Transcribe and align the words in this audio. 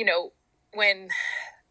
you 0.00 0.06
know, 0.06 0.32
when 0.72 1.08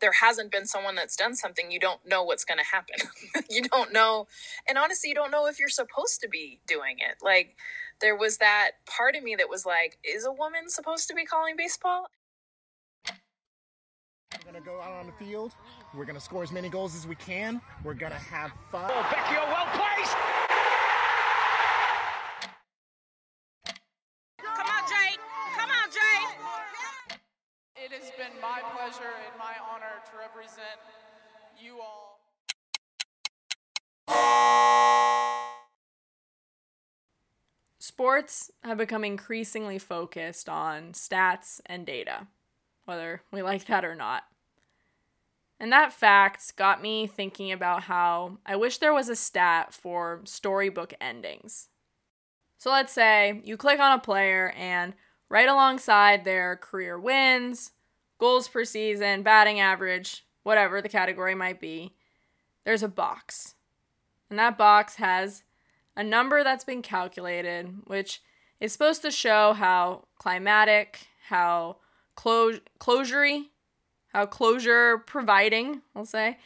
there 0.01 0.11
hasn't 0.11 0.51
been 0.51 0.67
someone 0.67 0.93
that's 0.93 1.15
done 1.15 1.35
something, 1.35 1.71
you 1.71 1.79
don't 1.79 1.99
know 2.05 2.23
what's 2.23 2.45
going 2.45 2.59
to 2.59 2.63
happen. 2.63 2.95
you 3.49 3.63
don't 3.63 3.91
know. 3.91 4.27
And 4.67 4.77
honestly, 4.77 5.09
you 5.09 5.15
don't 5.15 5.31
know 5.31 5.47
if 5.47 5.59
you're 5.59 5.67
supposed 5.67 6.21
to 6.21 6.29
be 6.29 6.59
doing 6.67 6.97
it. 6.99 7.17
Like, 7.23 7.55
there 8.01 8.15
was 8.15 8.37
that 8.37 8.73
part 8.85 9.15
of 9.15 9.23
me 9.23 9.35
that 9.35 9.49
was 9.49 9.65
like, 9.65 9.97
is 10.03 10.25
a 10.25 10.31
woman 10.31 10.69
supposed 10.69 11.07
to 11.07 11.15
be 11.15 11.25
calling 11.25 11.55
baseball? 11.57 12.05
We're 13.07 14.51
going 14.51 14.63
to 14.63 14.69
go 14.69 14.79
out 14.79 14.91
on 14.91 15.07
the 15.07 15.25
field. 15.25 15.53
We're 15.95 16.05
going 16.05 16.15
to 16.15 16.21
score 16.21 16.43
as 16.43 16.51
many 16.51 16.69
goals 16.69 16.95
as 16.95 17.07
we 17.07 17.15
can. 17.15 17.59
We're 17.83 17.95
going 17.95 18.11
to 18.11 18.19
have 18.19 18.51
fun. 18.71 18.91
Oh, 18.93 19.01
Vecchio, 19.09 19.47
well 19.47 19.65
placed. 19.73 20.48
Has 27.99 28.11
been 28.11 28.41
my 28.41 28.61
pleasure 28.75 29.13
and 29.27 29.37
my 29.37 29.53
honor 29.69 29.99
to 30.05 30.11
represent 30.17 30.79
you 31.61 31.79
all. 31.81 32.19
Sports 37.79 38.51
have 38.63 38.77
become 38.77 39.03
increasingly 39.03 39.77
focused 39.77 40.47
on 40.47 40.93
stats 40.93 41.59
and 41.65 41.85
data, 41.85 42.27
whether 42.85 43.21
we 43.31 43.41
like 43.41 43.65
that 43.65 43.83
or 43.83 43.95
not. 43.95 44.23
And 45.59 45.73
that 45.73 45.91
fact 45.91 46.55
got 46.55 46.81
me 46.81 47.05
thinking 47.05 47.51
about 47.51 47.83
how 47.83 48.37
I 48.45 48.55
wish 48.55 48.77
there 48.77 48.93
was 48.93 49.09
a 49.09 49.15
stat 49.15 49.73
for 49.73 50.21
storybook 50.23 50.93
endings. 51.01 51.67
So 52.57 52.71
let's 52.71 52.93
say 52.93 53.41
you 53.43 53.57
click 53.57 53.81
on 53.81 53.91
a 53.91 54.01
player 54.01 54.53
and 54.55 54.93
right 55.27 55.49
alongside 55.49 56.23
their 56.23 56.55
career 56.55 56.97
wins, 56.97 57.71
goals 58.19 58.47
per 58.47 58.63
season, 58.63 59.23
batting 59.23 59.59
average, 59.59 60.25
whatever 60.43 60.81
the 60.81 60.89
category 60.89 61.33
might 61.33 61.59
be, 61.59 61.93
there's 62.65 62.83
a 62.83 62.87
box. 62.87 63.55
And 64.29 64.37
that 64.37 64.57
box 64.57 64.95
has 64.95 65.43
a 65.95 66.03
number 66.03 66.43
that's 66.43 66.63
been 66.63 66.81
calculated, 66.81 67.73
which 67.85 68.21
is 68.59 68.71
supposed 68.71 69.01
to 69.01 69.11
show 69.11 69.53
how 69.53 70.05
climatic, 70.17 71.07
how 71.27 71.77
clo- 72.15 72.59
closury, 72.79 73.45
how 74.13 74.25
closure 74.25 74.99
providing, 74.99 75.81
I'll 75.95 76.05
say, 76.05 76.37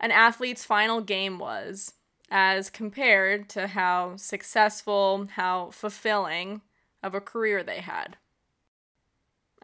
an 0.00 0.10
athlete's 0.10 0.64
final 0.64 1.00
game 1.00 1.38
was 1.38 1.94
as 2.30 2.70
compared 2.70 3.48
to 3.50 3.68
how 3.68 4.16
successful, 4.16 5.28
how 5.34 5.70
fulfilling 5.70 6.62
of 7.02 7.14
a 7.14 7.20
career 7.20 7.62
they 7.62 7.80
had. 7.80 8.16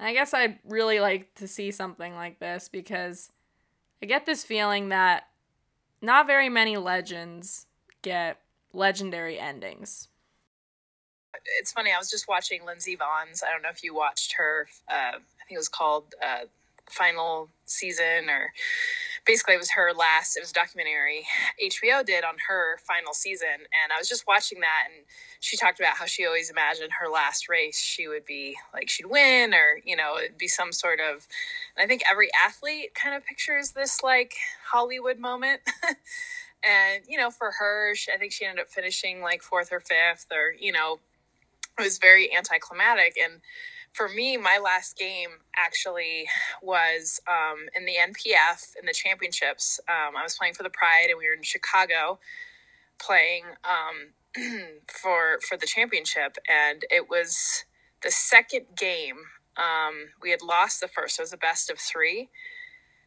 I 0.00 0.14
guess 0.14 0.32
I'd 0.32 0.58
really 0.64 0.98
like 0.98 1.34
to 1.36 1.46
see 1.46 1.70
something 1.70 2.14
like 2.14 2.38
this 2.40 2.68
because 2.68 3.30
I 4.02 4.06
get 4.06 4.26
this 4.26 4.44
feeling 4.44 4.88
that 4.88 5.28
not 6.00 6.26
very 6.26 6.48
many 6.48 6.76
legends 6.76 7.66
get 8.02 8.38
legendary 8.72 9.38
endings. 9.38 10.08
It's 11.60 11.72
funny, 11.72 11.92
I 11.94 11.98
was 11.98 12.10
just 12.10 12.28
watching 12.28 12.64
Lindsey 12.64 12.96
Vonn's. 12.96 13.42
I 13.42 13.52
don't 13.52 13.62
know 13.62 13.68
if 13.68 13.84
you 13.84 13.94
watched 13.94 14.34
her, 14.38 14.66
uh, 14.88 15.12
I 15.16 15.44
think 15.46 15.52
it 15.52 15.58
was 15.58 15.68
called 15.68 16.14
uh, 16.24 16.44
Final 16.90 17.48
Season 17.64 18.28
or 18.28 18.52
basically 19.26 19.54
it 19.54 19.58
was 19.58 19.70
her 19.70 19.92
last 19.92 20.36
it 20.36 20.40
was 20.40 20.50
a 20.50 20.54
documentary 20.54 21.24
hbo 21.62 22.04
did 22.04 22.24
on 22.24 22.34
her 22.48 22.78
final 22.78 23.12
season 23.12 23.48
and 23.48 23.92
i 23.92 23.98
was 23.98 24.08
just 24.08 24.26
watching 24.26 24.60
that 24.60 24.86
and 24.86 25.04
she 25.40 25.56
talked 25.56 25.78
about 25.78 25.96
how 25.96 26.04
she 26.04 26.26
always 26.26 26.50
imagined 26.50 26.90
her 26.98 27.08
last 27.08 27.48
race 27.48 27.78
she 27.78 28.08
would 28.08 28.24
be 28.24 28.56
like 28.72 28.88
she'd 28.88 29.06
win 29.06 29.52
or 29.54 29.78
you 29.84 29.96
know 29.96 30.16
it'd 30.18 30.38
be 30.38 30.48
some 30.48 30.72
sort 30.72 31.00
of 31.00 31.26
i 31.78 31.86
think 31.86 32.02
every 32.10 32.28
athlete 32.44 32.94
kind 32.94 33.14
of 33.14 33.24
pictures 33.24 33.72
this 33.72 34.02
like 34.02 34.34
hollywood 34.70 35.18
moment. 35.18 35.60
And 36.62 37.04
you 37.08 37.16
know 37.16 37.30
for 37.30 37.52
her 37.58 37.94
i 38.14 38.18
think 38.18 38.32
she 38.32 38.44
ended 38.44 38.60
up 38.60 38.70
finishing 38.70 39.22
like 39.22 39.42
fourth 39.42 39.72
or 39.72 39.80
fifth 39.80 40.26
or 40.30 40.52
you 40.60 40.72
know 40.72 40.98
it 41.78 41.82
was 41.82 41.96
very 41.96 42.36
anticlimactic 42.36 43.16
and 43.16 43.40
for 43.92 44.08
me, 44.08 44.36
my 44.36 44.58
last 44.62 44.96
game 44.96 45.30
actually 45.56 46.26
was 46.62 47.20
um, 47.28 47.66
in 47.76 47.84
the 47.84 47.94
NPF 47.94 48.74
in 48.78 48.86
the 48.86 48.92
championships. 48.92 49.80
Um, 49.88 50.16
I 50.16 50.22
was 50.22 50.36
playing 50.36 50.54
for 50.54 50.62
the 50.62 50.70
Pride, 50.70 51.06
and 51.10 51.18
we 51.18 51.26
were 51.26 51.34
in 51.34 51.42
Chicago 51.42 52.18
playing 52.98 53.44
um, 53.64 54.12
for 54.88 55.38
for 55.46 55.56
the 55.56 55.66
championship, 55.66 56.36
and 56.48 56.84
it 56.90 57.08
was 57.08 57.64
the 58.02 58.10
second 58.10 58.66
game. 58.76 59.16
Um, 59.56 60.10
we 60.22 60.30
had 60.30 60.42
lost 60.42 60.80
the 60.80 60.88
first, 60.88 61.16
so 61.16 61.22
it 61.22 61.24
was 61.24 61.32
a 61.32 61.38
best 61.38 61.70
of 61.70 61.78
three. 61.78 62.30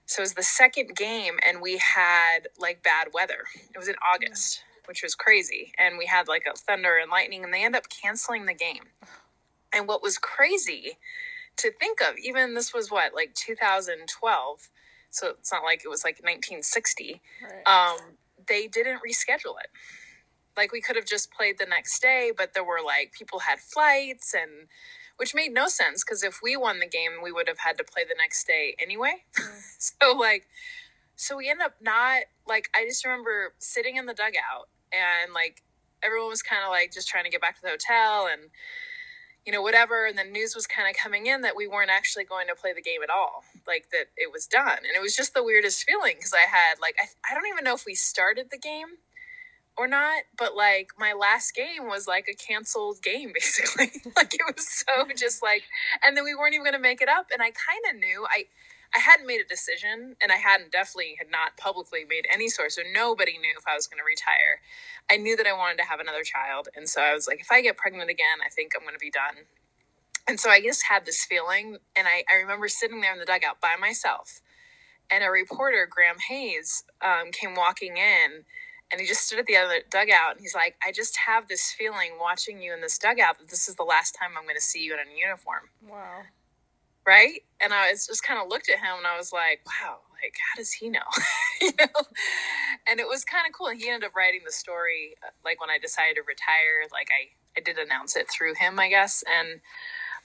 So 0.06 0.20
it 0.20 0.24
was 0.24 0.34
the 0.34 0.44
second 0.44 0.96
game, 0.96 1.40
and 1.48 1.62
we 1.62 1.78
had 1.78 2.50
like 2.60 2.84
bad 2.84 3.08
weather. 3.14 3.46
It 3.74 3.78
was 3.78 3.88
in 3.88 3.96
August, 4.14 4.62
which 4.86 5.02
was 5.02 5.16
crazy, 5.16 5.72
and 5.80 5.98
we 5.98 6.06
had 6.06 6.28
like 6.28 6.44
a 6.46 6.58
thunder 6.58 6.98
and 7.02 7.10
lightning, 7.10 7.44
and 7.44 7.54
they 7.54 7.64
end 7.64 7.76
up 7.76 7.86
canceling 7.90 8.46
the 8.46 8.54
game. 8.54 8.84
And 9.74 9.88
what 9.88 10.04
was 10.04 10.18
crazy 10.18 10.98
to 11.58 11.72
think 11.72 12.02
of, 12.02 12.18
even 12.18 12.54
this 12.54 12.74
was 12.74 12.92
what, 12.92 13.14
like 13.14 13.34
2012. 13.34 14.70
So 15.10 15.30
it's 15.30 15.52
not 15.52 15.64
like 15.64 15.82
it 15.86 15.90
was 15.90 16.04
like 16.04 16.16
1960. 16.16 17.22
Right. 17.42 17.68
Um, 17.68 17.98
they 18.48 18.68
didn't 18.68 19.00
reschedule 19.08 19.56
it. 19.64 19.70
Like 20.56 20.72
we 20.72 20.82
could 20.82 20.96
have 20.96 21.06
just 21.06 21.32
played 21.32 21.58
the 21.60 21.66
next 21.66 22.00
day, 22.02 22.32
but 22.36 22.54
there 22.54 22.64
were 22.64 22.82
like 22.86 23.12
people 23.12 23.40
had 23.40 23.60
flights 23.60 24.34
and 24.34 24.68
which 25.18 25.36
made 25.36 25.54
no 25.54 25.68
sense 25.68 26.04
because 26.04 26.24
if 26.24 26.40
we 26.42 26.58
won 26.58 26.80
the 26.80 26.88
game, 26.88 27.12
we 27.24 27.32
would 27.32 27.48
have 27.48 27.60
had 27.60 27.78
to 27.78 27.84
play 27.84 28.04
the 28.04 28.16
next 28.18 28.46
day 28.46 28.76
anyway. 28.80 29.24
Mm. 29.40 29.62
so 29.80 30.12
like, 30.14 30.48
so 31.16 31.38
we 31.38 31.50
end 31.50 31.62
up 31.62 31.76
not 31.82 32.24
like 32.48 32.70
I 32.76 32.86
just 32.86 33.06
remember 33.06 33.54
sitting 33.60 33.98
in 33.98 34.06
the 34.06 34.14
dugout 34.14 34.70
and 34.92 35.34
like 35.34 35.64
everyone 36.04 36.30
was 36.30 36.42
kind 36.42 36.64
of 36.64 36.70
like 36.70 36.92
just 36.92 37.08
trying 37.08 37.24
to 37.24 37.30
get 37.30 37.42
back 37.42 37.56
to 37.56 37.62
the 37.62 37.70
hotel 37.70 38.28
and 38.32 38.50
you 39.46 39.52
know, 39.52 39.62
whatever. 39.62 40.06
And 40.06 40.18
the 40.18 40.24
news 40.24 40.56
was 40.56 40.68
kind 40.68 40.90
of 40.90 40.96
coming 40.96 41.26
in 41.26 41.42
that 41.42 41.56
we 41.56 41.68
weren't 41.68 41.92
actually 41.92 42.24
going 42.24 42.48
to 42.48 42.56
play 42.56 42.74
the 42.74 42.82
game 42.82 43.04
at 43.04 43.10
all, 43.10 43.44
like 43.68 43.90
that 43.92 44.08
it 44.18 44.32
was 44.32 44.48
done. 44.48 44.78
And 44.78 44.96
it 44.96 45.02
was 45.02 45.16
just 45.16 45.34
the 45.34 45.44
weirdest 45.44 45.84
feeling 45.84 46.16
because 46.18 46.34
I 46.34 46.48
had, 46.50 46.76
like, 46.82 46.96
I, 47.02 47.32
I 47.32 47.34
don't 47.34 47.48
even 47.48 47.64
know 47.64 47.74
if 47.74 47.86
we 47.86 47.96
started 47.96 48.48
the 48.52 48.58
game 48.58 48.98
or 49.78 49.88
not, 49.88 50.24
but 50.38 50.56
like 50.56 50.90
my 51.00 51.14
last 51.14 51.56
game 51.56 51.88
was 51.88 52.08
like 52.08 52.28
a 52.30 52.36
canceled 52.36 53.02
game 53.02 53.32
basically. 53.34 53.92
like 54.16 54.34
it 54.34 54.56
was 54.56 54.68
so 54.68 55.08
just 55.18 55.42
like, 55.42 55.64
and 56.06 56.16
then 56.16 56.24
we 56.24 56.36
weren't 56.36 56.54
even 56.54 56.66
going 56.66 56.74
to 56.74 56.80
make 56.80 57.02
it 57.02 57.10
up. 57.10 57.28
And 57.34 57.42
I 57.42 57.52
kind 57.52 57.96
of 57.96 58.00
knew 58.00 58.26
I, 58.30 58.46
I 58.96 59.00
hadn't 59.00 59.26
made 59.26 59.42
a 59.42 59.48
decision 59.48 60.16
and 60.22 60.32
I 60.32 60.36
hadn't 60.36 60.72
definitely 60.72 61.16
had 61.18 61.32
not 61.32 61.58
publicly 61.58 62.06
made 62.08 62.26
any 62.32 62.48
sort. 62.48 62.72
So 62.72 62.84
nobody 62.94 63.38
knew 63.38 63.54
if 63.58 63.68
I 63.68 63.76
was 63.76 63.88
going 63.88 63.98
to 63.98 64.04
retire. 64.04 64.62
I 65.10 65.18
knew 65.18 65.36
that 65.36 65.48
I 65.48 65.54
wanted 65.54 65.80
to 65.80 65.86
have 65.86 66.00
another 66.00 66.24
child. 66.24 66.70
And 66.76 66.88
so 66.88 67.02
I 67.02 67.14
was 67.14 67.28
like, 67.28 67.42
if 67.42 67.52
I 67.52 67.62
get 67.62 67.78
pregnant 67.78 68.10
again, 68.10 68.38
I 68.46 68.50
think 68.50 68.74
I'm 68.76 68.84
going 68.84 68.94
to 68.94 69.00
be 69.00 69.10
done. 69.10 69.46
And 70.28 70.40
so 70.40 70.50
I 70.50 70.62
just 70.62 70.86
had 70.88 71.06
this 71.06 71.26
feeling. 71.26 71.78
And 71.96 72.08
I, 72.08 72.24
I 72.32 72.36
remember 72.36 72.68
sitting 72.68 73.02
there 73.02 73.14
in 73.14 73.20
the 73.20 73.26
dugout 73.26 73.60
by 73.60 73.76
myself. 73.80 74.42
And 75.12 75.24
a 75.24 75.30
reporter, 75.30 75.88
Graham 75.90 76.20
Hays, 76.30 76.84
um, 77.02 77.32
came 77.32 77.56
walking 77.56 77.98
in 77.98 78.46
and 78.92 79.02
he 79.02 79.08
just 79.08 79.26
stood 79.26 79.40
at 79.40 79.48
the 79.48 79.58
other 79.58 79.82
dugout 79.90 80.34
and 80.34 80.40
he's 80.40 80.54
like, 80.54 80.76
I 80.86 80.92
just 80.92 81.18
have 81.26 81.48
this 81.48 81.72
feeling 81.72 82.12
watching 82.20 82.62
you 82.62 82.74
in 82.74 82.82
this 82.82 82.98
dugout 83.00 83.40
that 83.40 83.50
this 83.50 83.68
is 83.68 83.76
the 83.76 83.84
last 83.84 84.16
time 84.20 84.32
I'm 84.38 84.44
going 84.44 84.56
to 84.56 84.62
see 84.62 84.84
you 84.84 84.94
in 84.94 85.00
a 85.00 85.20
uniform. 85.20 85.70
Wow 85.88 86.24
right? 87.08 87.42
And 87.62 87.74
I 87.74 87.92
was 87.92 88.08
just 88.08 88.24
kind 88.24 88.40
of 88.42 88.50
looked 88.50 88.70
at 88.70 88.78
him 88.80 88.98
and 88.98 89.08
I 89.08 89.18
was 89.18 89.34
like, 89.34 89.62
wow, 89.66 90.00
like 90.22 90.36
how 90.40 90.58
does 90.58 90.72
he 90.72 90.90
know? 90.90 91.00
you 91.62 91.72
know? 91.80 92.02
And 92.90 93.00
it 93.00 93.08
was 93.08 93.24
kind 93.26 93.46
of 93.48 93.54
cool. 93.54 93.68
And 93.68 93.80
he 93.82 93.90
ended 93.90 94.08
up 94.08 94.16
writing 94.16 94.42
the 94.46 94.52
story 94.52 95.16
uh, 95.26 95.32
like 95.46 95.60
when 95.62 95.70
I 95.70 95.80
decided 95.80 96.16
to 96.16 96.22
retire, 96.24 96.84
like 96.92 97.10
I 97.12 97.30
I 97.58 97.62
did 97.62 97.78
announce 97.78 98.16
it 98.16 98.30
through 98.32 98.56
him, 98.56 98.80
I 98.80 98.90
guess. 98.90 99.24
And 99.28 99.62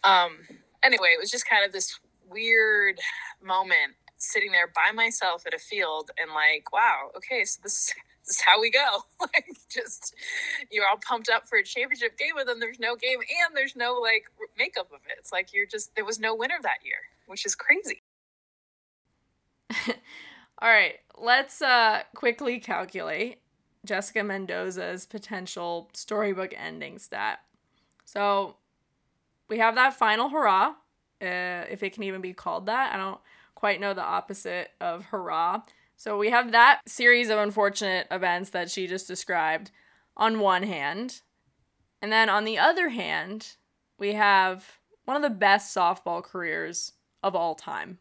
um 0.04 0.38
anyway, 0.84 1.10
it 1.14 1.20
was 1.20 1.30
just 1.30 1.48
kind 1.48 1.64
of 1.64 1.72
this 1.72 1.98
weird 2.28 2.98
moment 3.42 3.94
sitting 4.18 4.52
there 4.52 4.68
by 4.68 4.92
myself 4.94 5.46
at 5.46 5.54
a 5.54 5.58
field 5.58 6.10
and 6.18 6.30
like, 6.32 6.72
wow, 6.72 7.10
okay, 7.16 7.44
so 7.44 7.60
this 7.62 7.86
this 7.86 7.94
is 8.28 8.40
how 8.40 8.60
we 8.60 8.70
go. 8.70 9.04
like 9.20 9.46
just 9.68 10.14
you're 10.70 10.86
all 10.86 10.98
pumped 11.06 11.28
up 11.28 11.48
for 11.48 11.58
a 11.58 11.64
championship 11.64 12.18
game, 12.18 12.36
and 12.38 12.48
then 12.48 12.60
there's 12.60 12.78
no 12.78 12.96
game 12.96 13.18
and 13.18 13.56
there's 13.56 13.76
no 13.76 13.94
like 13.94 14.24
makeup 14.58 14.88
of 14.92 15.00
it. 15.08 15.16
It's 15.18 15.32
like 15.32 15.52
you're 15.52 15.66
just 15.66 15.94
there 15.94 16.04
was 16.04 16.18
no 16.18 16.34
winner 16.34 16.58
that 16.62 16.78
year, 16.84 17.00
which 17.26 17.44
is 17.46 17.54
crazy. 17.54 18.02
all 20.60 20.68
right, 20.68 20.94
let's 21.16 21.60
uh 21.62 22.02
quickly 22.14 22.58
calculate 22.58 23.40
Jessica 23.84 24.22
Mendoza's 24.22 25.06
potential 25.06 25.90
storybook 25.94 26.52
ending 26.56 26.98
stat. 26.98 27.40
So 28.04 28.56
we 29.48 29.58
have 29.58 29.74
that 29.76 29.94
final 29.94 30.28
hurrah, 30.28 30.74
uh, 31.22 31.64
if 31.70 31.82
it 31.82 31.92
can 31.92 32.02
even 32.02 32.20
be 32.20 32.32
called 32.32 32.66
that. 32.66 32.94
I 32.94 32.96
don't 32.96 33.20
quite 33.54 33.80
know 33.80 33.94
the 33.94 34.02
opposite 34.02 34.70
of 34.80 35.06
hurrah. 35.06 35.62
So 36.00 36.16
we 36.16 36.30
have 36.30 36.52
that 36.52 36.80
series 36.86 37.28
of 37.28 37.40
unfortunate 37.40 38.06
events 38.10 38.50
that 38.50 38.70
she 38.70 38.86
just 38.86 39.08
described 39.08 39.72
on 40.16 40.38
one 40.38 40.62
hand. 40.62 41.22
And 42.00 42.12
then 42.12 42.30
on 42.30 42.44
the 42.44 42.56
other 42.56 42.90
hand, 42.90 43.56
we 43.98 44.12
have 44.12 44.78
one 45.06 45.16
of 45.16 45.22
the 45.22 45.28
best 45.30 45.76
softball 45.76 46.22
careers 46.22 46.92
of 47.20 47.34
all 47.34 47.56
time. 47.56 47.98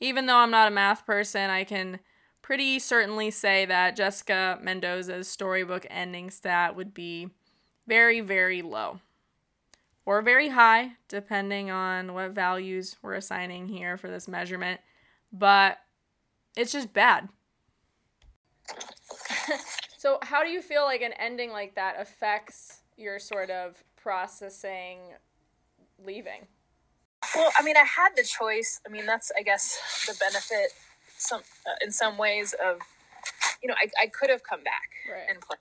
even 0.00 0.26
though 0.26 0.36
I'm 0.36 0.50
not 0.50 0.68
a 0.68 0.74
math 0.74 1.04
person, 1.06 1.50
I 1.50 1.64
can 1.64 2.00
pretty 2.42 2.78
certainly 2.78 3.30
say 3.30 3.66
that 3.66 3.96
Jessica 3.96 4.58
Mendoza's 4.62 5.28
storybook 5.28 5.86
ending 5.90 6.30
stat 6.30 6.74
would 6.74 6.94
be 6.94 7.28
very, 7.86 8.20
very 8.20 8.62
low 8.62 9.00
or 10.06 10.22
very 10.22 10.48
high, 10.48 10.92
depending 11.08 11.70
on 11.70 12.14
what 12.14 12.30
values 12.30 12.96
we're 13.02 13.14
assigning 13.14 13.68
here 13.68 13.96
for 13.96 14.08
this 14.08 14.26
measurement. 14.26 14.80
But 15.32 15.78
it's 16.56 16.72
just 16.72 16.92
bad. 16.92 17.28
so, 19.98 20.18
how 20.22 20.42
do 20.42 20.50
you 20.50 20.62
feel 20.62 20.82
like 20.84 21.02
an 21.02 21.12
ending 21.14 21.50
like 21.50 21.74
that 21.74 21.96
affects 22.00 22.80
your 22.96 23.18
sort 23.18 23.50
of 23.50 23.82
processing 23.96 24.98
leaving? 26.04 26.46
Well, 27.34 27.50
I 27.58 27.62
mean, 27.62 27.76
I 27.76 27.84
had 27.84 28.10
the 28.16 28.22
choice. 28.24 28.80
I 28.86 28.90
mean, 28.90 29.06
that's 29.06 29.30
I 29.38 29.42
guess 29.42 29.78
the 30.06 30.14
benefit 30.18 30.72
some 31.18 31.40
uh, 31.66 31.74
in 31.84 31.90
some 31.92 32.16
ways 32.16 32.54
of 32.64 32.78
you 33.62 33.68
know 33.68 33.74
I, 33.74 33.90
I 34.04 34.06
could 34.06 34.30
have 34.30 34.42
come 34.42 34.62
back 34.62 34.90
Right. 35.10 35.24
and 35.28 35.40
played. 35.40 35.58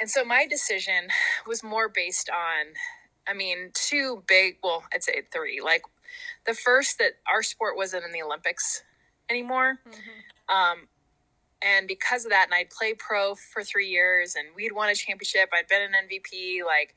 And 0.00 0.10
so 0.10 0.24
my 0.24 0.44
decision 0.46 1.08
was 1.46 1.62
more 1.62 1.88
based 1.88 2.28
on, 2.28 2.74
I 3.28 3.32
mean, 3.32 3.70
two 3.74 4.24
big, 4.26 4.58
well, 4.60 4.82
I'd 4.92 5.04
say 5.04 5.22
three. 5.32 5.60
Like 5.62 5.82
the 6.46 6.54
first 6.54 6.98
that 6.98 7.12
our 7.28 7.44
sport 7.44 7.76
wasn't 7.76 8.04
in 8.04 8.10
the 8.10 8.20
Olympics 8.20 8.82
anymore. 9.30 9.78
Um, 10.48 10.88
and 11.62 11.88
because 11.88 12.24
of 12.24 12.30
that, 12.30 12.44
and 12.44 12.54
I'd 12.54 12.70
play 12.70 12.94
pro 12.94 13.34
for 13.34 13.62
three 13.62 13.88
years 13.88 14.34
and 14.34 14.48
we'd 14.54 14.72
won 14.72 14.90
a 14.90 14.94
championship. 14.94 15.48
I'd 15.52 15.66
been 15.66 15.82
an 15.82 15.92
MVP. 16.08 16.64
Like, 16.64 16.94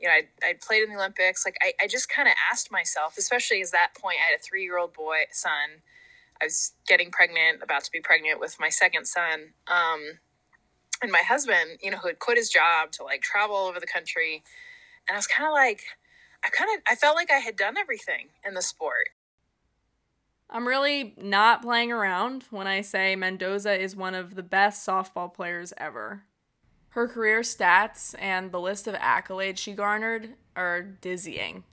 you 0.00 0.08
know, 0.08 0.14
I'd, 0.14 0.28
I'd 0.44 0.60
played 0.60 0.82
in 0.82 0.90
the 0.90 0.96
Olympics. 0.96 1.44
Like, 1.44 1.56
I, 1.62 1.72
I 1.80 1.86
just 1.86 2.08
kind 2.08 2.26
of 2.26 2.34
asked 2.50 2.72
myself, 2.72 3.16
especially 3.16 3.60
as 3.60 3.70
that 3.70 3.94
point, 3.94 4.16
I 4.20 4.32
had 4.32 4.40
a 4.40 4.42
three 4.42 4.64
year 4.64 4.78
old 4.78 4.92
boy, 4.92 5.18
son. 5.30 5.82
I 6.40 6.46
was 6.46 6.72
getting 6.86 7.10
pregnant, 7.10 7.62
about 7.62 7.84
to 7.84 7.90
be 7.92 8.00
pregnant 8.00 8.40
with 8.40 8.58
my 8.60 8.68
second 8.68 9.06
son. 9.06 9.54
Um, 9.66 10.18
and 11.02 11.12
my 11.12 11.22
husband, 11.22 11.78
you 11.82 11.90
know, 11.90 11.98
who 11.98 12.08
had 12.08 12.18
quit 12.18 12.38
his 12.38 12.48
job 12.48 12.90
to 12.92 13.04
like 13.04 13.22
travel 13.22 13.54
all 13.54 13.68
over 13.68 13.80
the 13.80 13.86
country. 13.86 14.42
And 15.08 15.14
I 15.14 15.18
was 15.18 15.26
kind 15.26 15.46
of 15.46 15.52
like, 15.52 15.82
I 16.44 16.48
kind 16.50 16.70
of, 16.76 16.82
I 16.88 16.94
felt 16.94 17.16
like 17.16 17.30
I 17.30 17.38
had 17.38 17.56
done 17.56 17.76
everything 17.76 18.28
in 18.46 18.54
the 18.54 18.62
sport. 18.62 19.10
I'm 20.50 20.66
really 20.66 21.14
not 21.18 21.62
playing 21.62 21.92
around 21.92 22.44
when 22.50 22.66
I 22.66 22.80
say 22.80 23.14
Mendoza 23.14 23.78
is 23.78 23.94
one 23.94 24.14
of 24.14 24.34
the 24.34 24.42
best 24.42 24.86
softball 24.86 25.32
players 25.32 25.74
ever. 25.76 26.24
Her 26.90 27.06
career 27.06 27.40
stats 27.40 28.14
and 28.18 28.50
the 28.50 28.60
list 28.60 28.86
of 28.88 28.94
accolades 28.94 29.58
she 29.58 29.74
garnered 29.74 30.30
are 30.56 30.82
dizzying. 30.82 31.64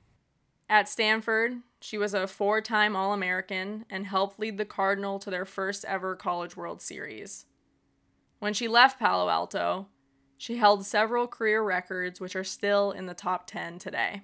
At 0.70 0.90
Stanford, 0.90 1.62
she 1.80 1.98
was 1.98 2.14
a 2.14 2.28
four 2.28 2.60
time 2.60 2.96
All 2.96 3.14
American 3.14 3.86
and 3.90 4.08
helped 4.08 4.40
lead 4.40 4.58
the 4.58 4.66
Cardinal 4.66 5.20
to 5.20 5.30
their 5.30 5.46
first 5.46 5.86
ever 5.86 6.16
College 6.16 6.58
World 6.58 6.82
Series. 6.82 7.46
When 8.40 8.54
she 8.54 8.68
left 8.68 9.00
Palo 9.00 9.30
Alto, 9.30 9.88
she 10.38 10.58
held 10.58 10.86
several 10.86 11.28
career 11.28 11.64
records 11.64 12.20
which 12.20 12.36
are 12.36 12.44
still 12.44 12.92
in 12.92 13.06
the 13.06 13.14
top 13.14 13.48
10 13.48 13.80
today. 13.80 14.24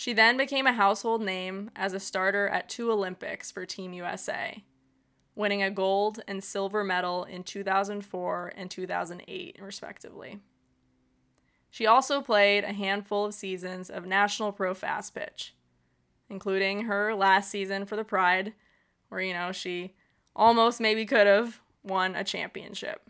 She 0.00 0.14
then 0.14 0.38
became 0.38 0.66
a 0.66 0.72
household 0.72 1.20
name 1.20 1.70
as 1.76 1.92
a 1.92 2.00
starter 2.00 2.48
at 2.48 2.70
two 2.70 2.90
Olympics 2.90 3.50
for 3.50 3.66
Team 3.66 3.92
USA, 3.92 4.64
winning 5.34 5.62
a 5.62 5.70
gold 5.70 6.20
and 6.26 6.42
silver 6.42 6.82
medal 6.82 7.24
in 7.24 7.42
2004 7.42 8.52
and 8.56 8.70
2008, 8.70 9.58
respectively. 9.60 10.40
She 11.68 11.86
also 11.86 12.22
played 12.22 12.64
a 12.64 12.72
handful 12.72 13.26
of 13.26 13.34
seasons 13.34 13.90
of 13.90 14.06
National 14.06 14.52
Pro 14.52 14.72
Fast 14.72 15.14
Pitch, 15.14 15.54
including 16.30 16.84
her 16.84 17.14
last 17.14 17.50
season 17.50 17.84
for 17.84 17.96
the 17.96 18.02
Pride, 18.02 18.54
where, 19.10 19.20
you 19.20 19.34
know, 19.34 19.52
she 19.52 19.92
almost 20.34 20.80
maybe 20.80 21.04
could 21.04 21.26
have 21.26 21.60
won 21.82 22.16
a 22.16 22.24
championship. 22.24 23.02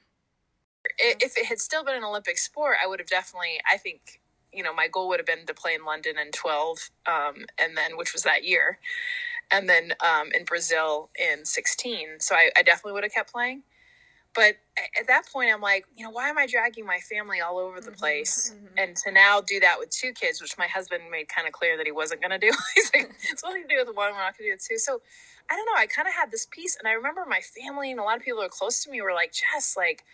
If 0.98 1.36
it 1.36 1.46
had 1.46 1.60
still 1.60 1.84
been 1.84 1.94
an 1.94 2.02
Olympic 2.02 2.36
sport, 2.36 2.78
I 2.82 2.88
would 2.88 2.98
have 2.98 3.08
definitely, 3.08 3.60
I 3.72 3.76
think, 3.76 4.19
you 4.52 4.62
know, 4.62 4.74
my 4.74 4.88
goal 4.88 5.08
would 5.08 5.20
have 5.20 5.26
been 5.26 5.46
to 5.46 5.54
play 5.54 5.74
in 5.74 5.84
London 5.84 6.14
in 6.18 6.30
12, 6.32 6.90
um, 7.06 7.46
and 7.58 7.76
then, 7.76 7.96
which 7.96 8.12
was 8.12 8.22
that 8.22 8.44
year, 8.44 8.78
and 9.50 9.68
then 9.68 9.92
um, 10.00 10.30
in 10.32 10.44
Brazil 10.44 11.10
in 11.18 11.44
16. 11.44 12.20
So 12.20 12.34
I, 12.34 12.50
I 12.56 12.62
definitely 12.62 12.92
would 12.92 13.04
have 13.04 13.12
kept 13.12 13.32
playing. 13.32 13.62
But 14.34 14.56
at 14.98 15.08
that 15.08 15.24
point, 15.32 15.50
I'm 15.52 15.60
like, 15.60 15.86
you 15.96 16.04
know, 16.04 16.10
why 16.10 16.28
am 16.28 16.38
I 16.38 16.46
dragging 16.46 16.86
my 16.86 16.98
family 16.98 17.40
all 17.40 17.58
over 17.58 17.80
the 17.80 17.90
place? 17.90 18.54
And 18.78 18.96
to 18.98 19.10
now 19.10 19.40
do 19.40 19.58
that 19.58 19.78
with 19.78 19.90
two 19.90 20.12
kids, 20.12 20.40
which 20.40 20.56
my 20.56 20.68
husband 20.68 21.02
made 21.10 21.28
kind 21.28 21.48
of 21.48 21.52
clear 21.52 21.76
that 21.76 21.84
he 21.84 21.90
wasn't 21.90 22.20
going 22.20 22.30
to 22.30 22.38
do. 22.38 22.52
He's 22.76 22.90
like, 22.94 23.10
it's 23.30 23.42
thing 23.42 23.62
to 23.62 23.68
do 23.68 23.84
with 23.84 23.94
one, 23.96 24.12
we're 24.12 24.18
not 24.18 24.38
going 24.38 24.50
to 24.50 24.50
do 24.50 24.52
it 24.52 24.62
two. 24.66 24.78
So 24.78 25.00
I 25.50 25.56
don't 25.56 25.66
know. 25.66 25.72
I 25.76 25.86
kind 25.86 26.06
of 26.06 26.14
had 26.14 26.30
this 26.30 26.46
piece, 26.46 26.76
and 26.76 26.86
I 26.86 26.92
remember 26.92 27.24
my 27.28 27.40
family 27.40 27.90
and 27.90 27.98
a 27.98 28.04
lot 28.04 28.16
of 28.16 28.22
people 28.22 28.38
who 28.38 28.46
are 28.46 28.50
close 28.50 28.84
to 28.84 28.90
me 28.90 29.02
were 29.02 29.12
like, 29.12 29.32
Jess, 29.32 29.76
like, 29.76 30.04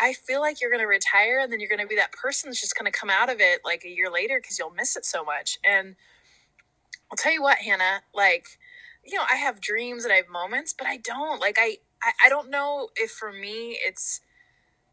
I 0.00 0.12
feel 0.12 0.40
like 0.40 0.60
you're 0.60 0.70
going 0.70 0.82
to 0.82 0.86
retire 0.86 1.40
and 1.40 1.52
then 1.52 1.60
you're 1.60 1.68
going 1.68 1.80
to 1.80 1.86
be 1.86 1.96
that 1.96 2.12
person 2.12 2.50
that's 2.50 2.60
just 2.60 2.78
going 2.78 2.90
to 2.90 2.96
come 2.96 3.10
out 3.10 3.30
of 3.30 3.40
it 3.40 3.60
like 3.64 3.84
a 3.84 3.88
year 3.88 4.10
later 4.10 4.38
because 4.40 4.58
you'll 4.58 4.70
miss 4.70 4.96
it 4.96 5.04
so 5.04 5.24
much. 5.24 5.58
And 5.64 5.96
I'll 7.10 7.16
tell 7.16 7.32
you 7.32 7.42
what, 7.42 7.58
Hannah, 7.58 8.02
like, 8.14 8.46
you 9.04 9.16
know, 9.16 9.24
I 9.30 9.36
have 9.36 9.60
dreams 9.60 10.04
and 10.04 10.12
I 10.12 10.16
have 10.16 10.28
moments, 10.28 10.74
but 10.76 10.86
I 10.86 10.98
don't. 10.98 11.40
Like, 11.40 11.56
I, 11.58 11.78
I, 12.02 12.12
I 12.26 12.28
don't 12.28 12.50
know 12.50 12.90
if 12.96 13.10
for 13.10 13.32
me 13.32 13.78
it's, 13.84 14.20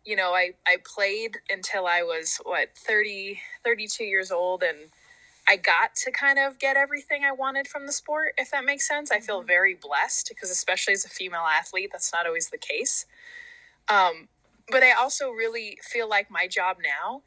you 0.06 0.16
know, 0.16 0.34
I, 0.34 0.52
I 0.66 0.78
played 0.84 1.38
until 1.50 1.86
I 1.88 2.02
was, 2.02 2.40
what, 2.44 2.69
30, 2.78 3.40
32 3.63 4.04
years 4.04 4.31
old 4.31 4.63
and 4.63 4.90
I 5.48 5.57
got 5.57 5.96
to 5.98 6.12
kind 6.12 6.40
of 6.40 6.57
get 6.57 6.75
everything 6.75 7.24
I 7.24 7.31
wanted 7.31 7.68
from 7.68 7.86
the 7.86 7.92
sport, 7.92 8.34
if 8.38 8.50
that 8.52 8.66
makes 8.66 8.88
sense. 8.88 9.12
I 9.12 9.19
feel 9.19 9.44
very 9.44 9.75
blessed 9.75 10.30
because, 10.30 10.50
especially 10.50 10.94
as 10.94 11.06
a 11.06 11.10
female 11.10 11.46
athlete, 11.48 11.90
that's 11.92 12.12
not 12.12 12.25
always 12.25 12.50
the 12.50 12.57
case. 12.57 13.06
Um, 13.88 14.28
but 14.69 14.83
I 14.83 14.94
also 14.94 15.29
really 15.29 15.77
feel 15.83 16.09
like 16.09 16.29
my 16.31 16.47
job 16.47 16.77
now, 16.83 17.21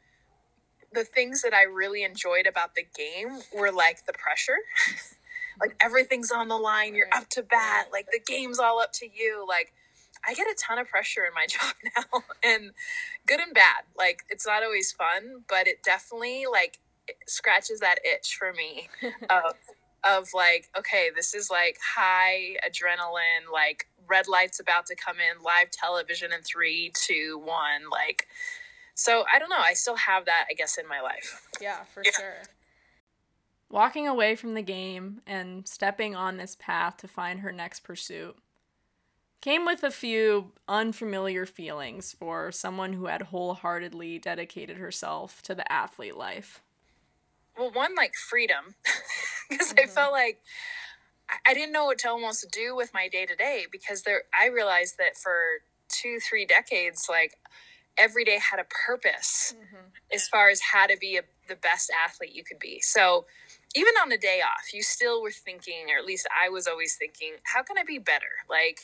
the 0.93 1.03
things 1.03 1.41
that 1.43 1.53
I 1.53 1.63
really 1.63 2.03
enjoyed 2.03 2.47
about 2.47 2.75
the 2.75 2.85
game 2.95 3.39
were 3.53 3.71
like 3.71 4.05
the 4.05 4.13
pressure. 4.13 4.57
like 5.61 5.75
everything's 5.81 6.31
on 6.31 6.47
the 6.47 6.57
line, 6.57 6.95
you're 6.95 7.09
up 7.13 7.29
to 7.29 7.43
bat, 7.43 7.87
like 7.91 8.07
the 8.11 8.19
game's 8.19 8.59
all 8.59 8.79
up 8.79 8.91
to 8.93 9.05
you. 9.05 9.45
Like 9.47 9.73
I 10.27 10.33
get 10.33 10.47
a 10.47 10.55
ton 10.55 10.79
of 10.79 10.87
pressure 10.87 11.25
in 11.25 11.33
my 11.33 11.45
job 11.49 11.73
now 11.95 12.23
and 12.43 12.71
good 13.25 13.39
and 13.39 13.53
bad. 13.53 13.83
Like 13.97 14.23
it's 14.29 14.45
not 14.45 14.63
always 14.63 14.91
fun, 14.91 15.43
but 15.47 15.67
it 15.67 15.83
definitely 15.83 16.45
like 16.51 16.79
it 17.07 17.17
scratches 17.27 17.79
that 17.79 17.99
itch 18.03 18.35
for 18.37 18.53
me 18.53 18.89
of 19.29 19.55
of 20.05 20.29
like, 20.33 20.69
okay, 20.77 21.09
this 21.13 21.33
is 21.33 21.49
like 21.49 21.77
high 21.95 22.55
adrenaline, 22.67 23.51
like 23.51 23.87
red 24.09 24.27
lights 24.27 24.59
about 24.59 24.85
to 24.87 24.95
come 24.95 25.17
in, 25.17 25.43
live 25.43 25.69
television 25.71 26.31
in 26.33 26.41
three, 26.41 26.91
two, 26.95 27.41
one, 27.43 27.89
like 27.91 28.27
so 28.99 29.23
I 29.33 29.39
don't 29.39 29.49
know. 29.49 29.55
I 29.57 29.75
still 29.75 29.95
have 29.95 30.25
that, 30.25 30.47
I 30.49 30.53
guess, 30.53 30.77
in 30.77 30.85
my 30.85 30.99
life. 30.99 31.47
Yeah, 31.61 31.83
for 31.85 32.03
sure. 32.03 32.41
Walking 33.69 34.07
away 34.07 34.35
from 34.35 34.55
the 34.55 34.61
game 34.61 35.21
and 35.25 35.65
stepping 35.65 36.15
on 36.15 36.35
this 36.35 36.57
path 36.59 36.97
to 36.97 37.07
find 37.07 37.39
her 37.39 37.51
next 37.53 37.81
pursuit 37.81 38.35
came 39.41 39.65
with 39.65 39.83
a 39.83 39.91
few 39.91 40.51
unfamiliar 40.67 41.45
feelings 41.45 42.11
for 42.11 42.51
someone 42.51 42.93
who 42.93 43.05
had 43.05 43.21
wholeheartedly 43.21 44.19
dedicated 44.19 44.77
herself 44.77 45.41
to 45.43 45.55
the 45.55 45.71
athlete 45.71 46.17
life. 46.17 46.61
Well, 47.57 47.71
one 47.71 47.95
like 47.95 48.15
freedom, 48.15 48.75
because 49.49 49.71
I 49.71 49.83
mm-hmm. 49.83 49.91
felt 49.91 50.11
like 50.11 50.41
I- 51.45 51.53
didn't 51.53 51.71
know 51.71 51.85
what 51.85 51.99
to 51.99 52.09
almost 52.09 52.49
do 52.51 52.75
with 52.75 52.93
my 52.93 53.07
day 53.07 53.25
to 53.25 53.35
day 53.35 53.65
because 53.71 54.03
there 54.03 54.23
I 54.39 54.47
realized 54.47 54.97
that 54.97 55.17
for 55.17 55.61
two 55.87 56.19
three 56.19 56.45
decades 56.45 57.07
like 57.09 57.37
every 57.97 58.23
day 58.23 58.39
had 58.39 58.59
a 58.59 58.65
purpose 58.87 59.55
mm-hmm. 59.57 59.87
as 60.13 60.27
far 60.27 60.49
as 60.49 60.61
how 60.61 60.85
to 60.87 60.95
be 60.97 61.17
a, 61.17 61.21
the 61.47 61.55
best 61.55 61.91
athlete 62.05 62.33
you 62.33 62.43
could 62.43 62.59
be. 62.59 62.79
So 62.79 63.25
even 63.75 63.93
on 64.01 64.11
a 64.11 64.17
day 64.17 64.41
off 64.41 64.73
you 64.73 64.81
still 64.81 65.21
were 65.21 65.31
thinking 65.31 65.87
or 65.93 65.99
at 65.99 66.05
least 66.05 66.27
i 66.35 66.49
was 66.49 66.65
always 66.67 66.95
thinking 66.95 67.33
how 67.43 67.61
can 67.61 67.77
i 67.77 67.83
be 67.83 67.99
better? 67.99 68.45
Like 68.49 68.81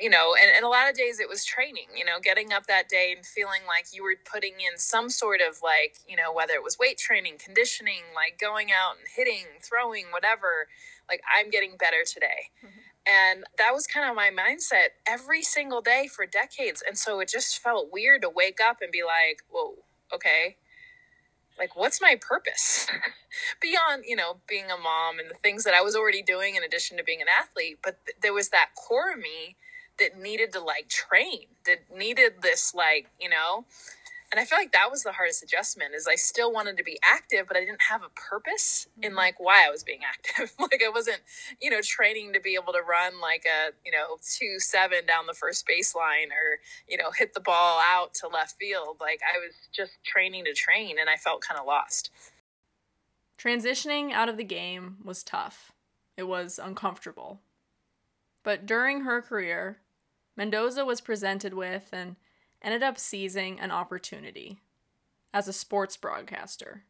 you 0.00 0.10
know 0.10 0.34
and, 0.40 0.50
and 0.54 0.64
a 0.64 0.68
lot 0.68 0.90
of 0.90 0.96
days 0.96 1.20
it 1.20 1.28
was 1.28 1.44
training 1.44 1.86
you 1.96 2.04
know 2.04 2.18
getting 2.22 2.52
up 2.52 2.66
that 2.66 2.88
day 2.88 3.14
and 3.16 3.24
feeling 3.24 3.62
like 3.66 3.86
you 3.92 4.02
were 4.02 4.14
putting 4.30 4.54
in 4.54 4.78
some 4.78 5.08
sort 5.08 5.40
of 5.40 5.58
like 5.62 5.98
you 6.08 6.16
know 6.16 6.32
whether 6.32 6.54
it 6.54 6.62
was 6.62 6.78
weight 6.78 6.98
training 6.98 7.34
conditioning 7.38 8.02
like 8.14 8.38
going 8.38 8.68
out 8.72 8.96
and 8.98 9.06
hitting 9.14 9.46
throwing 9.60 10.06
whatever 10.12 10.66
like 11.12 11.22
i'm 11.38 11.50
getting 11.50 11.76
better 11.76 12.04
today. 12.06 12.48
Mm-hmm. 12.64 12.78
And 13.04 13.44
that 13.58 13.74
was 13.74 13.88
kind 13.88 14.08
of 14.08 14.14
my 14.14 14.30
mindset 14.30 14.94
every 15.08 15.42
single 15.42 15.80
day 15.80 16.06
for 16.06 16.24
decades. 16.24 16.84
And 16.86 16.96
so 16.96 17.18
it 17.18 17.28
just 17.28 17.58
felt 17.58 17.88
weird 17.92 18.22
to 18.22 18.30
wake 18.30 18.60
up 18.60 18.78
and 18.80 18.90
be 18.90 19.02
like 19.02 19.42
whoa 19.50 19.74
okay. 20.14 20.56
Like 21.58 21.76
what's 21.76 22.00
my 22.00 22.16
purpose? 22.20 22.86
Beyond 23.60 24.04
you 24.06 24.16
know 24.16 24.38
being 24.48 24.70
a 24.70 24.76
mom 24.76 25.18
and 25.18 25.30
the 25.30 25.38
things 25.42 25.64
that 25.64 25.74
i 25.74 25.80
was 25.80 25.96
already 25.96 26.22
doing 26.22 26.56
in 26.56 26.62
addition 26.62 26.96
to 26.96 27.04
being 27.04 27.22
an 27.22 27.28
athlete 27.40 27.78
but 27.82 27.96
th- 28.04 28.16
there 28.20 28.34
was 28.34 28.50
that 28.50 28.70
core 28.76 29.12
of 29.12 29.18
me 29.18 29.56
that 29.98 30.18
needed 30.20 30.52
to 30.52 30.60
like 30.60 30.88
train 30.88 31.46
that 31.64 31.78
needed 31.96 32.32
this 32.42 32.74
like 32.74 33.08
you 33.20 33.28
know 33.28 33.64
and 34.32 34.40
I 34.40 34.46
feel 34.46 34.58
like 34.58 34.72
that 34.72 34.90
was 34.90 35.02
the 35.02 35.12
hardest 35.12 35.42
adjustment 35.42 35.94
is 35.94 36.08
I 36.08 36.14
still 36.14 36.50
wanted 36.52 36.78
to 36.78 36.82
be 36.82 36.98
active, 37.04 37.46
but 37.46 37.56
I 37.56 37.60
didn't 37.60 37.82
have 37.82 38.02
a 38.02 38.08
purpose 38.08 38.88
in 39.02 39.10
Mm-hmm. 39.10 39.18
like 39.18 39.38
why 39.38 39.66
I 39.66 39.70
was 39.70 39.84
being 39.84 40.00
active. 40.08 40.52
like 40.58 40.82
I 40.84 40.88
wasn't, 40.88 41.20
you 41.60 41.70
know, 41.70 41.80
training 41.82 42.32
to 42.32 42.40
be 42.40 42.54
able 42.54 42.72
to 42.72 42.80
run 42.80 43.20
like 43.20 43.44
a, 43.46 43.72
you 43.84 43.92
know, 43.92 44.16
two 44.38 44.58
seven 44.58 45.04
down 45.06 45.26
the 45.26 45.34
first 45.34 45.66
baseline 45.68 46.28
or, 46.28 46.58
you 46.88 46.96
know, 46.96 47.10
hit 47.16 47.34
the 47.34 47.40
ball 47.40 47.78
out 47.84 48.14
to 48.14 48.28
left 48.28 48.56
field. 48.58 48.96
Like 49.00 49.20
I 49.22 49.38
was 49.38 49.54
just 49.70 49.92
training 50.04 50.46
to 50.46 50.54
train 50.54 50.96
and 50.98 51.10
I 51.10 51.16
felt 51.16 51.42
kind 51.42 51.60
of 51.60 51.66
lost. 51.66 52.10
Transitioning 53.38 54.12
out 54.12 54.28
of 54.30 54.36
the 54.38 54.44
game 54.44 54.96
was 55.04 55.22
tough. 55.22 55.72
It 56.16 56.24
was 56.24 56.58
uncomfortable. 56.62 57.40
But 58.44 58.66
during 58.66 59.02
her 59.02 59.20
career, 59.20 59.78
Mendoza 60.36 60.84
was 60.84 61.00
presented 61.00 61.54
with 61.54 61.90
and 61.92 62.16
ended 62.62 62.82
up 62.82 62.98
seizing 62.98 63.60
an 63.60 63.70
opportunity 63.70 64.58
as 65.34 65.48
a 65.48 65.52
sports 65.52 65.96
broadcaster. 65.96 66.84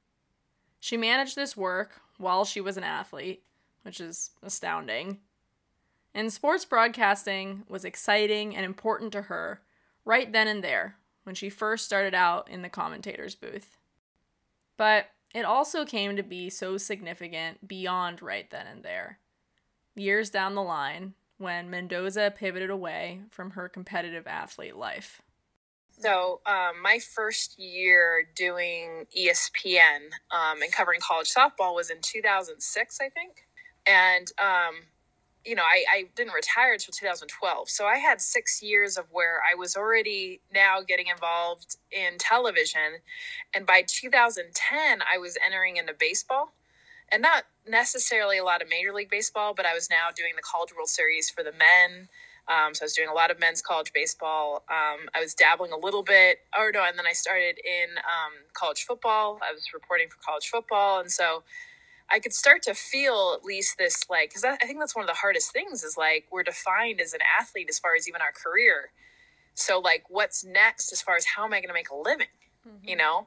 She 0.81 0.97
managed 0.97 1.37
this 1.37 1.57
work 1.57 2.01
while 2.19 2.45
she 2.45 2.61
was 2.61 2.77
an 2.77 2.85
athlete, 2.85 3.43
which 3.83 4.01
is 4.01 4.31
astounding. 4.43 5.19
And 6.15 6.33
sports 6.33 6.65
broadcasting 6.65 7.63
was 7.69 7.85
exciting 7.85 8.55
and 8.55 8.65
important 8.65 9.13
to 9.13 9.23
her 9.23 9.63
right 10.05 10.31
then 10.33 10.49
and 10.49 10.63
there 10.63 10.97
when 11.25 11.35
she 11.35 11.49
first 11.49 11.85
started 11.85 12.15
out 12.15 12.51
in 12.51 12.63
the 12.63 12.69
commentator's 12.69 13.35
booth. 13.35 13.79
But 14.77 15.07
it 15.35 15.45
also 15.45 15.85
came 15.85 16.17
to 16.17 16.23
be 16.23 16.51
so 16.51 16.77
significant 16.77 17.67
beyond 17.67 18.21
right 18.21 18.51
then 18.51 18.67
and 18.67 18.83
there. 18.83 19.19
Years 19.95 20.31
down 20.31 20.55
the 20.55 20.63
line, 20.63 21.15
when 21.39 21.69
Mendoza 21.69 22.33
pivoted 22.35 22.71
away 22.71 23.21
from 23.31 23.51
her 23.51 23.69
competitive 23.69 24.27
athlete 24.27 24.77
life. 24.77 25.23
So, 26.03 26.41
um, 26.47 26.83
my 26.83 26.99
first 26.99 27.61
year 27.61 28.25
doing 28.35 29.07
ESPN 29.17 30.11
um, 30.33 30.61
and 30.61 30.73
covering 30.73 30.99
college 31.01 31.33
softball 31.33 31.77
was 31.77 31.91
in 31.91 31.99
2006, 32.03 32.99
I 33.01 33.09
think. 33.09 33.47
And, 33.87 34.27
um, 34.41 34.83
you 35.45 35.55
know, 35.55 35.63
I, 35.63 35.85
I 35.95 36.05
didn't 36.17 36.33
retire 36.33 36.73
until 36.73 36.93
2012. 36.93 37.71
So, 37.71 37.87
I 37.87 37.99
had 37.99 38.21
six 38.21 38.61
years 38.61 38.97
of 38.97 39.05
where 39.13 39.43
I 39.49 39.55
was 39.55 39.77
already 39.77 40.41
now 40.53 40.81
getting 40.81 41.07
involved 41.07 41.77
in 41.93 42.19
television. 42.19 42.99
And 43.55 43.65
by 43.65 43.85
2010, 43.87 45.03
I 45.03 45.19
was 45.19 45.39
entering 45.45 45.77
into 45.77 45.95
baseball. 45.97 46.53
And 47.13 47.23
not 47.23 47.45
necessarily 47.69 48.39
a 48.39 48.45
lot 48.45 48.63
of 48.63 48.69
Major 48.71 48.93
League 48.93 49.11
Baseball, 49.11 49.53
but 49.55 49.67
I 49.67 49.75
was 49.75 49.91
now 49.91 50.09
doing 50.17 50.33
the 50.35 50.43
College 50.43 50.75
World 50.75 50.89
Series 50.89 51.31
for 51.31 51.45
the 51.45 51.53
men. 51.53 52.09
Um, 52.49 52.75
so 52.75 52.83
I 52.83 52.87
was 52.87 52.93
doing 52.93 53.09
a 53.09 53.15
lot 53.15 53.31
of 53.31 53.39
men's 53.39 53.63
college 53.63 53.93
baseball. 53.93 54.65
Um, 54.69 55.09
I 55.15 55.21
was 55.21 55.35
dabbling 55.35 55.73
a 55.73 55.77
little 55.77 56.03
bit, 56.03 56.39
or 56.59 56.73
no, 56.73 56.85
and 56.85 56.99
then 56.99 57.07
I 57.07 57.13
started 57.13 57.59
in 57.65 57.97
um, 57.99 58.33
college 58.53 58.85
football. 58.85 59.39
I 59.49 59.53
was 59.53 59.65
reporting 59.73 60.09
for 60.09 60.17
college 60.25 60.49
football, 60.49 61.01
and 61.01 61.11
so 61.11 61.45
I 62.11 62.19
could 62.19 62.35
start 62.35 62.63
to 62.65 62.75
feel 62.75 63.37
at 63.39 63.45
least 63.45 63.79
this 63.79 64.05
like 64.11 64.31
because 64.31 64.45
I 64.45 64.57
think 64.57 64.81
that's 64.81 64.95
one 64.95 65.03
of 65.05 65.09
the 65.09 65.15
hardest 65.15 65.53
things 65.53 65.83
is 65.83 65.97
like 65.97 66.27
we're 66.31 66.43
defined 66.43 67.01
as 67.01 67.15
an 67.15 67.21
athlete 67.39 67.69
as 67.71 67.79
far 67.79 67.95
as 67.97 68.09
even 68.09 68.21
our 68.21 68.33
career. 68.33 68.91
So 69.55 69.79
like, 69.79 70.05
what's 70.09 70.45
next 70.45 70.93
as 70.93 71.01
far 71.01 71.17
as 71.17 71.25
how 71.25 71.45
am 71.45 71.53
I 71.53 71.59
going 71.59 71.69
to 71.69 71.75
make 71.75 71.91
a 71.91 71.97
living? 71.97 72.27
You 72.83 72.97
know. 72.97 73.27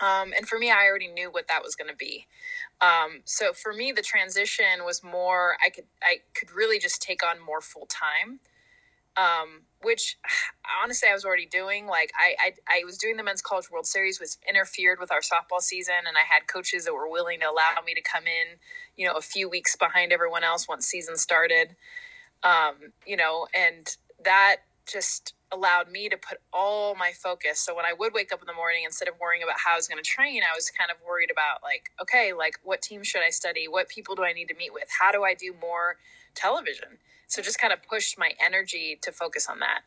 Um, 0.00 0.32
and 0.36 0.46
for 0.48 0.58
me, 0.58 0.70
I 0.70 0.86
already 0.86 1.08
knew 1.08 1.30
what 1.30 1.48
that 1.48 1.62
was 1.62 1.74
going 1.74 1.90
to 1.90 1.96
be. 1.96 2.26
Um, 2.80 3.20
so 3.24 3.52
for 3.52 3.72
me, 3.72 3.92
the 3.92 4.02
transition 4.02 4.84
was 4.84 5.02
more. 5.02 5.56
I 5.64 5.70
could 5.70 5.84
I 6.02 6.18
could 6.34 6.50
really 6.50 6.78
just 6.78 7.00
take 7.00 7.24
on 7.24 7.44
more 7.44 7.60
full 7.60 7.86
time, 7.86 8.40
um, 9.16 9.62
which 9.82 10.18
honestly 10.82 11.08
I 11.08 11.12
was 11.12 11.24
already 11.24 11.46
doing. 11.46 11.86
Like 11.86 12.12
I, 12.18 12.34
I 12.48 12.78
I 12.80 12.84
was 12.84 12.98
doing 12.98 13.16
the 13.16 13.22
men's 13.22 13.40
college 13.40 13.70
World 13.70 13.86
Series, 13.86 14.18
was 14.18 14.38
interfered 14.48 14.98
with 14.98 15.12
our 15.12 15.20
softball 15.20 15.60
season, 15.60 15.94
and 16.06 16.16
I 16.16 16.26
had 16.28 16.48
coaches 16.48 16.84
that 16.86 16.92
were 16.94 17.08
willing 17.08 17.40
to 17.40 17.46
allow 17.46 17.74
me 17.86 17.94
to 17.94 18.02
come 18.02 18.24
in, 18.24 18.58
you 18.96 19.06
know, 19.06 19.14
a 19.14 19.22
few 19.22 19.48
weeks 19.48 19.76
behind 19.76 20.12
everyone 20.12 20.42
else 20.42 20.68
once 20.68 20.86
season 20.86 21.16
started. 21.16 21.76
Um, 22.42 22.92
you 23.06 23.16
know, 23.16 23.46
and 23.56 23.96
that 24.24 24.56
just 24.86 25.34
allowed 25.54 25.90
me 25.90 26.08
to 26.08 26.16
put 26.16 26.38
all 26.52 26.94
my 26.96 27.12
focus. 27.12 27.60
So 27.60 27.74
when 27.74 27.84
I 27.84 27.92
would 27.92 28.12
wake 28.12 28.32
up 28.32 28.40
in 28.40 28.46
the 28.46 28.54
morning, 28.54 28.82
instead 28.84 29.08
of 29.08 29.14
worrying 29.20 29.42
about 29.42 29.56
how 29.64 29.74
I 29.74 29.76
was 29.76 29.88
going 29.88 30.02
to 30.02 30.08
train, 30.08 30.42
I 30.42 30.54
was 30.54 30.70
kind 30.70 30.90
of 30.90 30.96
worried 31.06 31.30
about 31.30 31.62
like, 31.62 31.90
okay, 32.02 32.32
like 32.32 32.58
what 32.62 32.82
team 32.82 33.02
should 33.02 33.22
I 33.22 33.30
study? 33.30 33.68
What 33.68 33.88
people 33.88 34.14
do 34.14 34.24
I 34.24 34.32
need 34.32 34.48
to 34.48 34.56
meet 34.56 34.72
with? 34.72 34.88
How 35.00 35.12
do 35.12 35.22
I 35.22 35.34
do 35.34 35.54
more 35.60 35.96
television? 36.34 36.98
So 37.26 37.42
just 37.42 37.58
kind 37.58 37.72
of 37.72 37.82
pushed 37.82 38.18
my 38.18 38.32
energy 38.44 38.98
to 39.02 39.12
focus 39.12 39.48
on 39.48 39.60
that. 39.60 39.82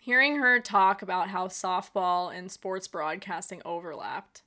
Hearing 0.00 0.36
her 0.36 0.60
talk 0.60 1.00
about 1.00 1.30
how 1.30 1.48
softball 1.48 2.36
and 2.36 2.52
sports 2.52 2.86
broadcasting 2.86 3.62
overlapped, 3.64 4.42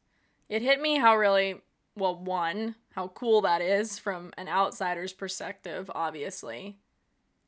it 0.50 0.62
hit 0.62 0.80
me 0.80 0.98
how 0.98 1.18
really, 1.18 1.62
well, 1.96 2.16
one, 2.16 2.76
how 2.92 3.08
cool 3.08 3.42
that 3.42 3.62
is 3.62 3.98
from 3.98 4.32
an 4.38 4.48
outsider's 4.48 5.14
perspective, 5.14 5.90
obviously, 5.96 6.78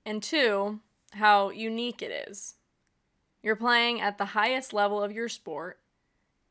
and 0.06 0.24
two, 0.24 0.80
how 1.14 1.50
unique 1.50 2.02
it 2.02 2.28
is. 2.30 2.56
You're 3.42 3.56
playing 3.56 4.02
at 4.02 4.18
the 4.18 4.26
highest 4.26 4.74
level 4.74 5.02
of 5.02 5.12
your 5.12 5.30
sport, 5.30 5.80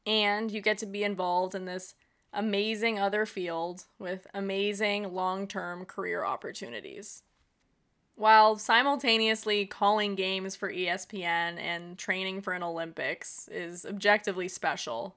and 0.06 0.50
you 0.50 0.60
get 0.60 0.78
to 0.78 0.86
be 0.86 1.04
involved 1.04 1.54
in 1.54 1.64
this 1.64 1.94
amazing 2.32 2.98
other 2.98 3.26
field 3.26 3.84
with 3.98 4.26
amazing 4.34 5.12
long 5.14 5.46
term 5.46 5.84
career 5.84 6.24
opportunities. 6.24 7.22
While 8.14 8.56
simultaneously 8.56 9.66
calling 9.66 10.16
games 10.16 10.56
for 10.56 10.72
ESPN 10.72 11.58
and 11.60 11.96
training 11.96 12.40
for 12.40 12.52
an 12.52 12.64
Olympics 12.64 13.48
is 13.48 13.86
objectively 13.86 14.48
special, 14.48 15.14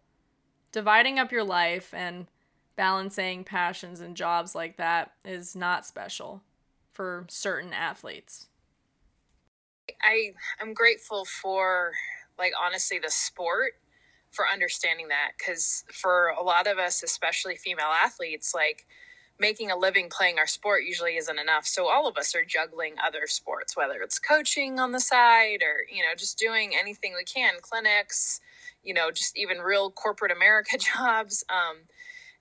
dividing 0.72 1.18
up 1.18 1.32
your 1.32 1.44
life 1.44 1.94
and 1.96 2.28
balancing 2.76 3.44
passions 3.44 4.02
and 4.02 4.16
jobs 4.16 4.54
like 4.54 4.78
that 4.78 5.14
is 5.26 5.56
not 5.56 5.86
special 5.86 6.44
for 6.94 7.26
certain 7.28 7.74
athletes. 7.74 8.48
I 10.04 10.34
I'm 10.60 10.74
grateful 10.74 11.26
for 11.26 11.94
like 12.38 12.54
honestly 12.62 13.00
the 13.00 13.12
sport 13.12 13.74
for 14.32 14.48
understanding 14.48 15.10
that 15.10 15.34
cuz 15.44 15.84
for 15.92 16.30
a 16.30 16.44
lot 16.44 16.68
of 16.68 16.78
us 16.80 17.04
especially 17.04 17.56
female 17.56 17.92
athletes 17.92 18.54
like 18.54 18.86
making 19.40 19.72
a 19.72 19.76
living 19.78 20.10
playing 20.10 20.38
our 20.38 20.46
sport 20.48 20.84
usually 20.84 21.18
isn't 21.18 21.40
enough. 21.40 21.66
So 21.66 21.88
all 21.88 22.08
of 22.08 22.16
us 22.18 22.36
are 22.36 22.46
juggling 22.46 22.96
other 23.00 23.28
sports 23.28 23.76
whether 23.76 24.02
it's 24.02 24.20
coaching 24.20 24.80
on 24.80 24.92
the 24.92 25.00
side 25.00 25.64
or 25.64 25.86
you 25.92 26.04
know 26.04 26.16
just 26.16 26.38
doing 26.38 26.74
anything 26.80 27.14
we 27.16 27.24
can, 27.24 27.56
clinics, 27.62 28.42
you 28.84 28.94
know, 28.94 29.12
just 29.12 29.38
even 29.38 29.60
real 29.60 29.92
corporate 29.92 30.32
America 30.32 30.78
jobs 30.96 31.44
um 31.50 31.88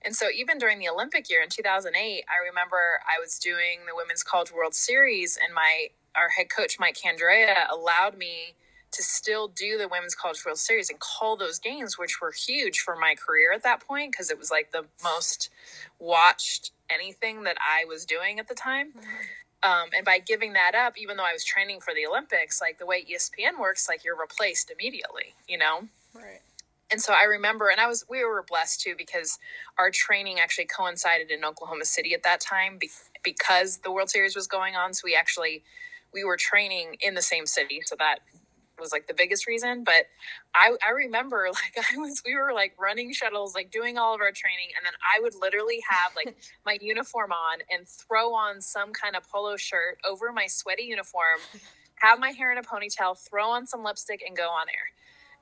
and 0.03 0.15
so 0.15 0.29
even 0.31 0.57
during 0.57 0.79
the 0.79 0.89
Olympic 0.89 1.29
year 1.29 1.43
in 1.43 1.49
2008, 1.49 2.25
I 2.27 2.47
remember 2.47 3.01
I 3.07 3.19
was 3.19 3.37
doing 3.37 3.81
the 3.87 3.95
Women's 3.95 4.23
College 4.23 4.51
World 4.51 4.73
Series 4.73 5.37
and 5.37 5.53
my 5.53 5.89
our 6.15 6.29
head 6.29 6.47
coach 6.49 6.77
Mike 6.79 6.97
Candrea 6.97 7.69
allowed 7.71 8.17
me 8.17 8.55
to 8.91 9.03
still 9.03 9.47
do 9.47 9.77
the 9.77 9.87
Women's 9.87 10.15
College 10.15 10.45
World 10.45 10.57
Series 10.57 10.89
and 10.89 10.99
call 10.99 11.37
those 11.37 11.59
games, 11.59 11.97
which 11.97 12.19
were 12.21 12.31
huge 12.31 12.79
for 12.79 12.95
my 12.95 13.15
career 13.15 13.53
at 13.53 13.63
that 13.63 13.85
point 13.85 14.11
because 14.11 14.29
it 14.29 14.37
was 14.37 14.51
like 14.51 14.71
the 14.71 14.85
most 15.03 15.49
watched 15.99 16.71
anything 16.89 17.43
that 17.43 17.57
I 17.61 17.85
was 17.85 18.05
doing 18.05 18.39
at 18.39 18.47
the 18.49 18.55
time. 18.55 18.91
Um, 19.63 19.89
and 19.95 20.03
by 20.03 20.19
giving 20.19 20.53
that 20.53 20.73
up, 20.75 20.97
even 20.97 21.17
though 21.17 21.23
I 21.23 21.33
was 21.33 21.45
training 21.45 21.81
for 21.81 21.93
the 21.93 22.05
Olympics, 22.05 22.59
like 22.59 22.79
the 22.79 22.85
way 22.85 23.05
ESPN 23.05 23.59
works, 23.59 23.87
like 23.87 24.03
you're 24.03 24.19
replaced 24.19 24.71
immediately, 24.71 25.35
you 25.47 25.57
know? 25.57 25.87
Right. 26.13 26.41
and 26.91 26.99
so 26.99 27.13
I 27.13 27.23
remember, 27.23 27.69
and 27.69 27.79
I 27.79 27.87
was 27.87 28.03
we 28.09 28.25
were 28.25 28.43
blessed 28.45 28.81
too 28.81 28.95
because 28.97 29.39
our 29.79 29.89
training 29.91 30.39
actually 30.41 30.65
coincided 30.65 31.31
in 31.31 31.45
Oklahoma 31.45 31.85
City 31.85 32.13
at 32.13 32.23
that 32.23 32.41
time 32.41 32.77
be, 32.77 32.89
because 33.23 33.77
the 33.77 33.91
World 33.91 34.09
Series 34.09 34.35
was 34.35 34.47
going 34.47 34.75
on. 34.75 34.93
So 34.93 35.03
we 35.05 35.15
actually 35.15 35.63
we 36.13 36.23
were 36.23 36.37
training 36.37 36.97
in 37.01 37.13
the 37.15 37.21
same 37.21 37.45
city, 37.45 37.81
so 37.85 37.95
that 37.99 38.19
was 38.79 38.91
like 38.91 39.07
the 39.07 39.13
biggest 39.13 39.47
reason. 39.47 39.83
But 39.83 40.07
I 40.55 40.75
I 40.85 40.91
remember 40.91 41.47
like 41.51 41.85
I 41.93 41.97
was 41.97 42.21
we 42.25 42.35
were 42.35 42.53
like 42.53 42.73
running 42.79 43.13
shuttles, 43.13 43.55
like 43.55 43.71
doing 43.71 43.97
all 43.97 44.13
of 44.15 44.21
our 44.21 44.31
training, 44.31 44.69
and 44.77 44.85
then 44.85 44.93
I 45.01 45.21
would 45.21 45.35
literally 45.39 45.81
have 45.89 46.13
like 46.15 46.35
my 46.65 46.77
uniform 46.81 47.31
on 47.31 47.59
and 47.71 47.87
throw 47.87 48.33
on 48.33 48.61
some 48.61 48.93
kind 48.93 49.15
of 49.15 49.29
polo 49.29 49.57
shirt 49.57 49.97
over 50.09 50.31
my 50.31 50.47
sweaty 50.47 50.83
uniform, 50.83 51.39
have 51.95 52.19
my 52.19 52.31
hair 52.31 52.51
in 52.51 52.57
a 52.57 52.63
ponytail, 52.63 53.17
throw 53.17 53.49
on 53.51 53.67
some 53.67 53.83
lipstick, 53.83 54.23
and 54.25 54.35
go 54.35 54.49
on 54.49 54.67
air 54.69 54.87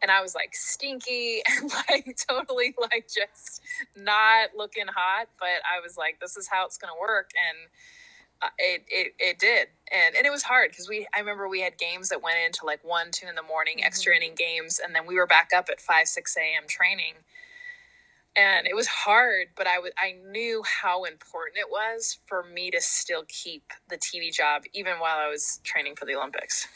and 0.02 0.12
I 0.12 0.22
was 0.22 0.36
like 0.36 0.56
stinky 0.56 1.42
and 1.50 1.72
like 1.90 2.18
totally 2.30 2.74
like 2.80 3.08
just 3.08 3.62
not 3.98 4.50
looking 4.56 4.88
hot. 4.88 5.28
But 5.40 5.62
I 5.68 5.82
was 5.84 5.98
like, 5.98 6.20
this 6.22 6.38
is 6.38 6.48
how 6.52 6.66
it's 6.66 6.78
gonna 6.78 6.94
work, 7.00 7.32
and 7.36 7.70
uh, 8.42 8.48
it, 8.58 8.84
it 8.88 9.14
it 9.20 9.40
did, 9.40 9.68
and 9.92 10.16
and 10.16 10.26
it 10.26 10.30
was 10.30 10.44
hard 10.44 10.72
because 10.72 10.88
we 10.88 11.08
I 11.14 11.20
remember 11.20 11.50
we 11.50 11.62
had 11.62 11.78
games 11.78 12.10
that 12.10 12.22
went 12.24 12.38
into 12.46 12.66
like 12.66 12.84
one 12.84 13.12
two 13.12 13.28
in 13.28 13.36
the 13.36 13.44
morning, 13.44 13.84
extra 13.84 14.16
inning 14.16 14.36
games, 14.36 14.80
and 14.84 14.96
then 14.96 15.06
we 15.06 15.16
were 15.16 15.28
back 15.28 15.50
up 15.56 15.68
at 15.70 15.82
five 15.82 16.08
six 16.08 16.38
a.m. 16.38 16.68
training. 16.68 17.16
And 18.36 18.68
it 18.68 18.76
was 18.76 18.88
hard, 18.88 19.48
but 19.58 19.68
I 19.68 19.80
was 19.80 19.92
I 19.98 20.16
knew 20.32 20.64
how 20.64 21.04
important 21.04 21.58
it 21.58 21.70
was 21.70 22.20
for 22.28 22.44
me 22.44 22.72
to 22.72 22.80
still 22.80 23.24
keep 23.28 23.64
the 23.90 23.98
TV 23.98 24.32
job 24.34 24.64
even 24.74 24.94
while 25.00 25.18
I 25.18 25.28
was 25.28 25.60
training 25.64 25.96
for 25.96 26.06
the 26.06 26.16
Olympics. 26.16 26.68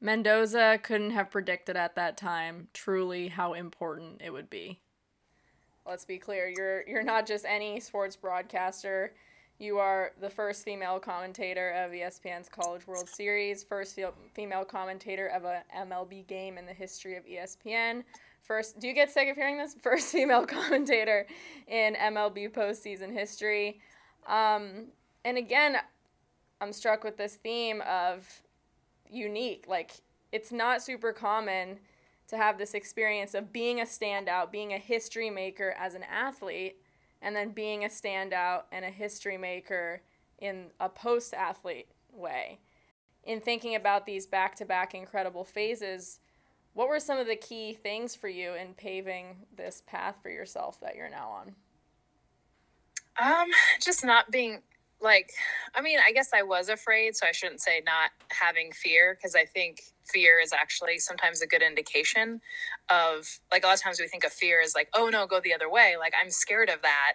Mendoza 0.00 0.78
couldn't 0.82 1.10
have 1.10 1.30
predicted 1.30 1.76
at 1.76 1.94
that 1.96 2.16
time 2.16 2.68
truly 2.72 3.28
how 3.28 3.52
important 3.54 4.22
it 4.24 4.32
would 4.32 4.48
be. 4.48 4.80
Let's 5.86 6.04
be 6.06 6.18
clear, 6.18 6.48
you're 6.48 6.88
you're 6.88 7.02
not 7.02 7.26
just 7.26 7.44
any 7.46 7.80
sports 7.80 8.16
broadcaster. 8.16 9.12
You 9.58 9.78
are 9.78 10.12
the 10.20 10.30
first 10.30 10.64
female 10.64 10.98
commentator 10.98 11.70
of 11.70 11.92
ESPN's 11.92 12.48
College 12.48 12.88
World 12.88 13.08
Series, 13.08 13.62
first 13.62 13.98
female 14.34 14.64
commentator 14.64 15.28
of 15.28 15.44
a 15.44 15.62
MLB 15.76 16.26
game 16.26 16.58
in 16.58 16.66
the 16.66 16.72
history 16.72 17.16
of 17.16 17.24
ESPN. 17.24 18.02
First, 18.42 18.80
do 18.80 18.88
you 18.88 18.92
get 18.94 19.12
sick 19.12 19.28
of 19.28 19.36
hearing 19.36 19.56
this? 19.56 19.74
First 19.82 20.12
female 20.12 20.44
commentator 20.46 21.26
in 21.68 21.94
MLB 21.94 22.50
postseason 22.50 23.12
history. 23.12 23.80
Um, 24.26 24.88
and 25.24 25.38
again, 25.38 25.76
I'm 26.60 26.72
struck 26.72 27.04
with 27.04 27.16
this 27.16 27.36
theme 27.36 27.80
of 27.82 28.42
unique. 29.08 29.66
Like, 29.68 29.92
it's 30.32 30.50
not 30.50 30.82
super 30.82 31.12
common 31.12 31.78
to 32.26 32.36
have 32.36 32.58
this 32.58 32.74
experience 32.74 33.34
of 33.34 33.52
being 33.52 33.80
a 33.80 33.84
standout, 33.84 34.50
being 34.50 34.72
a 34.72 34.78
history 34.78 35.30
maker 35.30 35.74
as 35.78 35.94
an 35.94 36.02
athlete, 36.02 36.76
and 37.24 37.34
then 37.34 37.50
being 37.50 37.84
a 37.84 37.88
standout 37.88 38.64
and 38.70 38.84
a 38.84 38.90
history 38.90 39.38
maker 39.38 40.02
in 40.38 40.66
a 40.78 40.90
post 40.90 41.32
athlete 41.32 41.88
way. 42.12 42.60
In 43.24 43.40
thinking 43.40 43.74
about 43.74 44.04
these 44.04 44.26
back 44.26 44.54
to 44.56 44.66
back 44.66 44.94
incredible 44.94 45.44
phases, 45.44 46.20
what 46.74 46.86
were 46.86 47.00
some 47.00 47.18
of 47.18 47.26
the 47.26 47.34
key 47.34 47.72
things 47.72 48.14
for 48.14 48.28
you 48.28 48.52
in 48.52 48.74
paving 48.74 49.46
this 49.56 49.82
path 49.86 50.18
for 50.22 50.28
yourself 50.28 50.78
that 50.80 50.96
you're 50.96 51.08
now 51.08 51.30
on? 51.30 51.54
Um, 53.18 53.48
just 53.80 54.04
not 54.04 54.30
being 54.30 54.60
like 55.00 55.32
i 55.74 55.82
mean 55.82 55.98
i 56.06 56.12
guess 56.12 56.30
i 56.34 56.42
was 56.42 56.68
afraid 56.68 57.14
so 57.14 57.26
i 57.26 57.32
shouldn't 57.32 57.60
say 57.60 57.82
not 57.84 58.10
having 58.30 58.72
fear 58.72 59.14
because 59.14 59.34
i 59.34 59.44
think 59.44 59.82
fear 60.04 60.40
is 60.40 60.52
actually 60.52 60.98
sometimes 60.98 61.42
a 61.42 61.46
good 61.46 61.62
indication 61.62 62.40
of 62.90 63.40
like 63.52 63.64
a 63.64 63.66
lot 63.66 63.74
of 63.74 63.82
times 63.82 64.00
we 64.00 64.06
think 64.06 64.24
of 64.24 64.32
fear 64.32 64.60
as 64.60 64.74
like 64.74 64.88
oh 64.94 65.08
no 65.08 65.26
go 65.26 65.40
the 65.40 65.54
other 65.54 65.70
way 65.70 65.96
like 65.98 66.12
i'm 66.20 66.30
scared 66.30 66.68
of 66.68 66.80
that 66.82 67.14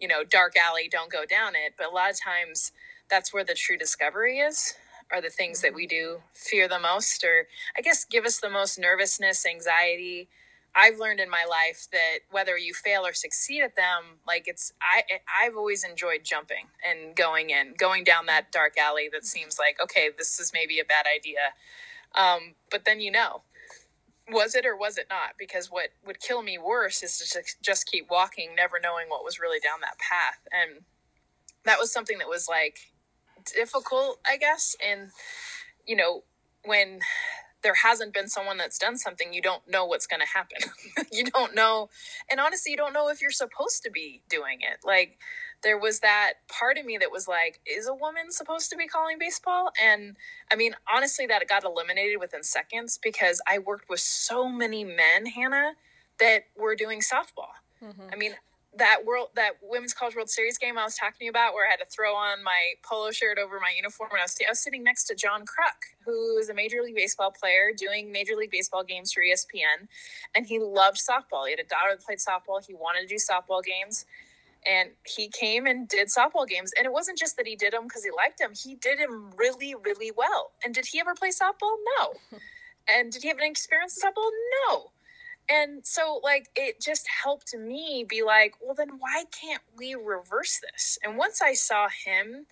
you 0.00 0.08
know 0.08 0.22
dark 0.24 0.54
alley 0.56 0.88
don't 0.90 1.10
go 1.10 1.24
down 1.24 1.54
it 1.54 1.74
but 1.76 1.86
a 1.86 1.90
lot 1.90 2.10
of 2.10 2.20
times 2.20 2.72
that's 3.10 3.32
where 3.32 3.44
the 3.44 3.54
true 3.54 3.76
discovery 3.76 4.38
is 4.38 4.74
are 5.12 5.20
the 5.20 5.30
things 5.30 5.60
that 5.60 5.74
we 5.74 5.86
mm-hmm. 5.86 6.16
do 6.16 6.22
fear 6.32 6.68
the 6.68 6.78
most 6.78 7.24
or 7.24 7.46
i 7.76 7.80
guess 7.80 8.04
give 8.04 8.24
us 8.24 8.40
the 8.40 8.50
most 8.50 8.78
nervousness 8.78 9.46
anxiety 9.46 10.28
I've 10.76 10.98
learned 10.98 11.20
in 11.20 11.30
my 11.30 11.44
life 11.48 11.86
that 11.92 12.20
whether 12.30 12.58
you 12.58 12.74
fail 12.74 13.06
or 13.06 13.12
succeed 13.12 13.62
at 13.62 13.76
them, 13.76 14.18
like 14.26 14.48
it's 14.48 14.72
I 14.82 15.02
I've 15.40 15.56
always 15.56 15.84
enjoyed 15.84 16.24
jumping 16.24 16.66
and 16.88 17.14
going 17.14 17.50
in, 17.50 17.74
going 17.78 18.04
down 18.04 18.26
that 18.26 18.50
dark 18.50 18.76
alley 18.78 19.08
that 19.12 19.24
seems 19.24 19.58
like 19.58 19.78
okay, 19.82 20.10
this 20.16 20.40
is 20.40 20.52
maybe 20.52 20.80
a 20.80 20.84
bad 20.84 21.06
idea, 21.06 21.54
um, 22.14 22.54
but 22.70 22.84
then 22.84 23.00
you 23.00 23.12
know, 23.12 23.42
was 24.30 24.54
it 24.54 24.66
or 24.66 24.76
was 24.76 24.98
it 24.98 25.06
not? 25.08 25.34
Because 25.38 25.68
what 25.70 25.90
would 26.06 26.20
kill 26.20 26.42
me 26.42 26.58
worse 26.58 27.02
is 27.02 27.18
to 27.18 27.42
just 27.62 27.86
keep 27.86 28.10
walking, 28.10 28.54
never 28.56 28.80
knowing 28.82 29.08
what 29.08 29.24
was 29.24 29.38
really 29.38 29.60
down 29.60 29.80
that 29.82 29.98
path, 29.98 30.40
and 30.52 30.82
that 31.64 31.78
was 31.78 31.92
something 31.92 32.18
that 32.18 32.28
was 32.28 32.48
like 32.48 32.78
difficult, 33.54 34.18
I 34.26 34.38
guess, 34.38 34.76
and 34.84 35.10
you 35.86 35.96
know 35.96 36.24
when 36.64 37.00
there 37.64 37.74
hasn't 37.74 38.14
been 38.14 38.28
someone 38.28 38.56
that's 38.56 38.78
done 38.78 38.96
something, 38.96 39.34
you 39.34 39.42
don't 39.42 39.66
know 39.66 39.84
what's 39.86 40.06
going 40.06 40.20
to 40.20 40.26
happen. 40.26 40.58
you 41.12 41.24
don't 41.24 41.54
know. 41.54 41.88
And 42.30 42.38
honestly, 42.38 42.70
you 42.70 42.76
don't 42.76 42.92
know 42.92 43.08
if 43.08 43.20
you're 43.20 43.32
supposed 43.32 43.82
to 43.82 43.90
be 43.90 44.22
doing 44.28 44.58
it. 44.60 44.78
Like, 44.84 45.18
there 45.64 45.78
was 45.78 46.00
that 46.00 46.34
part 46.48 46.78
of 46.78 46.84
me 46.84 46.98
that 46.98 47.10
was 47.10 47.26
like, 47.26 47.58
is 47.66 47.88
a 47.88 47.94
woman 47.94 48.30
supposed 48.30 48.70
to 48.70 48.76
be 48.76 48.86
calling 48.86 49.18
baseball? 49.18 49.72
And 49.82 50.16
I 50.52 50.56
mean, 50.56 50.76
honestly, 50.94 51.26
that 51.26 51.48
got 51.48 51.64
eliminated 51.64 52.20
within 52.20 52.44
seconds 52.44 53.00
because 53.02 53.40
I 53.48 53.58
worked 53.58 53.88
with 53.88 54.00
so 54.00 54.48
many 54.48 54.84
men, 54.84 55.26
Hannah, 55.26 55.72
that 56.20 56.44
were 56.56 56.76
doing 56.76 57.00
softball. 57.00 57.54
Mm-hmm. 57.82 58.02
I 58.12 58.16
mean, 58.16 58.34
that 58.78 59.04
world 59.04 59.28
that 59.36 59.52
women's 59.62 59.94
college 59.94 60.16
world 60.16 60.28
series 60.28 60.58
game 60.58 60.76
i 60.76 60.84
was 60.84 60.96
talking 60.96 61.28
about 61.28 61.54
where 61.54 61.66
i 61.66 61.70
had 61.70 61.78
to 61.78 61.86
throw 61.86 62.14
on 62.14 62.42
my 62.42 62.72
polo 62.82 63.10
shirt 63.10 63.38
over 63.38 63.60
my 63.60 63.72
uniform 63.76 64.10
and 64.12 64.20
i 64.20 64.24
was, 64.24 64.36
I 64.46 64.50
was 64.50 64.60
sitting 64.60 64.82
next 64.82 65.04
to 65.04 65.14
john 65.14 65.42
kruk 65.42 65.78
who 66.04 66.36
is 66.38 66.48
a 66.48 66.54
major 66.54 66.82
league 66.82 66.96
baseball 66.96 67.30
player 67.30 67.70
doing 67.76 68.10
major 68.10 68.34
league 68.34 68.50
baseball 68.50 68.82
games 68.82 69.12
for 69.12 69.22
espn 69.22 69.86
and 70.34 70.46
he 70.46 70.58
loved 70.58 70.98
softball. 70.98 71.46
He 71.46 71.52
had 71.52 71.60
a 71.60 71.64
daughter 71.64 71.90
that 71.92 72.04
played 72.04 72.18
softball. 72.18 72.64
He 72.64 72.74
wanted 72.74 73.02
to 73.02 73.06
do 73.06 73.16
softball 73.16 73.62
games 73.62 74.04
and 74.66 74.90
he 75.04 75.28
came 75.28 75.66
and 75.66 75.86
did 75.86 76.08
softball 76.08 76.48
games. 76.48 76.72
And 76.76 76.86
it 76.86 76.92
wasn't 76.92 77.18
just 77.18 77.36
that 77.36 77.46
he 77.46 77.54
did 77.54 77.72
them 77.72 77.84
because 77.84 78.04
he 78.04 78.10
liked 78.16 78.38
them 78.38 78.52
he 78.54 78.74
did 78.76 78.98
them 78.98 79.30
really 79.36 79.74
really 79.74 80.10
well. 80.16 80.52
And 80.64 80.74
did 80.74 80.86
he 80.86 81.00
ever 81.00 81.14
play 81.14 81.30
softball? 81.30 81.76
No. 81.98 82.14
And 82.86 83.10
did 83.10 83.22
he 83.22 83.28
have 83.28 83.38
any 83.38 83.48
experience 83.48 83.96
in 83.96 84.06
softball? 84.06 84.28
No 84.68 84.90
and 85.48 85.84
so, 85.84 86.20
like, 86.22 86.48
it 86.56 86.80
just 86.80 87.06
helped 87.22 87.54
me 87.54 88.04
be 88.08 88.22
like, 88.22 88.54
well, 88.62 88.74
then 88.74 88.98
why 88.98 89.24
can't 89.30 89.62
we 89.76 89.94
reverse 89.94 90.60
this? 90.60 90.98
And 91.02 91.18
once 91.18 91.42
I 91.42 91.52
saw 91.54 91.88
him 91.88 92.46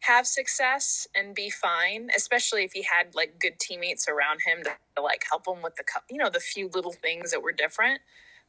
have 0.00 0.26
success 0.26 1.06
and 1.14 1.34
be 1.34 1.50
fine, 1.50 2.08
especially 2.16 2.64
if 2.64 2.72
he 2.72 2.82
had 2.82 3.14
like 3.14 3.38
good 3.38 3.58
teammates 3.58 4.08
around 4.08 4.40
him 4.46 4.64
to, 4.64 4.70
to 4.96 5.02
like 5.02 5.24
help 5.28 5.46
him 5.46 5.62
with 5.62 5.76
the, 5.76 5.84
you 6.10 6.16
know, 6.16 6.30
the 6.30 6.40
few 6.40 6.70
little 6.72 6.92
things 6.92 7.30
that 7.30 7.42
were 7.42 7.52
different, 7.52 8.00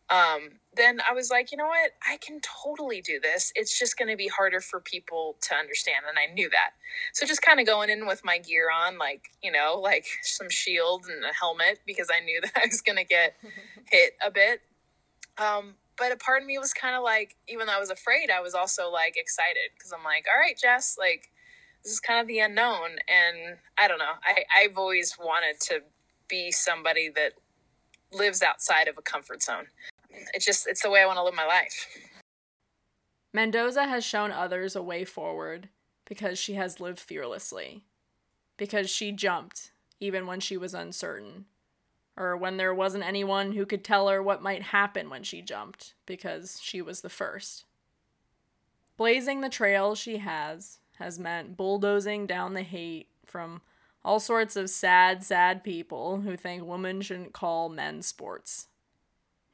um, 0.10 0.60
then 0.76 1.00
I 1.08 1.14
was 1.14 1.30
like, 1.30 1.52
you 1.52 1.58
know 1.58 1.68
what? 1.68 1.92
I 2.08 2.18
can 2.18 2.40
totally 2.42 3.02
do 3.02 3.20
this. 3.20 3.52
It's 3.56 3.78
just 3.78 3.98
going 3.98 4.10
to 4.10 4.16
be 4.16 4.28
harder 4.28 4.62
for 4.62 4.80
people 4.80 5.38
to 5.42 5.56
understand. 5.56 6.06
And 6.08 6.18
I 6.18 6.34
knew 6.34 6.50
that. 6.50 6.72
So 7.14 7.26
just 7.26 7.42
kind 7.42 7.60
of 7.60 7.66
going 7.66 7.90
in 7.90 8.08
with 8.08 8.24
my 8.24 8.38
gear 8.38 8.68
on, 8.70 8.98
like, 8.98 9.24
you 9.42 9.52
know, 9.52 9.80
like 9.82 10.06
some 10.24 10.50
shield 10.50 11.06
and 11.10 11.24
a 11.24 11.34
helmet 11.34 11.80
because 11.86 12.08
I 12.14 12.24
knew 12.24 12.42
that 12.44 12.54
I 12.56 12.68
was 12.68 12.82
going 12.82 12.98
to 12.98 13.06
get 13.06 13.36
hit 13.92 14.14
a 14.26 14.32
bit. 14.32 14.62
Um, 15.38 15.76
but 15.98 16.12
a 16.12 16.18
part 16.18 16.42
of 16.42 16.48
me 16.48 16.58
was 16.58 16.74
kind 16.74 16.96
of 16.96 17.04
like, 17.04 17.36
even 17.48 17.68
though 17.68 17.76
I 17.76 17.80
was 17.80 17.90
afraid, 17.90 18.30
I 18.30 18.42
was 18.42 18.54
also 18.54 18.90
like 18.90 19.16
excited 19.18 19.72
because 19.78 19.94
I'm 19.94 20.04
like, 20.04 20.26
all 20.34 20.40
right, 20.40 20.58
Jess, 20.58 20.96
like, 20.98 21.30
this 21.84 21.94
is 21.94 22.00
kind 22.00 22.22
of 22.22 22.28
the 22.28 22.40
unknown. 22.40 22.98
And 23.08 23.58
I 23.78 23.88
don't 23.88 24.00
know. 24.00 24.14
I, 24.24 24.44
I've 24.64 24.78
always 24.78 25.18
wanted 25.20 25.60
to 25.62 25.82
be 26.28 26.52
somebody 26.52 27.10
that 27.16 27.34
lives 28.14 28.42
outside 28.42 28.88
of 28.88 28.98
a 28.98 29.02
comfort 29.02 29.42
zone 29.42 29.68
it's 30.34 30.46
just 30.46 30.68
it's 30.68 30.82
the 30.82 30.90
way 30.90 31.02
I 31.02 31.06
want 31.06 31.18
to 31.18 31.24
live 31.24 31.36
my 31.36 31.46
life. 31.46 31.88
Mendoza 33.34 33.86
has 33.86 34.04
shown 34.04 34.32
others 34.32 34.76
a 34.76 34.84
way 34.84 35.06
forward 35.06 35.70
because 36.06 36.38
she 36.38 36.56
has 36.56 36.80
lived 36.82 37.00
fearlessly. 37.00 37.86
Because 38.58 38.90
she 38.90 39.12
jumped 39.12 39.72
even 40.02 40.28
when 40.28 40.42
she 40.42 40.58
was 40.58 40.74
uncertain. 40.74 41.46
Or 42.18 42.36
when 42.36 42.58
there 42.58 42.74
wasn't 42.74 43.06
anyone 43.06 43.54
who 43.54 43.66
could 43.66 43.86
tell 43.86 44.10
her 44.10 44.22
what 44.22 44.42
might 44.42 44.64
happen 44.64 45.10
when 45.10 45.24
she 45.24 45.42
jumped, 45.42 45.94
because 46.06 46.60
she 46.62 46.82
was 46.82 47.00
the 47.00 47.10
first. 47.10 47.64
Blazing 48.98 49.40
the 49.40 49.50
trail 49.50 49.96
she 49.96 50.18
has 50.18 50.80
has 51.00 51.18
meant 51.18 51.56
bulldozing 51.56 52.28
down 52.28 52.54
the 52.54 52.64
hate 52.64 53.08
from 53.26 53.62
all 54.04 54.20
sorts 54.20 54.56
of 54.56 54.70
sad, 54.70 55.24
sad 55.24 55.64
people 55.64 56.22
who 56.22 56.36
think 56.36 56.66
women 56.66 57.02
shouldn't 57.02 57.34
call 57.34 57.70
men 57.70 58.02
sports. 58.02 58.68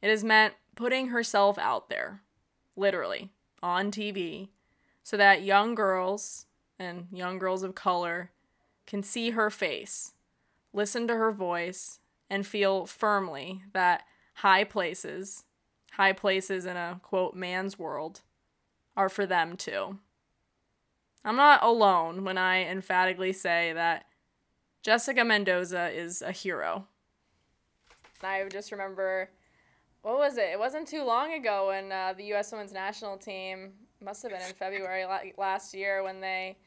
It 0.02 0.10
has 0.10 0.24
meant 0.24 0.54
putting 0.76 1.08
herself 1.08 1.58
out 1.58 1.90
there, 1.90 2.22
literally, 2.76 3.32
on 3.64 3.92
TV, 3.92 4.50
so 5.04 5.18
that 5.18 5.44
young 5.44 5.76
girls 5.76 6.46
and 6.80 7.08
young 7.12 7.40
girls 7.40 7.64
of 7.64 7.76
color 7.76 8.32
can 8.86 9.04
see 9.04 9.32
her 9.32 9.50
face, 9.50 10.14
listen 10.74 11.08
to 11.08 11.16
her 11.16 11.32
voice, 11.32 12.00
and 12.30 12.46
feel 12.46 12.86
firmly 12.86 13.64
that 13.74 14.04
high 14.36 14.64
places, 14.64 15.46
high 15.94 16.14
places 16.14 16.66
in 16.66 16.78
a 16.78 17.00
quote 17.04 17.34
man's 17.36 17.80
world, 17.80 18.22
are 18.96 19.10
for 19.10 19.26
them 19.26 19.58
too. 19.58 19.98
I'm 21.26 21.36
not 21.36 21.64
alone 21.64 22.24
when 22.24 22.38
I 22.38 22.64
emphatically 22.64 23.34
say 23.34 23.74
that 23.74 24.06
Jessica 24.82 25.26
Mendoza 25.26 25.90
is 25.90 26.22
a 26.22 26.32
hero. 26.32 26.88
I 28.24 28.44
just 28.50 28.72
remember 28.72 29.30
what 30.08 30.20
was 30.20 30.38
it? 30.38 30.50
It 30.54 30.58
wasn't 30.58 30.88
too 30.88 31.04
long 31.04 31.34
ago 31.34 31.67
when 31.67 31.91
uh, 31.91 32.13
the 32.15 32.24
U.S. 32.28 32.54
Women's 32.54 32.72
National 32.72 33.17
Team 33.17 33.74
must 34.02 34.24
have 34.24 34.32
been 34.32 34.41
in 34.41 34.54
February 34.54 35.06
last 35.38 35.74
year 35.74 36.02
when 36.02 36.22
they 36.22 36.58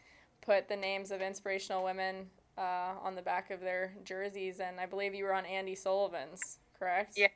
put 0.43 0.69
the 0.69 0.77
names 0.77 1.11
of 1.11 1.23
inspirational 1.23 1.83
women 1.83 2.27
uh, 2.59 2.93
on 3.03 3.15
the 3.15 3.23
back 3.23 3.51
of 3.51 3.61
their 3.61 3.95
jerseys, 4.05 4.61
and 4.61 4.79
I 4.79 4.85
believe 4.85 5.15
you 5.15 5.25
were 5.25 5.33
on 5.33 5.45
Andi 5.45 5.77
Sullivan's, 5.77 6.59
correct? 6.79 7.15
Yeah. 7.17 7.29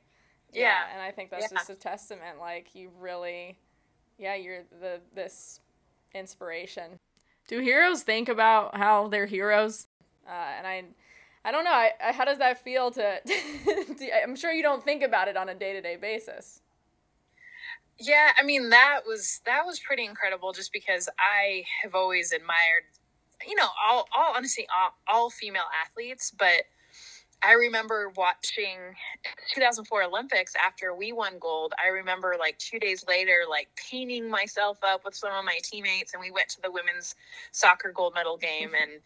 Yeah, 0.53 0.61
yeah 0.61 0.81
and 0.93 1.01
I 1.01 1.11
think 1.11 1.31
that's 1.31 1.51
yeah. 1.51 1.57
just 1.57 1.71
a 1.71 1.75
testament. 1.75 2.39
Like 2.39 2.75
you 2.75 2.91
really, 3.01 3.57
yeah, 4.19 4.35
you're 4.35 4.65
the 4.83 5.01
this 5.15 5.61
inspiration. 6.15 6.99
Do 7.49 7.61
heroes 7.61 8.03
think 8.03 8.29
about 8.29 8.77
how 8.77 9.09
they're 9.09 9.25
heroes? 9.25 9.87
Uh, 10.29 10.53
and 10.59 10.67
I 10.67 10.85
I 11.45 11.53
don't 11.53 11.65
know. 11.65 11.73
I, 11.73 11.91
I, 12.03 12.13
how 12.13 12.25
does 12.25 12.39
that 12.39 12.63
feel 12.63 12.91
to, 12.93 13.21
to? 13.25 14.23
I'm 14.23 14.37
sure 14.37 14.53
you 14.53 14.63
don't 14.63 14.83
think 14.83 15.03
about 15.03 15.29
it 15.29 15.37
on 15.37 15.49
a 15.49 15.55
day 15.55 15.73
to 15.75 15.81
day 15.81 15.97
basis. 15.97 16.61
Yeah, 17.99 18.33
I 18.39 18.45
mean 18.45 18.71
that 18.71 19.01
was 19.07 19.41
that 19.47 19.65
was 19.67 19.79
pretty 19.79 20.05
incredible. 20.05 20.53
Just 20.53 20.73
because 20.73 21.09
I 21.19 21.65
have 21.83 21.95
always 21.95 22.33
admired, 22.33 22.85
you 23.47 23.55
know, 23.55 23.69
all 23.89 24.09
all 24.17 24.35
honestly 24.35 24.67
all, 24.75 24.95
all 25.07 25.31
female 25.31 25.67
athletes, 25.85 26.33
but 26.37 26.65
I 27.43 27.53
remember 27.53 28.11
watching 28.17 28.79
2004 29.55 30.05
Olympics 30.05 30.55
after 30.57 30.95
we 30.95 31.13
won 31.13 31.35
gold. 31.39 31.75
I 31.83 31.89
remember 31.89 32.37
like 32.39 32.59
two 32.59 32.79
days 32.79 33.05
later, 33.07 33.41
like 33.49 33.69
painting 33.77 34.31
myself 34.31 34.79
up 34.83 35.05
with 35.05 35.15
some 35.15 35.33
of 35.33 35.45
my 35.45 35.59
teammates, 35.63 36.15
and 36.15 36.23
we 36.23 36.31
went 36.31 36.49
to 36.51 36.63
the 36.63 36.71
women's 36.71 37.15
soccer 37.53 37.93
gold 37.95 38.15
medal 38.15 38.39
game. 38.39 38.71
And 38.81 39.01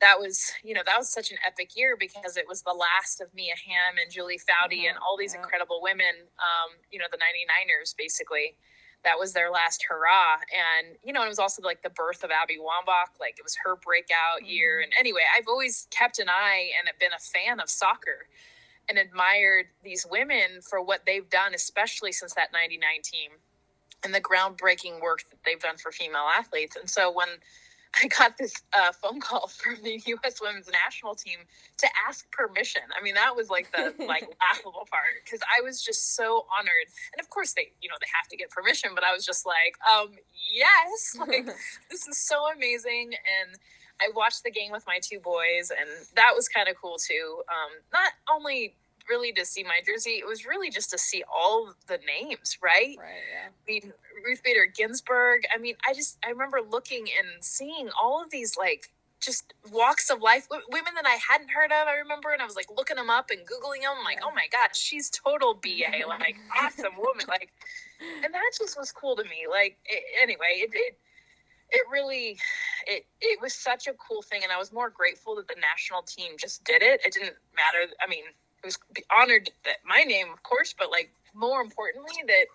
that 0.00 0.18
was, 0.20 0.52
you 0.62 0.74
know, 0.74 0.82
that 0.86 0.98
was 0.98 1.10
such 1.10 1.30
an 1.30 1.38
epic 1.46 1.76
year 1.76 1.96
because 1.98 2.36
it 2.36 2.46
was 2.48 2.62
the 2.62 2.72
last 2.72 3.20
of 3.20 3.32
Mia 3.34 3.54
Hamm 3.56 3.96
and 4.02 4.12
Julie 4.12 4.38
Foudy 4.38 4.88
and 4.88 4.98
all 4.98 5.16
these 5.16 5.34
Yeah. 5.34 5.40
incredible 5.40 5.80
women, 5.82 6.28
um, 6.38 6.76
you 6.90 6.98
know, 6.98 7.06
the 7.10 7.18
99ers 7.18 7.94
basically. 7.96 8.56
That 9.04 9.18
was 9.18 9.32
their 9.34 9.50
last 9.50 9.84
hurrah. 9.88 10.38
And, 10.52 10.98
you 11.04 11.12
know, 11.12 11.24
it 11.24 11.28
was 11.28 11.38
also 11.38 11.62
like 11.62 11.82
the 11.82 11.90
birth 11.90 12.24
of 12.24 12.30
Abby 12.32 12.58
Wambach. 12.58 13.20
Like 13.20 13.38
it 13.38 13.44
was 13.44 13.56
her 13.64 13.76
breakout 13.76 14.44
year. 14.44 14.80
And 14.80 14.92
anyway, 14.98 15.22
I've 15.36 15.48
always 15.48 15.86
kept 15.90 16.18
an 16.18 16.28
eye 16.28 16.70
and 16.78 16.90
been 16.98 17.12
a 17.12 17.20
fan 17.20 17.60
of 17.60 17.70
soccer 17.70 18.26
and 18.88 18.98
admired 18.98 19.66
these 19.84 20.06
women 20.10 20.60
for 20.62 20.82
what 20.82 21.06
they've 21.06 21.28
done, 21.30 21.54
especially 21.54 22.12
since 22.12 22.34
that 22.34 22.52
99 22.52 23.02
team 23.02 23.32
and 24.04 24.14
the 24.14 24.20
groundbreaking 24.20 25.00
work 25.00 25.24
that 25.30 25.38
they've 25.44 25.60
done 25.60 25.76
for 25.76 25.92
female 25.92 26.28
athletes. 26.36 26.76
And 26.76 26.88
so 26.90 27.10
when 27.12 27.28
I 28.02 28.08
got 28.08 28.36
this 28.36 28.54
uh, 28.72 28.92
phone 28.92 29.20
call 29.20 29.48
from 29.48 29.76
the 29.82 30.00
U.S. 30.06 30.40
Women's 30.40 30.68
National 30.68 31.14
Team 31.14 31.38
to 31.78 31.88
ask 32.08 32.30
permission. 32.30 32.82
I 32.98 33.02
mean, 33.02 33.14
that 33.14 33.34
was 33.34 33.48
like 33.48 33.70
the 33.72 33.94
like 34.06 34.28
laughable 34.40 34.86
part 34.90 35.24
because 35.24 35.40
I 35.46 35.62
was 35.62 35.82
just 35.82 36.14
so 36.14 36.46
honored. 36.58 36.88
And 37.12 37.20
of 37.20 37.30
course, 37.30 37.52
they 37.52 37.72
you 37.80 37.88
know 37.88 37.96
they 38.00 38.08
have 38.14 38.28
to 38.28 38.36
get 38.36 38.50
permission, 38.50 38.90
but 38.94 39.04
I 39.04 39.12
was 39.12 39.24
just 39.24 39.46
like, 39.46 39.76
um, 39.90 40.10
yes, 40.52 41.16
like 41.28 41.46
this 41.90 42.06
is 42.06 42.18
so 42.18 42.52
amazing. 42.54 43.12
And 43.14 43.58
I 44.00 44.10
watched 44.14 44.44
the 44.44 44.50
game 44.50 44.72
with 44.72 44.84
my 44.86 44.98
two 45.02 45.20
boys, 45.20 45.70
and 45.70 45.88
that 46.16 46.32
was 46.34 46.48
kind 46.48 46.68
of 46.68 46.76
cool 46.76 46.96
too. 46.98 47.42
Um, 47.48 47.72
not 47.92 48.12
only 48.30 48.76
really 49.08 49.32
to 49.32 49.44
see 49.44 49.62
my 49.62 49.80
jersey, 49.84 50.12
it 50.12 50.26
was 50.26 50.46
really 50.46 50.70
just 50.70 50.90
to 50.90 50.98
see 50.98 51.22
all 51.32 51.74
the 51.86 51.98
names, 52.06 52.58
right? 52.62 52.96
Right, 52.98 53.22
yeah. 53.32 53.48
I 53.48 53.70
mean, 53.70 53.92
Ruth 54.24 54.42
Bader 54.42 54.66
Ginsburg. 54.66 55.42
I 55.54 55.58
mean, 55.58 55.76
I 55.86 55.94
just 55.94 56.18
I 56.24 56.30
remember 56.30 56.60
looking 56.68 57.06
and 57.18 57.44
seeing 57.44 57.88
all 58.00 58.22
of 58.22 58.30
these 58.30 58.56
like 58.56 58.92
just 59.20 59.54
walks 59.72 60.10
of 60.10 60.20
life, 60.20 60.48
w- 60.48 60.66
women 60.70 60.94
that 60.94 61.06
I 61.06 61.16
hadn't 61.16 61.50
heard 61.50 61.72
of. 61.72 61.88
I 61.88 61.96
remember, 61.96 62.32
and 62.32 62.42
I 62.42 62.44
was 62.44 62.56
like 62.56 62.68
looking 62.76 62.96
them 62.96 63.10
up 63.10 63.30
and 63.30 63.40
googling 63.40 63.82
them. 63.82 64.04
Like, 64.04 64.20
oh 64.22 64.32
my 64.34 64.46
god, 64.52 64.74
she's 64.74 65.10
total 65.10 65.54
BA, 65.54 66.06
like 66.06 66.36
awesome 66.60 66.96
woman, 66.96 67.26
like, 67.28 67.50
and 68.24 68.32
that 68.32 68.50
just 68.56 68.78
was 68.78 68.92
cool 68.92 69.16
to 69.16 69.24
me. 69.24 69.46
Like, 69.50 69.78
it, 69.84 70.02
anyway, 70.22 70.62
it, 70.62 70.70
it 70.72 70.98
it 71.70 71.82
really 71.90 72.38
it 72.86 73.06
it 73.20 73.40
was 73.40 73.54
such 73.54 73.86
a 73.86 73.92
cool 73.94 74.22
thing, 74.22 74.42
and 74.42 74.52
I 74.52 74.58
was 74.58 74.72
more 74.72 74.90
grateful 74.90 75.36
that 75.36 75.48
the 75.48 75.56
national 75.60 76.02
team 76.02 76.32
just 76.38 76.64
did 76.64 76.82
it. 76.82 77.00
It 77.04 77.12
didn't 77.12 77.36
matter. 77.56 77.92
I 78.00 78.08
mean, 78.08 78.24
was 78.64 78.78
honored 79.16 79.50
that 79.64 79.76
my 79.86 80.02
name, 80.02 80.26
of 80.32 80.42
course, 80.42 80.74
but 80.76 80.90
like 80.90 81.10
more 81.34 81.60
importantly 81.60 82.22
that 82.26 82.46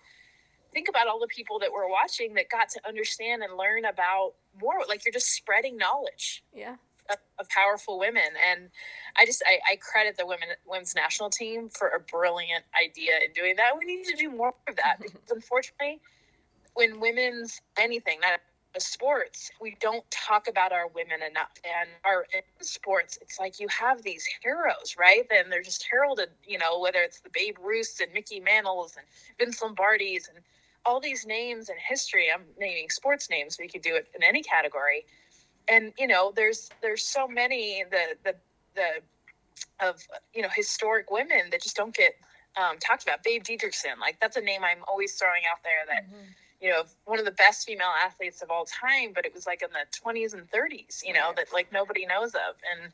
think 0.74 0.88
about 0.90 1.08
all 1.08 1.20
the 1.20 1.28
people 1.28 1.60
that 1.60 1.72
were 1.72 1.88
watching 1.90 2.34
that 2.36 2.50
got 2.50 2.70
to 2.70 2.80
understand 2.88 3.44
and 3.44 3.58
learn 3.58 3.86
about 3.86 4.34
more 4.60 4.76
like 4.88 5.06
you're 5.06 5.14
just 5.14 5.34
spreading 5.34 5.78
knowledge 5.78 6.44
Yeah. 6.54 6.76
of, 7.10 7.18
of 7.40 7.50
powerful 7.50 8.00
women 8.00 8.24
and 8.50 8.70
i 9.18 9.26
just 9.26 9.44
I, 9.46 9.60
I 9.74 9.76
credit 9.78 10.18
the 10.18 10.26
women 10.26 10.48
women's 10.66 10.96
national 10.96 11.30
team 11.30 11.70
for 11.70 11.90
a 11.90 12.00
brilliant 12.00 12.64
idea 12.82 13.14
in 13.26 13.34
doing 13.34 13.56
that 13.58 13.72
we 13.78 13.86
need 13.86 14.06
to 14.06 14.16
do 14.16 14.30
more 14.32 14.54
of 14.68 14.76
that 14.78 14.98
because 15.02 15.20
unfortunately 15.30 16.00
when 16.74 17.00
women's 17.00 17.62
anything 17.78 18.20
not 18.22 18.40
sports 18.80 19.52
we 19.60 19.76
don't 19.80 20.10
talk 20.10 20.48
about 20.48 20.72
our 20.72 20.88
women 20.88 21.22
enough. 21.22 21.52
And 21.64 21.90
our 22.06 22.26
sports 22.62 23.18
it's 23.22 23.40
like 23.40 23.60
you 23.60 23.68
have 23.68 24.04
these 24.04 24.26
heroes 24.42 24.96
right? 24.98 25.26
And 25.32 25.52
they're 25.52 25.62
just 25.62 25.86
heralded 25.90 26.30
you 26.48 26.58
know 26.58 26.80
whether 26.80 27.00
it's 27.00 27.20
the 27.20 27.30
babe 27.34 27.58
ruths 27.62 28.00
and 28.00 28.12
mickey 28.14 28.40
mantles 28.40 28.96
and 28.98 29.06
vince 29.38 29.62
lombardis 29.62 30.30
and 30.30 30.40
all 30.86 31.00
these 31.00 31.26
names 31.26 31.70
in 31.70 31.76
history. 31.78 32.28
I'm 32.34 32.42
naming 32.60 32.90
sports 32.90 33.30
names 33.30 33.58
we 33.60 33.68
could 33.68 33.82
do 33.82 33.96
it 33.96 34.08
in 34.16 34.24
any 34.24 34.42
category. 34.42 35.06
And 35.68 35.94
you 35.98 36.08
know 36.08 36.32
there's 36.36 36.70
there's 36.82 37.04
so 37.04 37.28
many 37.28 37.84
the 37.90 38.16
the 38.24 38.36
the 38.76 39.86
of 39.86 40.02
you 40.34 40.42
know 40.42 40.50
historic 40.54 41.12
women 41.12 41.50
that 41.52 41.62
just 41.62 41.76
don't 41.76 41.96
get 41.96 42.14
um, 42.58 42.78
talked 42.80 43.04
about. 43.04 43.24
Babe 43.24 43.44
didrikson 43.44 44.00
like 44.00 44.20
that's 44.20 44.38
a 44.38 44.42
name 44.42 44.62
i'm 44.64 44.84
always 44.88 45.14
throwing 45.14 45.44
out 45.52 45.64
there 45.64 45.86
that 45.88 46.06
you 46.62 46.70
know 46.70 46.84
one 47.06 47.20
of 47.20 47.26
the 47.26 47.32
best 47.32 47.66
female 47.66 47.92
athletes 48.04 48.42
of 48.42 48.50
all 48.52 48.66
time 48.66 49.12
but 49.14 49.26
it 49.26 49.34
was 49.34 49.46
like 49.46 49.62
in 49.62 49.70
the 49.72 49.86
20s 49.98 50.34
and 50.34 50.50
30s 50.52 51.02
you 51.06 51.14
know 51.14 51.28
Right. 51.28 51.38
that 51.38 51.54
like 51.54 51.72
nobody 51.74 52.06
knows 52.06 52.34
of 52.36 52.56
and 52.72 52.92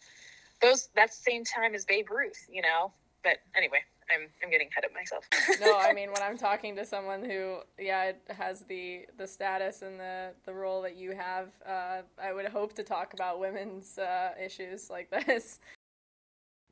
those 0.62 0.90
that's 0.96 1.18
the 1.18 1.32
same 1.32 1.44
time 1.44 1.76
as 1.76 1.86
babe 1.86 2.10
ruth 2.10 2.48
you 2.52 2.62
know 2.62 2.92
but 3.24 3.38
anyway 3.56 3.80
i'm 4.10 4.28
i'm 4.44 4.50
getting 4.50 4.70
ahead 4.72 4.86
of 4.86 4.94
myself 4.94 5.26
no, 5.60 5.78
I 5.78 5.94
mean 5.96 6.12
when 6.12 6.22
I'm 6.22 6.38
talking 6.38 6.76
to 6.76 6.86
someone 6.86 7.24
who, 7.24 7.58
yeah, 7.80 8.12
has 8.30 8.62
the 8.62 9.06
the 9.18 9.28
status 9.28 9.82
and 9.82 10.00
the 10.00 10.32
the 10.46 10.54
role 10.54 10.82
that 10.84 10.96
you 10.96 11.12
have, 11.12 11.50
uh, 11.68 12.02
I 12.22 12.34
would 12.34 12.46
hope 12.46 12.74
to 12.76 12.84
talk 12.84 13.14
about 13.14 13.40
women's 13.40 13.98
uh, 13.98 14.32
issues 14.44 14.90
like 14.90 15.10
this. 15.26 15.60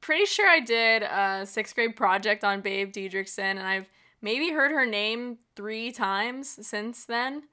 Pretty 0.02 0.26
sure 0.26 0.48
I 0.48 0.60
did 0.60 1.04
a 1.04 1.46
sixth 1.46 1.76
grade 1.76 1.96
project 1.96 2.44
on 2.44 2.62
Babe 2.62 2.92
Didrikson, 2.92 3.40
and 3.40 3.60
I've 3.62 3.90
maybe 4.26 4.50
heard 4.50 4.72
her 4.72 4.88
name 4.88 5.38
three 5.56 5.92
times 5.92 6.58
since 6.68 7.06
then. 7.06 7.44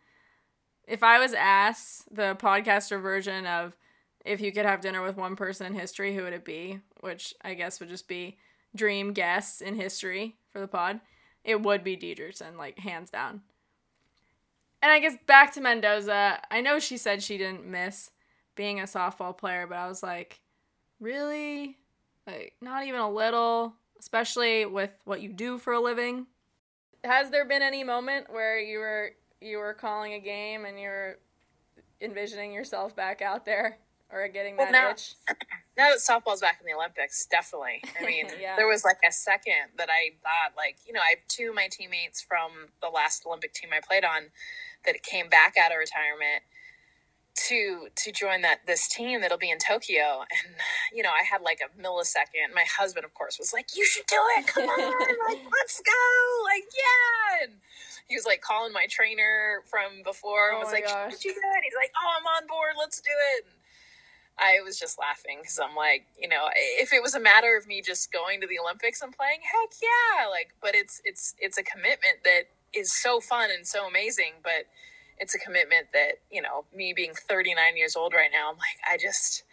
If 0.89 1.03
I 1.03 1.19
was 1.19 1.35
asked 1.35 2.13
the 2.13 2.35
podcaster 2.41 3.01
version 3.01 3.47
of 3.47 3.77
if 4.25 4.41
you 4.41 4.53
could 4.53 4.65
have 4.65 4.81
dinner 4.81 5.03
with 5.03 5.19
one 5.19 5.37
person 5.37 5.67
in 5.67 5.75
history, 5.75 6.15
who 6.15 6.23
would 6.23 6.33
it 6.33 6.47
be? 6.47 6.81
Which 7.01 7.35
I 7.43 7.53
guess 7.53 7.79
would 7.79 7.91
just 7.91 8.09
be 8.09 8.39
dream 8.75 9.13
guests 9.13 9.61
in 9.61 9.75
history 9.75 10.37
for 10.51 10.61
the 10.61 10.67
pod, 10.67 11.01
it 11.45 11.61
would 11.61 11.85
be 11.85 11.95
Didrikson, 11.95 12.57
like 12.57 12.79
hands 12.79 13.11
down. 13.11 13.43
And 14.81 14.91
I 14.91 14.99
guess 14.99 15.17
back 15.27 15.53
to 15.53 15.61
Mendoza, 15.61 16.41
I 16.51 16.63
know 16.63 16.79
she 16.79 16.97
said 16.97 17.23
she 17.23 17.37
didn't 17.37 17.67
miss 17.67 18.11
being 18.57 18.81
a 18.81 18.85
softball 18.85 19.37
player, 19.37 19.67
but 19.67 19.77
I 19.77 19.89
was 19.89 20.03
like, 20.03 20.41
really? 21.01 21.77
Like, 22.27 22.55
not 22.63 22.87
even 22.87 23.01
a 23.01 23.11
little, 23.11 23.75
especially 24.01 24.65
with 24.65 24.91
what 25.05 25.21
you 25.21 25.35
do 25.35 25.59
for 25.59 25.75
a 25.75 25.81
living. 25.81 26.27
Has 27.05 27.31
there 27.31 27.45
been 27.45 27.63
any 27.63 27.83
moment 27.85 28.33
where 28.33 28.59
you 28.59 28.79
were 28.79 29.11
you 29.41 29.59
were 29.59 29.75
calling 29.75 30.13
a 30.15 30.21
game 30.21 30.65
and 30.65 30.79
you 30.79 30.89
were 30.89 31.19
envisioning 32.01 32.53
yourself 32.53 32.95
back 32.95 33.21
out 33.21 33.45
there 33.45 33.79
or 34.13 34.29
getting 34.29 34.57
Well, 34.57 34.67
that 34.67 34.73
now- 34.73 34.91
itch? 34.91 35.15
now 35.77 35.91
that 35.91 35.99
softball's 35.99 36.41
back 36.41 36.59
in 36.61 36.67
the 36.67 36.75
Olympics, 36.77 37.27
definitely. 37.27 37.83
I 38.01 38.05
mean, 38.07 38.27
Yeah. 38.41 38.55
there 38.57 38.69
was 38.69 38.85
like 38.85 38.99
a 39.09 39.11
second 39.11 39.71
that 39.79 39.89
I 39.91 40.11
thought, 40.23 40.57
like, 40.57 40.77
you 40.87 40.93
know, 40.93 41.01
I 41.01 41.17
have 41.17 41.27
two 41.29 41.49
of 41.51 41.55
my 41.57 41.67
teammates 41.71 42.21
from 42.23 42.69
the 42.81 42.89
last 42.89 43.25
Olympic 43.27 43.53
team 43.53 43.71
I 43.73 43.81
played 43.81 44.05
on 44.05 44.27
that 44.85 45.03
came 45.03 45.29
back 45.29 45.57
out 45.59 45.73
of 45.73 45.79
retirement 45.79 46.45
to 47.35 47.89
to 47.95 48.13
join 48.13 48.43
that 48.43 48.67
this 48.67 48.89
team 48.89 49.21
that'll 49.21 49.39
be 49.39 49.51
in 49.51 49.59
Tokyo. 49.59 50.25
And 50.45 50.55
you 50.93 51.03
know, 51.03 51.11
I 51.11 51.25
had 51.25 51.43
like 51.43 51.61
a 51.61 51.71
millisecond. 51.81 52.55
My 52.55 52.65
husband, 52.79 53.05
of 53.05 53.15
course, 53.15 53.39
was 53.39 53.53
like, 53.53 53.77
"You 53.77 53.85
should 53.87 54.07
do 54.07 54.21
it! 54.39 54.47
Come 54.47 54.65
on! 54.65 54.79
like, 55.29 55.43
let's 55.61 55.81
go! 55.81 56.45
Like, 56.45 56.65
yeah!" 56.77 57.45
And 57.47 57.53
he 58.09 58.17
was 58.17 58.27
like 58.27 58.41
calling 58.43 58.73
my 58.73 58.87
trainer 58.89 59.63
from 59.71 60.03
before 60.05 60.51
and 60.51 60.59
Oh 60.59 60.61
was 60.61 60.73
like, 60.73 60.87
gosh. 60.87 61.13
"Should 61.13 61.25
you 61.25 61.35
do 61.35 61.41
it?" 61.57 61.65
He's 61.65 61.77
like, 61.77 61.93
"Oh, 61.97 62.11
I'm 62.21 62.27
on 62.27 62.47
board. 62.49 62.75
Let's 62.79 63.01
do 63.01 63.11
it." 63.37 63.45
And 63.47 63.55
I 64.39 64.61
was 64.65 64.79
just 64.79 64.99
laughing 64.99 65.39
because 65.41 65.59
I'm 65.59 65.77
like, 65.77 66.07
you 66.19 66.29
know, 66.29 66.49
if 66.55 66.93
it 66.93 67.03
was 67.03 67.15
a 67.15 67.21
matter 67.21 67.57
of 67.57 67.67
me 67.67 67.83
just 67.83 68.13
going 68.13 68.41
to 68.41 68.47
the 68.47 68.59
Olympics 68.59 69.03
and 69.03 69.17
playing, 69.17 69.41
heck 69.43 69.71
yeah, 69.83 70.29
like, 70.29 70.55
but 70.61 70.75
it's 70.75 71.01
it's 71.05 71.35
it's 71.39 71.59
a 71.59 71.63
commitment 71.63 72.25
that 72.25 72.45
is 72.75 72.93
so 72.93 73.21
fun 73.21 73.51
and 73.51 73.67
so 73.67 73.87
amazing, 73.87 74.41
but 74.43 74.67
it's 75.23 75.35
a 75.35 75.39
commitment 75.39 75.87
that 75.95 76.19
you 76.31 76.43
know, 76.43 76.65
me 76.75 76.93
being 76.93 77.15
39 77.15 77.77
years 77.77 77.95
old 77.97 78.13
right 78.13 78.31
now, 78.33 78.51
I'm 78.51 78.59
like, 78.59 78.79
I 78.85 78.99
just, 78.99 79.45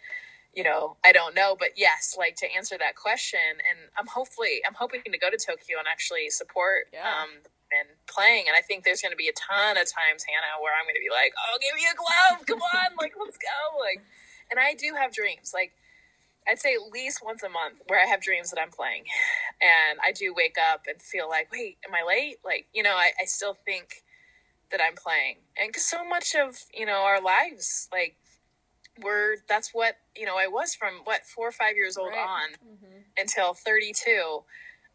you 0.52 0.64
know, 0.64 0.96
I 1.04 1.12
don't 1.12 1.34
know, 1.34 1.56
but 1.58 1.70
yes, 1.76 2.16
like 2.18 2.36
to 2.36 2.46
answer 2.52 2.76
that 2.78 2.96
question, 2.96 3.62
and 3.64 3.88
I'm 3.96 4.06
hopefully 4.06 4.60
I'm 4.66 4.74
hoping 4.74 5.00
to 5.06 5.18
go 5.18 5.30
to 5.30 5.38
Tokyo 5.38 5.78
and 5.78 5.86
actually 5.88 6.28
support. 6.30 6.90
Yeah. 6.92 7.06
Um, 7.06 7.46
and 7.70 7.86
playing, 8.10 8.50
and 8.50 8.58
I 8.58 8.66
think 8.66 8.82
there's 8.82 8.98
going 8.98 9.14
to 9.14 9.16
be 9.16 9.30
a 9.30 9.38
ton 9.38 9.78
of 9.78 9.86
times, 9.86 10.26
Hannah, 10.26 10.58
where 10.58 10.74
I'm 10.74 10.90
going 10.90 10.98
to 10.98 11.06
be 11.06 11.14
like, 11.14 11.30
"Oh, 11.38 11.54
give 11.62 11.70
me 11.78 11.86
a 11.86 11.94
glove, 11.94 12.42
come 12.42 12.58
on, 12.58 12.98
like 12.98 13.14
let's 13.14 13.38
go!" 13.38 13.78
Like, 13.78 14.02
and 14.50 14.58
I 14.58 14.74
do 14.74 14.98
have 14.98 15.14
dreams. 15.14 15.54
Like 15.54 15.70
I'd 16.48 16.58
say 16.58 16.74
at 16.74 16.92
least 16.92 17.20
once 17.24 17.42
a 17.42 17.48
month 17.48 17.78
where 17.86 18.02
I 18.02 18.06
have 18.06 18.20
dreams 18.20 18.50
that 18.50 18.60
I'm 18.60 18.70
playing. 18.70 19.04
And 19.60 19.98
I 20.02 20.12
do 20.12 20.34
wake 20.34 20.56
up 20.72 20.82
and 20.88 21.00
feel 21.00 21.28
like, 21.28 21.52
wait, 21.52 21.78
am 21.86 21.94
I 21.94 22.02
late? 22.06 22.38
Like, 22.44 22.66
you 22.72 22.82
know, 22.82 22.94
I, 22.94 23.12
I 23.20 23.26
still 23.26 23.56
think 23.64 24.02
that 24.70 24.80
I'm 24.80 24.94
playing. 24.94 25.36
And 25.56 25.72
cause 25.72 25.84
so 25.84 26.04
much 26.04 26.34
of, 26.34 26.56
you 26.74 26.86
know, 26.86 27.02
our 27.02 27.20
lives, 27.20 27.88
like, 27.92 28.16
we're, 29.02 29.36
that's 29.48 29.70
what, 29.72 29.96
you 30.16 30.26
know, 30.26 30.36
I 30.36 30.46
was 30.46 30.74
from 30.74 31.00
what, 31.04 31.24
four 31.26 31.48
or 31.48 31.52
five 31.52 31.76
years 31.76 31.96
old 31.96 32.10
Right. 32.10 32.18
on 32.18 32.50
Mhm. 32.66 33.04
until 33.16 33.54
32. 33.54 34.44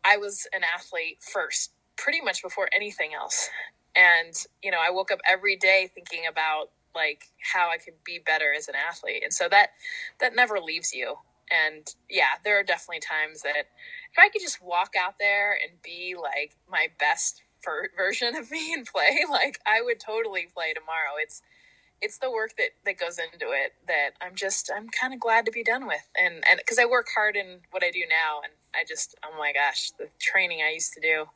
I 0.04 0.18
was 0.18 0.48
an 0.54 0.64
athlete 0.64 1.24
first, 1.24 1.74
pretty 1.96 2.22
much 2.22 2.42
before 2.42 2.70
anything 2.74 3.14
else. 3.14 3.50
And, 3.96 4.36
you 4.62 4.72
know, 4.72 4.80
I 4.80 4.90
woke 4.92 5.12
up 5.12 5.20
every 5.28 5.56
day 5.56 5.88
thinking 5.94 6.28
about 6.28 6.72
like 6.94 7.26
how 7.54 7.70
I 7.70 7.78
could 7.78 8.02
be 8.04 8.20
better 8.20 8.54
as 8.54 8.68
an 8.70 8.76
athlete. 8.76 9.24
And 9.24 9.34
so 9.34 9.50
that 9.50 9.72
that 10.20 10.36
never 10.36 10.60
leaves 10.60 10.94
you. 10.94 11.18
And 11.52 11.94
yeah, 12.10 12.36
there 12.44 12.58
are 12.60 12.64
definitely 12.64 13.02
times 13.02 13.42
that 13.42 13.58
if 13.58 14.18
I 14.18 14.30
could 14.30 14.42
just 14.42 14.62
walk 14.62 14.96
out 14.98 15.16
there 15.20 15.54
and 15.54 15.82
be 15.82 16.16
like 16.22 16.56
my 16.70 16.88
best 17.00 17.42
ver- 17.66 17.90
version 17.96 18.36
of 18.36 18.52
me 18.52 18.74
and 18.74 18.86
play, 18.86 19.20
like 19.30 19.60
I 19.66 19.82
would 19.82 20.00
totally 20.00 20.48
play 20.54 20.74
tomorrow. 20.74 21.18
It's 21.20 21.42
it's 22.02 22.18
the 22.20 22.30
work 22.32 22.56
that 22.58 22.70
that 22.86 22.98
goes 22.98 23.18
into 23.18 23.52
it 23.52 23.74
that 23.88 24.12
I'm 24.22 24.36
just 24.36 24.70
I'm 24.76 24.90
kind 24.90 25.14
of 25.14 25.20
glad 25.20 25.46
to 25.46 25.52
be 25.52 25.64
done 25.64 25.88
with. 25.88 26.08
And 26.18 26.44
and 26.50 26.62
cuz 26.66 26.78
I 26.78 26.86
work 26.86 27.08
hard 27.16 27.36
in 27.36 27.62
what 27.72 27.84
I 27.84 27.92
do 27.92 28.04
now 28.08 28.42
and 28.44 28.54
I 28.74 28.84
just 28.88 29.16
oh 29.24 29.38
my 29.38 29.52
gosh, 29.54 29.92
the 29.92 30.10
training 30.20 30.62
I 30.62 30.72
used 30.72 30.94
to 30.94 31.02
do 31.02 31.30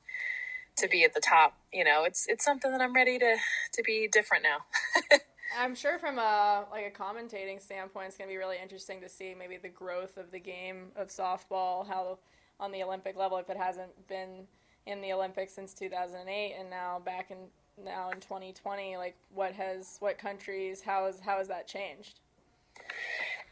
to 0.78 0.88
be 0.88 1.04
at 1.04 1.14
the 1.14 1.20
top, 1.20 1.58
you 1.74 1.84
know, 1.84 2.04
it's 2.04 2.28
it's 2.28 2.46
something 2.46 2.72
that 2.72 2.82
I'm 2.82 2.94
ready 2.94 3.20
to 3.20 3.38
to 3.74 3.84
be 3.84 4.08
different 4.08 4.44
now. 4.44 4.66
I'm 5.58 5.76
sure 5.76 5.98
from 5.98 6.20
a 6.20 6.66
like 6.72 6.86
a 6.86 6.92
commentating 6.92 7.62
standpoint, 7.62 8.08
it's 8.08 8.18
gonna 8.18 8.30
be 8.30 8.38
really 8.38 8.58
interesting 8.62 9.02
to 9.02 9.10
see 9.10 9.34
maybe 9.34 9.58
the 9.58 9.70
growth 9.70 10.18
of 10.18 10.32
the 10.32 10.40
game 10.40 10.92
of 10.96 11.08
softball, 11.08 11.88
how 11.88 12.20
on 12.60 12.72
the 12.72 12.84
Olympic 12.84 13.16
level, 13.16 13.38
if 13.38 13.50
it 13.50 13.58
hasn't 13.58 14.08
been 14.08 14.48
in 14.90 15.02
the 15.02 15.14
Olympics 15.14 15.54
since 15.54 15.74
2008, 15.74 16.56
and 16.60 16.70
now 16.70 17.02
back 17.06 17.32
in 17.32 17.38
now 17.84 18.10
in 18.10 18.20
2020, 18.20 18.98
like 18.98 19.16
what 19.34 19.54
has 19.54 19.98
what 20.00 20.18
countries 20.18 20.82
how 20.82 21.06
has 21.06 21.20
how 21.20 21.38
has 21.38 21.48
that 21.48 21.68
changed? 21.68 22.20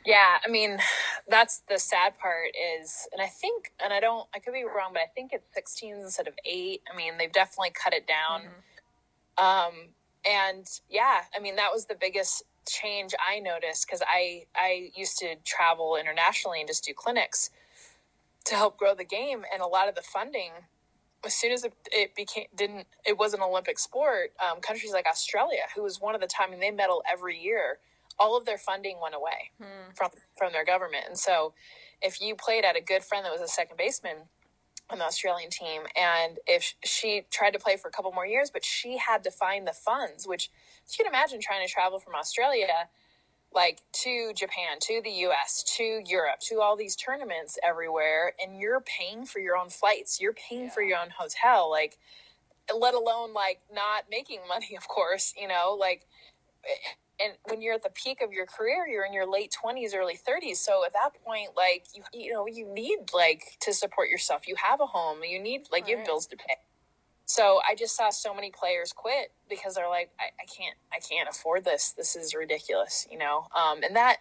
Yeah, 0.06 0.38
I 0.46 0.50
mean, 0.50 0.78
that's 1.28 1.64
the 1.68 1.78
sad 1.78 2.18
part 2.18 2.56
is, 2.80 3.08
and 3.12 3.22
I 3.22 3.28
think, 3.28 3.74
and 3.84 3.92
I 3.92 4.00
don't, 4.00 4.26
I 4.34 4.40
could 4.40 4.54
be 4.54 4.64
wrong, 4.64 4.92
but 4.94 5.02
I 5.02 5.08
think 5.14 5.34
it's 5.34 5.54
16 5.54 5.96
instead 5.96 6.30
of 6.30 6.34
eight. 6.46 6.82
I 6.92 6.96
mean, 6.96 7.18
they've 7.18 7.32
definitely 7.32 7.72
cut 7.72 7.94
it 7.94 8.08
down. 8.08 8.44
Mm-hmm. 8.44 9.78
Um, 9.78 9.88
and 10.26 10.66
yeah, 10.90 11.22
I 11.36 11.42
mean, 11.42 11.58
that 11.58 11.72
was 11.74 11.86
the 11.86 11.96
biggest 12.00 12.44
change 12.68 13.14
I 13.20 13.40
noticed 13.40 13.86
because 13.86 14.02
I 14.08 14.46
I 14.56 14.92
used 14.96 15.18
to 15.20 15.36
travel 15.46 15.98
internationally 16.00 16.60
and 16.60 16.68
just 16.68 16.86
do 16.86 16.94
clinics 16.94 17.50
to 18.46 18.56
help 18.56 18.78
grow 18.78 18.96
the 18.96 19.04
game, 19.04 19.44
and 19.52 19.62
a 19.62 19.68
lot 19.68 19.90
of 19.90 19.96
the 19.96 20.02
funding. 20.02 20.52
As 21.28 21.36
soon 21.36 21.52
as 21.52 21.66
it, 21.66 21.74
it 21.92 22.16
became 22.16 22.46
didn't 22.56 22.88
it 23.06 23.18
was 23.18 23.34
an 23.34 23.42
Olympic 23.42 23.78
sport, 23.78 24.32
um, 24.40 24.62
countries 24.62 24.94
like 24.94 25.06
Australia, 25.06 25.64
who 25.76 25.84
was 25.84 26.02
one 26.02 26.16
of 26.16 26.22
the 26.22 26.28
time, 26.28 26.54
and 26.54 26.62
they 26.62 26.72
medal 26.72 27.04
every 27.12 27.38
year 27.38 27.80
all 28.20 28.38
of 28.38 28.46
their 28.46 28.58
funding 28.58 28.98
went 29.02 29.14
away 29.14 29.52
hmm. 29.62 29.92
from 29.94 30.10
from 30.38 30.54
their 30.54 30.66
government. 30.66 31.06
And 31.08 31.18
so, 31.18 31.54
if 32.02 32.22
you 32.22 32.36
played 32.36 32.64
at 32.66 32.76
a 32.76 32.82
good 32.82 33.04
friend 33.04 33.26
that 33.26 33.32
was 33.32 33.42
a 33.42 33.48
second 33.48 33.78
baseman 33.78 34.30
on 34.90 35.00
the 35.00 35.04
Australian 35.04 35.50
team, 35.50 35.82
and 35.96 36.40
if 36.48 36.74
she 36.84 37.26
tried 37.30 37.52
to 37.52 37.60
play 37.60 37.76
for 37.76 37.90
a 37.90 37.92
couple 37.92 38.12
more 38.14 38.26
years, 38.26 38.50
but 38.50 38.64
she 38.64 38.98
had 38.98 39.24
to 39.26 39.32
find 39.32 39.68
the 39.68 39.74
funds, 39.74 40.26
which 40.26 40.50
you 40.90 41.04
can 41.04 41.08
imagine 41.08 41.42
trying 41.42 41.66
to 41.66 41.72
travel 41.72 42.00
from 42.00 42.16
Australia 42.16 42.88
like 43.58 43.82
to 43.92 44.32
Japan, 44.36 44.78
to 44.82 45.02
the 45.04 45.10
US, 45.28 45.64
to 45.78 45.84
Europe, 46.06 46.40
to 46.42 46.62
all 46.62 46.78
these 46.78 46.96
tournaments 46.96 47.58
everywhere, 47.68 48.34
and 48.40 48.60
you're 48.60 48.82
paying 48.82 49.26
for 49.26 49.40
your 49.40 49.58
own 49.58 49.70
flights, 49.70 50.22
you're 50.22 50.34
paying 50.34 50.66
yeah. 50.66 50.70
for 50.70 50.82
your 50.84 51.00
own 51.00 51.10
hotel, 51.10 51.70
like 51.70 51.98
let 52.74 52.94
alone 52.94 53.34
like 53.34 53.60
not 53.74 54.04
making 54.12 54.40
money, 54.48 54.76
of 54.78 54.88
course, 54.88 55.34
you 55.36 55.48
know, 55.48 55.76
like 55.78 56.06
and 57.20 57.34
when 57.46 57.62
you're 57.62 57.74
at 57.74 57.82
the 57.82 57.90
peak 57.90 58.22
of 58.22 58.32
your 58.32 58.46
career 58.46 58.88
you're 58.88 59.06
in 59.06 59.14
your 59.14 59.30
late 59.30 59.56
20s 59.64 59.96
early 59.96 60.16
30s 60.16 60.58
so 60.58 60.86
at 60.86 60.94
that 60.94 61.12
point 61.24 61.50
like 61.56 61.86
you 61.96 62.04
you 62.14 62.34
know 62.34 62.46
you 62.46 62.68
need 62.74 63.00
like 63.14 63.58
to 63.62 63.74
support 63.74 64.10
yourself 64.10 64.48
you 64.48 64.56
have 64.56 64.82
a 64.82 64.86
home 64.86 65.20
you 65.24 65.40
need 65.42 65.62
like 65.72 65.84
right. 65.84 65.92
you 65.92 65.98
have 65.98 66.06
bills 66.06 66.28
to 66.28 66.36
pay 66.36 66.56
so 67.28 67.60
i 67.70 67.76
just 67.76 67.96
saw 67.96 68.10
so 68.10 68.34
many 68.34 68.50
players 68.52 68.92
quit 68.92 69.32
because 69.48 69.76
they're 69.76 69.90
like 69.90 70.10
I, 70.20 70.26
I 70.42 70.46
can't 70.46 70.76
i 70.92 71.00
can't 71.00 71.30
afford 71.30 71.64
this 71.64 71.92
this 71.92 72.16
is 72.16 72.34
ridiculous 72.34 73.08
you 73.12 73.20
know 73.20 73.48
um, 73.56 73.84
and 73.84 73.96
that 73.96 74.18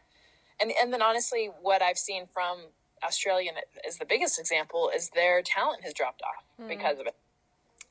and 0.61 0.71
and 0.81 0.93
then 0.93 1.01
honestly 1.01 1.51
what 1.63 1.83
i've 1.83 1.99
seen 1.99 2.27
from 2.33 2.59
Australia 3.05 3.51
is 3.87 3.99
the 3.99 4.07
biggest 4.07 4.39
example 4.41 4.91
is 4.95 5.11
their 5.11 5.43
talent 5.43 5.85
has 5.85 5.93
dropped 5.93 6.23
off 6.23 6.45
mm. 6.61 6.69
because 6.69 6.99
of 6.99 7.07
it 7.07 7.15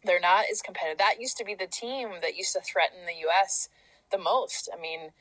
they're 0.04 0.19
not 0.19 0.45
as 0.51 0.62
competitive 0.62 0.97
that 0.97 1.15
used 1.19 1.38
to 1.38 1.45
be 1.45 1.56
the 1.56 1.67
team 1.67 2.10
that 2.21 2.36
used 2.36 2.54
to 2.54 2.62
threaten 2.62 2.99
the 3.06 3.28
us 3.28 3.69
the 4.12 4.17
most. 4.17 4.69
I 4.75 4.80
mean, 4.80 5.12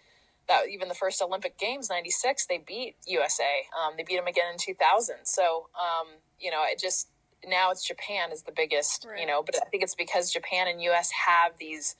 that 0.49 0.69
even 0.69 0.89
the 0.89 0.95
first 0.95 1.23
Olympic 1.23 1.59
Games 1.59 1.89
'96, 1.89 2.47
they 2.47 2.59
beat 2.59 2.97
USA. 3.07 3.67
Um, 3.79 3.95
they 3.97 4.03
beat 4.03 4.17
them 4.17 4.27
again 4.27 4.53
in 4.53 4.59
2000. 4.59 5.17
So 5.25 5.69
um, 5.75 6.09
you 6.39 6.51
know, 6.51 6.63
it 6.67 6.79
just 6.79 7.09
now 7.49 7.71
it's 7.71 7.87
Japan 7.87 8.33
is 8.33 8.43
the 8.43 8.53
biggest. 8.53 9.07
Right. 9.09 9.21
You 9.21 9.27
know, 9.27 9.43
but 9.43 9.57
I 9.57 9.69
think 9.69 9.83
it's 9.83 9.95
because 9.95 10.33
Japan 10.33 10.69
and 10.69 10.83
US 10.83 11.11
have 11.11 11.53
these. 11.59 11.97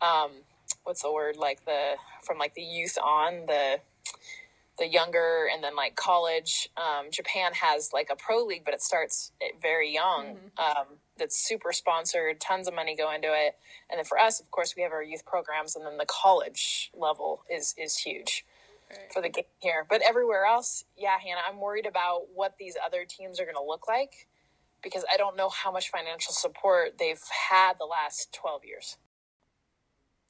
Um, 0.00 0.30
what's 0.84 1.02
the 1.02 1.12
word 1.12 1.36
like 1.36 1.64
the 1.64 1.94
from 2.22 2.38
like 2.38 2.54
the 2.54 2.62
youth 2.62 2.98
on 2.98 3.46
the 3.46 3.80
the 4.78 4.88
younger 4.88 5.46
and 5.52 5.62
then 5.62 5.76
like 5.76 5.94
college 5.96 6.68
um, 6.76 7.06
japan 7.10 7.52
has 7.54 7.90
like 7.92 8.08
a 8.10 8.16
pro 8.16 8.44
league 8.44 8.64
but 8.64 8.74
it 8.74 8.82
starts 8.82 9.32
very 9.60 9.92
young 9.92 10.36
mm-hmm. 10.36 10.58
um, 10.58 10.86
that's 11.18 11.36
super 11.36 11.72
sponsored 11.72 12.40
tons 12.40 12.66
of 12.66 12.74
money 12.74 12.96
go 12.96 13.12
into 13.12 13.28
it 13.28 13.56
and 13.90 13.98
then 13.98 14.04
for 14.04 14.18
us 14.18 14.40
of 14.40 14.50
course 14.50 14.74
we 14.76 14.82
have 14.82 14.92
our 14.92 15.02
youth 15.02 15.24
programs 15.26 15.76
and 15.76 15.84
then 15.86 15.98
the 15.98 16.06
college 16.06 16.90
level 16.94 17.42
is 17.50 17.74
is 17.76 17.98
huge 17.98 18.44
right. 18.90 19.12
for 19.12 19.20
the 19.20 19.28
game 19.28 19.44
here 19.58 19.86
but 19.88 20.00
everywhere 20.08 20.46
else 20.46 20.84
yeah 20.96 21.18
hannah 21.22 21.42
i'm 21.48 21.60
worried 21.60 21.86
about 21.86 22.22
what 22.34 22.56
these 22.58 22.76
other 22.84 23.04
teams 23.04 23.38
are 23.38 23.44
going 23.44 23.54
to 23.54 23.64
look 23.64 23.86
like 23.86 24.26
because 24.82 25.04
i 25.12 25.16
don't 25.16 25.36
know 25.36 25.48
how 25.48 25.70
much 25.70 25.90
financial 25.90 26.32
support 26.32 26.98
they've 26.98 27.22
had 27.50 27.74
the 27.78 27.84
last 27.84 28.32
12 28.32 28.64
years 28.64 28.96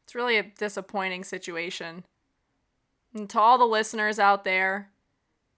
it's 0.05 0.15
really 0.15 0.37
a 0.37 0.43
disappointing 0.43 1.25
situation 1.25 2.05
and 3.15 3.29
to 3.31 3.41
all 3.41 3.59
the 3.59 3.65
listeners 3.65 4.19
out 4.19 4.45
there, 4.45 4.91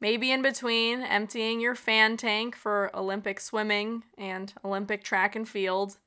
maybe 0.01 0.33
in 0.33 0.43
between 0.43 1.03
emptying 1.03 1.61
your 1.61 1.75
fan 1.75 2.17
tank 2.17 2.57
for 2.57 2.91
Olympic 2.95 3.41
swimming 3.41 4.03
and 4.19 4.53
Olympic 4.65 5.05
track 5.05 5.37
and 5.37 5.49
field, 5.49 5.99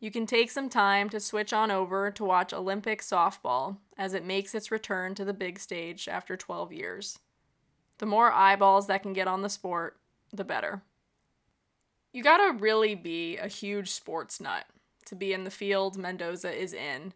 you 0.00 0.12
can 0.12 0.26
take 0.26 0.50
some 0.50 0.68
time 0.68 1.08
to 1.10 1.18
switch 1.18 1.52
on 1.52 1.72
over 1.72 2.10
to 2.12 2.24
watch 2.24 2.52
Olympic 2.52 3.02
softball 3.02 3.78
as 3.96 4.14
it 4.14 4.24
makes 4.24 4.54
its 4.54 4.70
return 4.70 5.16
to 5.16 5.24
the 5.24 5.34
big 5.34 5.58
stage 5.58 6.06
after 6.06 6.36
12 6.36 6.72
years. 6.72 7.18
The 7.98 8.06
more 8.06 8.30
eyeballs 8.30 8.86
that 8.86 9.02
can 9.02 9.12
get 9.12 9.26
on 9.26 9.42
the 9.42 9.48
sport, 9.48 9.96
the 10.32 10.44
better. 10.44 10.82
You 12.18 12.24
gotta 12.24 12.58
really 12.58 12.96
be 12.96 13.36
a 13.36 13.46
huge 13.46 13.92
sports 13.92 14.40
nut 14.40 14.64
to 15.06 15.14
be 15.14 15.32
in 15.32 15.44
the 15.44 15.52
field 15.52 15.96
Mendoza 15.96 16.52
is 16.52 16.72
in 16.72 17.12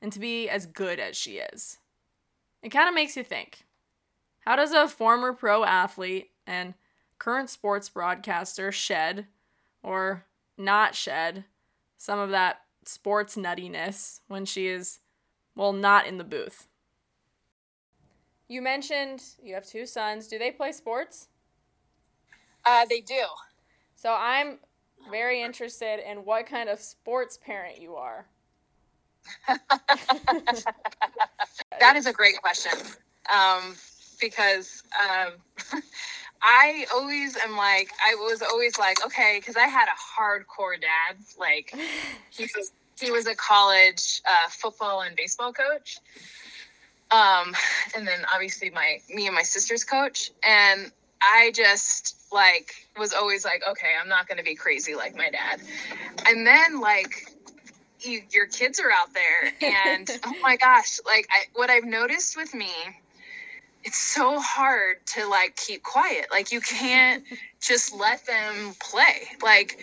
and 0.00 0.10
to 0.10 0.18
be 0.18 0.48
as 0.48 0.64
good 0.64 0.98
as 0.98 1.14
she 1.14 1.32
is. 1.32 1.76
It 2.62 2.70
kind 2.70 2.88
of 2.88 2.94
makes 2.94 3.18
you 3.18 3.22
think 3.22 3.66
how 4.46 4.56
does 4.56 4.72
a 4.72 4.88
former 4.88 5.34
pro 5.34 5.62
athlete 5.62 6.30
and 6.46 6.72
current 7.18 7.50
sports 7.50 7.90
broadcaster 7.90 8.72
shed 8.72 9.26
or 9.82 10.24
not 10.56 10.94
shed 10.94 11.44
some 11.98 12.18
of 12.18 12.30
that 12.30 12.62
sports 12.86 13.36
nuttiness 13.36 14.20
when 14.26 14.46
she 14.46 14.68
is, 14.68 15.00
well, 15.54 15.74
not 15.74 16.06
in 16.06 16.16
the 16.16 16.24
booth? 16.24 16.66
You 18.48 18.62
mentioned 18.62 19.22
you 19.42 19.52
have 19.52 19.66
two 19.66 19.84
sons. 19.84 20.28
Do 20.28 20.38
they 20.38 20.50
play 20.50 20.72
sports? 20.72 21.28
Uh, 22.64 22.86
they 22.86 23.02
do. 23.02 23.22
So 24.06 24.14
I'm 24.16 24.58
very 25.10 25.42
interested 25.42 25.98
in 26.08 26.18
what 26.18 26.46
kind 26.46 26.68
of 26.68 26.78
sports 26.78 27.36
parent 27.44 27.80
you 27.82 27.96
are. 27.96 28.24
that 31.80 31.96
is 31.96 32.06
a 32.06 32.12
great 32.12 32.40
question 32.40 32.70
um, 33.28 33.74
because 34.20 34.84
um, 34.96 35.32
I 36.40 36.86
always 36.94 37.36
am 37.36 37.56
like, 37.56 37.90
I 38.08 38.14
was 38.14 38.42
always 38.42 38.78
like, 38.78 39.04
okay, 39.04 39.38
because 39.40 39.56
I 39.56 39.66
had 39.66 39.88
a 39.88 39.98
hardcore 39.98 40.80
dad. 40.80 41.16
Like, 41.36 41.74
he 42.30 42.44
was 42.56 42.70
he 43.00 43.10
was 43.10 43.26
a 43.26 43.34
college 43.34 44.22
uh, 44.24 44.48
football 44.50 45.00
and 45.00 45.16
baseball 45.16 45.52
coach, 45.52 45.98
um, 47.10 47.56
and 47.96 48.06
then 48.06 48.20
obviously 48.32 48.70
my 48.70 49.00
me 49.10 49.26
and 49.26 49.34
my 49.34 49.42
sister's 49.42 49.82
coach, 49.82 50.30
and 50.44 50.92
I 51.20 51.52
just 51.54 52.16
like 52.32 52.72
was 52.98 53.12
always 53.12 53.44
like, 53.44 53.62
okay, 53.68 53.92
I'm 54.00 54.08
not 54.08 54.28
going 54.28 54.38
to 54.38 54.44
be 54.44 54.54
crazy 54.54 54.94
like 54.94 55.16
my 55.16 55.30
dad, 55.30 55.60
and 56.26 56.46
then 56.46 56.80
like 56.80 57.32
you, 58.00 58.22
your 58.30 58.46
kids 58.46 58.80
are 58.80 58.90
out 58.90 59.12
there 59.14 59.52
and 59.62 60.10
oh 60.24 60.34
my 60.42 60.56
gosh 60.56 61.00
like 61.06 61.26
I, 61.30 61.44
what 61.54 61.70
i've 61.70 61.84
noticed 61.84 62.36
with 62.36 62.54
me 62.54 62.70
it's 63.86 63.98
so 63.98 64.40
hard 64.40 64.96
to 65.06 65.28
like 65.28 65.54
keep 65.54 65.80
quiet. 65.80 66.26
Like 66.32 66.50
you 66.50 66.60
can't 66.60 67.22
just 67.60 67.94
let 67.94 68.26
them 68.26 68.74
play. 68.80 69.28
Like 69.42 69.78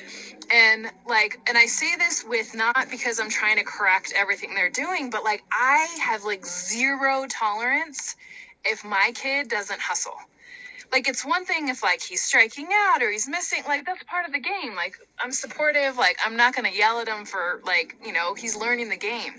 and 0.52 0.92
like 1.08 1.40
and 1.48 1.58
i 1.58 1.66
say 1.66 1.96
this 1.98 2.24
with 2.28 2.54
not 2.54 2.90
because 2.92 3.20
i'm 3.20 3.30
trying 3.30 3.58
to 3.58 3.64
correct 3.64 4.14
everything 4.16 4.54
they're 4.54 4.70
doing 4.70 5.10
but 5.10 5.24
like 5.24 5.42
i 5.52 5.88
have 6.02 6.26
like 6.26 6.46
zero 6.46 7.26
tolerance 7.30 8.18
if 8.66 8.84
my 8.84 9.12
kid 9.16 9.48
doesn't 9.48 9.80
hustle 9.80 10.18
like 10.94 11.10
it's 11.10 11.26
one 11.26 11.44
thing 11.44 11.68
if 11.70 11.84
like 11.84 12.02
he's 12.02 12.22
striking 12.22 12.70
out 12.72 13.02
or 13.02 13.12
he's 13.12 13.28
missing 13.28 13.64
like 13.68 13.86
that's 13.86 14.04
part 14.04 14.26
of 14.26 14.32
the 14.32 14.40
game. 14.40 14.76
Like 14.76 14.96
i'm 15.22 15.32
supportive. 15.32 15.98
Like 15.98 16.18
i'm 16.26 16.38
not 16.38 16.56
gonna 16.56 16.70
yell 16.70 17.00
at 17.00 17.08
him 17.08 17.26
for 17.26 17.62
like 17.66 17.98
you 18.06 18.14
know 18.14 18.36
he's 18.36 18.56
learning 18.56 18.90
the 18.90 18.98
game. 18.98 19.34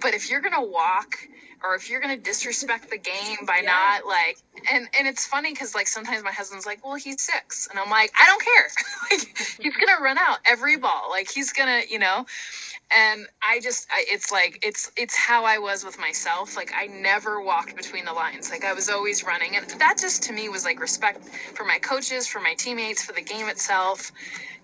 But 0.00 0.14
if 0.14 0.30
you're 0.30 0.40
gonna 0.40 0.64
walk 0.64 1.16
or 1.62 1.74
if 1.74 1.90
you're 1.90 2.00
gonna 2.00 2.16
disrespect 2.16 2.88
the 2.88 2.98
game 2.98 3.38
by 3.46 3.60
Yeah. 3.62 3.70
not 3.72 4.06
like 4.06 4.38
and 4.70 4.88
and 4.98 5.08
it's 5.08 5.26
funny 5.26 5.50
because 5.52 5.74
like 5.74 5.88
sometimes 5.88 6.22
my 6.22 6.30
husband's 6.30 6.66
like 6.66 6.84
well 6.84 6.94
he's 6.94 7.22
six. 7.22 7.68
And 7.70 7.78
i'm 7.78 7.90
like 7.90 8.12
i 8.20 8.26
don't 8.26 8.42
care. 8.42 8.68
Like 9.10 9.38
he's 9.60 9.76
gonna 9.76 10.00
run 10.00 10.16
out 10.16 10.38
every 10.46 10.76
ball. 10.76 11.08
Like 11.10 11.30
he's 11.30 11.52
gonna 11.52 11.82
you 11.88 11.98
know? 11.98 12.26
And 12.94 13.26
i 13.42 13.60
just 13.60 13.88
I, 13.90 14.04
it's 14.08 14.30
like 14.30 14.64
it's 14.64 14.90
it's 14.96 15.16
how 15.16 15.44
i 15.44 15.58
was 15.58 15.84
with 15.84 15.98
myself. 15.98 16.56
Like 16.56 16.72
i 16.74 16.86
never 16.86 17.40
walked 17.40 17.76
between 17.76 18.04
the 18.04 18.12
lines. 18.12 18.50
Like 18.50 18.64
i 18.64 18.72
was 18.72 18.88
always 18.88 19.24
running. 19.24 19.56
And 19.56 19.68
that 19.80 19.98
just 19.98 20.24
to 20.24 20.32
me 20.32 20.48
was 20.48 20.64
like 20.64 20.80
respect 20.80 21.24
for 21.24 21.64
my 21.64 21.78
coaches 21.78 22.26
for 22.26 22.40
my 22.40 22.54
teammates 22.54 23.02
for 23.02 23.12
the 23.12 23.22
game 23.22 23.48
itself 23.48 24.12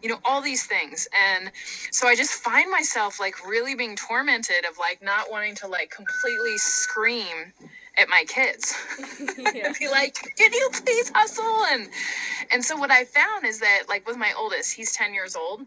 you 0.02 0.08
know 0.08 0.18
all 0.24 0.40
these 0.42 0.64
things. 0.64 1.08
And 1.12 1.50
so 1.90 2.06
i 2.06 2.14
just 2.14 2.32
find 2.32 2.70
myself 2.70 3.18
like 3.18 3.46
really 3.46 3.74
being 3.74 3.96
tormented 3.96 4.64
of 4.70 4.78
like 4.78 5.02
not 5.02 5.30
wanting 5.30 5.56
to 5.56 5.66
like 5.66 5.90
completely 5.90 6.56
scream 6.58 7.52
at 8.00 8.08
my 8.08 8.24
kids. 8.26 8.74
Yeah. 9.54 9.72
be 9.78 9.88
like 9.88 10.14
can 10.36 10.52
you 10.52 10.68
please 10.72 11.10
hustle? 11.14 11.64
And 11.70 11.88
and 12.50 12.64
so 12.64 12.76
what 12.76 12.90
i 12.90 13.04
found 13.04 13.44
is 13.46 13.60
that 13.60 13.84
like 13.88 14.06
with 14.06 14.16
my 14.16 14.32
oldest 14.36 14.74
he's 14.74 14.92
10 14.92 15.14
years 15.14 15.36
old. 15.36 15.62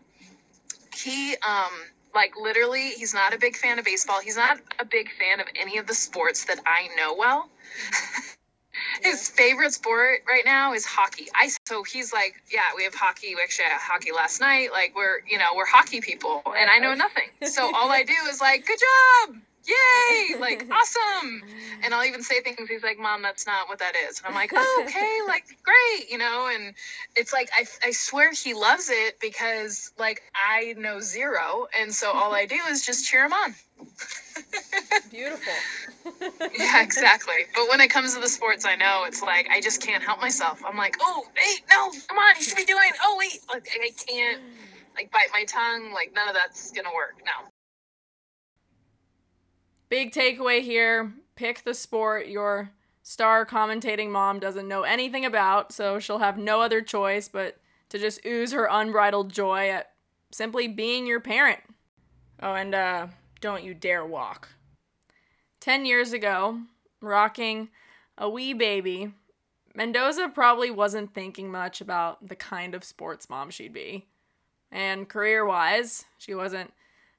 He 0.96 1.36
um 1.38 1.72
like 2.14 2.34
literally 2.40 2.90
he's 2.90 3.14
not 3.14 3.34
a 3.34 3.38
big 3.40 3.56
fan 3.56 3.80
of 3.80 3.86
baseball. 3.86 4.20
He's 4.22 4.38
not 4.38 4.60
a 4.80 4.86
big 4.86 5.10
fan 5.12 5.40
of 5.40 5.48
any 5.60 5.78
of 5.78 5.88
the 5.88 5.94
sports 5.94 6.46
that 6.46 6.60
i 6.66 6.90
know 6.98 7.16
well. 7.18 7.50
His 9.04 9.28
favorite 9.30 9.74
sport 9.74 10.20
right 10.28 10.44
now 10.46 10.74
is 10.74 10.86
hockey. 10.86 11.28
I 11.36 11.50
so 11.66 11.84
he's 11.84 12.14
like 12.14 12.36
yeah 12.52 12.70
we 12.76 12.84
have 12.84 12.96
hockey. 12.96 13.36
We 13.36 13.42
actually 13.42 13.66
had 13.66 13.80
hockey 13.80 14.12
last 14.12 14.40
night. 14.42 14.72
Like 14.72 14.96
we're 14.96 15.20
you 15.28 15.38
know 15.38 15.56
we're 15.56 15.66
hockey 15.66 16.02
people 16.02 16.44
and 16.46 16.70
i 16.70 16.78
know 16.80 16.94
nothing. 16.94 17.30
So 17.44 17.64
all 17.64 17.90
i 17.90 18.04
do 18.04 18.14
is 18.30 18.40
like 18.40 18.66
good 18.66 18.80
job 18.80 19.42
yay! 19.68 20.40
Like 20.40 20.68
awesome! 20.72 21.42
And 21.84 21.94
i'll 21.94 22.06
even 22.06 22.24
say 22.24 22.42
things 22.42 22.70
he's 22.70 22.84
like 22.84 23.00
mom 23.00 23.22
that's 23.22 23.46
not 23.46 23.68
what 23.68 23.80
that 23.80 23.94
is. 24.10 24.20
And 24.20 24.28
i'm 24.28 24.36
like 24.36 24.52
oh, 24.54 24.84
okay 24.86 25.20
like 25.28 25.46
great 25.64 26.10
you 26.12 26.18
know? 26.18 26.50
And 26.54 26.74
it's 27.16 27.34
like 27.34 27.50
I, 27.58 27.66
I 27.88 27.92
swear 27.92 28.32
he 28.32 28.54
loves 28.54 28.90
it 28.90 29.20
because 29.20 29.92
like 29.98 30.22
i 30.36 30.74
know 30.78 31.00
zero 31.00 31.68
and 31.80 31.94
so 31.94 32.12
all 32.12 32.34
i 32.34 32.46
do 32.46 32.60
is 32.70 32.86
just 32.86 33.06
cheer 33.06 33.26
him 33.26 33.34
on. 33.34 33.56
Beautiful. 35.10 35.54
yeah 36.58 36.84
exactly. 36.84 37.34
But 37.56 37.68
when 37.70 37.82
it 37.82 37.90
comes 37.90 38.14
to 38.16 38.22
the 38.22 38.30
sports 38.30 38.66
i 38.66 38.76
know 38.76 39.04
it's 39.06 39.22
like 39.22 39.48
i 39.50 39.62
just 39.62 39.82
can't 39.82 40.04
help 40.04 40.22
myself. 40.22 40.62
I'm 40.66 40.78
like 40.78 40.98
oh 41.02 41.24
wait 41.36 41.62
no 41.70 41.92
come 42.08 42.18
on 42.18 42.36
you 42.38 42.44
should 42.44 42.58
be 42.58 42.66
doing 42.66 42.92
oh 43.04 43.16
wait. 43.20 43.40
Like 43.50 43.70
i 43.82 43.90
can't 44.08 44.42
like 44.96 45.12
bite 45.12 45.30
my 45.34 45.46
tongue 45.46 45.94
like 45.94 46.14
none 46.14 46.28
of 46.28 46.36
that's 46.36 46.72
gonna 46.72 46.94
work 46.94 47.16
no 47.26 47.51
Big 49.92 50.14
takeaway 50.14 50.62
here 50.62 51.12
pick 51.36 51.66
the 51.66 51.74
sport 51.74 52.28
your 52.28 52.72
star 53.04 53.46
commentating 53.46 54.10
mom 54.10 54.40
doesn't 54.40 54.70
know 54.70 54.84
anything 54.84 55.26
about, 55.26 55.74
so 55.74 56.00
she'll 56.00 56.20
have 56.20 56.38
no 56.38 56.62
other 56.62 56.82
choice 56.82 57.28
but 57.28 57.58
to 57.90 58.00
just 58.00 58.26
ooze 58.26 58.54
her 58.54 58.70
unbridled 58.72 59.34
joy 59.34 59.70
at 59.70 59.92
simply 60.32 60.70
being 60.70 61.06
your 61.06 61.20
parent. 61.20 61.60
Oh, 62.42 62.54
and 62.54 62.74
uh, 62.74 63.08
don't 63.42 63.66
you 63.66 63.74
dare 63.74 64.06
walk. 64.06 64.48
10 65.60 65.86
years 65.86 66.14
ago, 66.14 66.62
rocking 67.02 67.68
a 68.18 68.30
wee 68.30 68.54
baby, 68.54 69.12
Mendoza 69.76 70.30
probably 70.30 70.72
wasn't 70.72 71.14
thinking 71.14 71.52
much 71.52 71.82
about 71.82 72.30
the 72.30 72.38
kind 72.38 72.76
of 72.76 72.86
sports 72.86 73.30
mom 73.30 73.50
she'd 73.50 73.74
be. 73.74 74.08
And 74.72 75.10
career 75.10 75.46
wise, 75.46 76.06
she 76.18 76.34
wasn't 76.34 76.72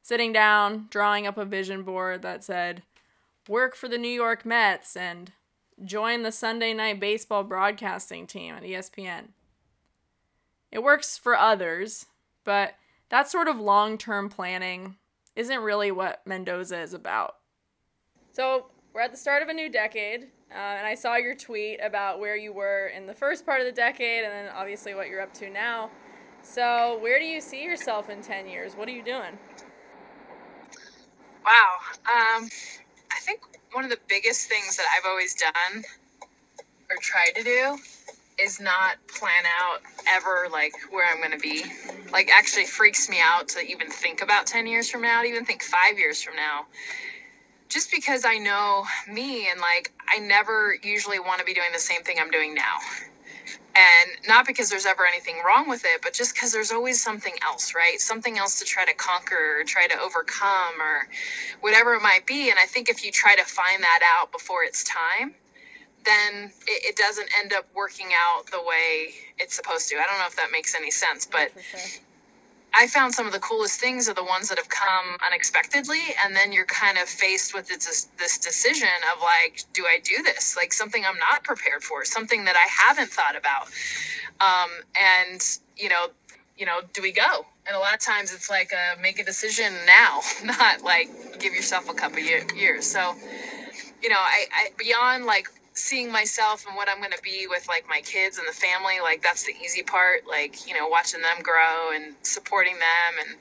sitting 0.02 0.32
down, 0.32 0.88
drawing 0.90 1.26
up 1.26 1.38
a 1.38 1.44
vision 1.44 1.84
board 1.84 2.22
that 2.22 2.44
said, 2.44 2.82
work 3.48 3.74
for 3.74 3.88
the 3.88 3.98
New 3.98 4.08
York 4.08 4.44
Mets 4.44 4.96
and 4.96 5.32
join 5.84 6.22
the 6.22 6.32
Sunday 6.32 6.74
night 6.74 7.00
baseball 7.00 7.44
broadcasting 7.44 8.26
team 8.26 8.54
at 8.54 8.62
ESPN. 8.62 9.28
It 10.70 10.82
works 10.82 11.16
for 11.16 11.36
others, 11.36 12.06
but 12.44 12.74
that 13.08 13.30
sort 13.30 13.48
of 13.48 13.60
long 13.60 13.98
term 13.98 14.28
planning 14.28 14.96
isn't 15.36 15.60
really 15.60 15.90
what 15.90 16.22
Mendoza 16.26 16.78
is 16.80 16.94
about. 16.94 17.36
So, 18.32 18.66
we're 18.94 19.00
at 19.00 19.10
the 19.10 19.16
start 19.16 19.42
of 19.42 19.48
a 19.48 19.54
new 19.54 19.70
decade, 19.70 20.24
uh, 20.50 20.54
and 20.54 20.86
I 20.86 20.94
saw 20.94 21.16
your 21.16 21.34
tweet 21.34 21.80
about 21.82 22.20
where 22.20 22.36
you 22.36 22.52
were 22.52 22.88
in 22.88 23.06
the 23.06 23.14
first 23.14 23.46
part 23.46 23.60
of 23.60 23.66
the 23.66 23.72
decade 23.72 24.24
and 24.24 24.32
then 24.32 24.52
obviously 24.54 24.94
what 24.94 25.08
you're 25.08 25.22
up 25.22 25.32
to 25.34 25.48
now. 25.48 25.90
So, 26.42 26.98
where 27.00 27.18
do 27.18 27.24
you 27.24 27.40
see 27.40 27.62
yourself 27.64 28.10
in 28.10 28.20
10 28.20 28.48
years? 28.48 28.74
What 28.74 28.88
are 28.88 28.92
you 28.92 29.02
doing? 29.02 29.38
Wow. 31.44 31.76
Um, 32.06 32.48
I 33.10 33.18
think 33.20 33.40
one 33.72 33.84
of 33.84 33.90
the 33.90 33.98
biggest 34.08 34.48
things 34.48 34.76
that 34.76 34.86
I've 34.96 35.08
always 35.08 35.34
done 35.34 35.84
or 36.90 36.96
tried 37.00 37.32
to 37.36 37.42
do 37.42 37.78
is 38.38 38.60
not 38.60 38.96
plan 39.08 39.44
out 39.60 39.80
ever 40.08 40.48
like 40.50 40.72
where 40.90 41.06
I'm 41.10 41.18
going 41.18 41.32
to 41.32 41.38
be. 41.38 41.64
Like 42.12 42.30
actually 42.30 42.66
freaks 42.66 43.08
me 43.08 43.18
out 43.22 43.48
to 43.50 43.60
even 43.60 43.90
think 43.90 44.22
about 44.22 44.46
10 44.46 44.66
years 44.66 44.90
from 44.90 45.02
now, 45.02 45.22
to 45.22 45.28
even 45.28 45.44
think 45.44 45.62
5 45.62 45.98
years 45.98 46.22
from 46.22 46.36
now. 46.36 46.66
Just 47.68 47.90
because 47.90 48.24
I 48.24 48.36
know 48.36 48.84
me 49.08 49.48
and 49.50 49.60
like 49.60 49.92
I 50.08 50.18
never 50.18 50.76
usually 50.82 51.18
want 51.18 51.40
to 51.40 51.44
be 51.44 51.54
doing 51.54 51.72
the 51.72 51.78
same 51.78 52.02
thing 52.02 52.16
I'm 52.20 52.30
doing 52.30 52.54
now. 52.54 52.78
And 53.74 54.28
not 54.28 54.46
because 54.46 54.68
there's 54.68 54.84
ever 54.84 55.06
anything 55.06 55.36
wrong 55.46 55.68
with 55.68 55.84
it, 55.84 56.02
but 56.02 56.12
just 56.12 56.34
because 56.34 56.52
there's 56.52 56.72
always 56.72 57.02
something 57.02 57.32
else, 57.42 57.74
right? 57.74 57.98
Something 57.98 58.38
else 58.38 58.58
to 58.58 58.66
try 58.66 58.84
to 58.84 58.94
conquer 58.94 59.60
or 59.60 59.64
try 59.64 59.86
to 59.86 59.98
overcome 59.98 60.80
or 60.80 61.08
whatever 61.60 61.94
it 61.94 62.02
might 62.02 62.26
be. 62.26 62.50
And 62.50 62.58
I 62.58 62.66
think 62.66 62.90
if 62.90 63.04
you 63.04 63.10
try 63.10 63.34
to 63.34 63.44
find 63.44 63.82
that 63.82 64.00
out 64.20 64.30
before 64.30 64.62
it's 64.64 64.84
time, 64.84 65.34
then 66.04 66.52
it, 66.66 66.84
it 66.84 66.96
doesn't 66.96 67.28
end 67.40 67.52
up 67.54 67.66
working 67.74 68.08
out 68.14 68.46
the 68.50 68.60
way 68.60 69.14
it's 69.38 69.54
supposed 69.54 69.88
to. 69.88 69.96
I 69.96 70.04
don't 70.04 70.18
know 70.18 70.26
if 70.26 70.36
that 70.36 70.50
makes 70.52 70.74
any 70.74 70.90
sense, 70.90 71.26
but 71.26 71.50
sure. 71.70 71.80
I 72.74 72.86
found 72.86 73.14
some 73.14 73.26
of 73.26 73.32
the 73.32 73.38
coolest 73.38 73.78
things 73.80 74.08
are 74.08 74.14
the 74.14 74.24
ones 74.24 74.48
that 74.48 74.58
have 74.58 74.68
come 74.68 75.16
unexpectedly, 75.26 76.00
and 76.24 76.34
then 76.34 76.52
you're 76.52 76.64
kind 76.64 76.98
of 76.98 77.08
faced 77.08 77.54
with 77.54 77.68
this 77.68 78.08
this 78.18 78.38
decision 78.38 78.88
of 79.14 79.22
like, 79.22 79.64
do 79.72 79.84
I 79.84 80.00
do 80.02 80.22
this? 80.22 80.56
Like 80.56 80.72
something 80.72 81.04
I'm 81.04 81.18
not 81.18 81.44
prepared 81.44 81.82
for, 81.82 82.04
something 82.04 82.44
that 82.44 82.56
I 82.56 82.88
haven't 82.88 83.10
thought 83.10 83.36
about, 83.36 83.68
um, 84.40 84.70
and 84.98 85.42
you 85.76 85.88
know, 85.88 86.08
you 86.56 86.66
know, 86.66 86.80
do 86.92 87.02
we 87.02 87.12
go? 87.12 87.46
And 87.66 87.76
a 87.76 87.78
lot 87.78 87.94
of 87.94 88.00
times 88.00 88.32
it's 88.32 88.50
like, 88.50 88.72
uh, 88.72 89.00
make 89.00 89.18
a 89.18 89.24
decision 89.24 89.72
now, 89.86 90.20
not 90.44 90.82
like 90.84 91.10
give 91.38 91.54
yourself 91.54 91.88
a 91.90 91.94
couple 91.94 92.20
year, 92.20 92.42
years. 92.56 92.86
So, 92.86 93.14
you 94.02 94.08
know, 94.08 94.18
I, 94.18 94.46
I 94.52 94.68
beyond 94.76 95.26
like 95.26 95.48
seeing 95.74 96.12
myself 96.12 96.66
and 96.66 96.76
what 96.76 96.88
I'm 96.88 96.98
going 96.98 97.12
to 97.12 97.22
be 97.22 97.46
with 97.48 97.66
like 97.68 97.88
my 97.88 98.00
kids 98.00 98.38
and 98.38 98.46
the 98.46 98.52
family, 98.52 98.94
like 99.02 99.22
that's 99.22 99.44
the 99.44 99.54
easy 99.64 99.82
part. 99.82 100.26
Like, 100.28 100.66
you 100.68 100.74
know, 100.74 100.88
watching 100.88 101.20
them 101.20 101.42
grow 101.42 101.92
and 101.94 102.14
supporting 102.22 102.74
them 102.74 103.26
and, 103.26 103.38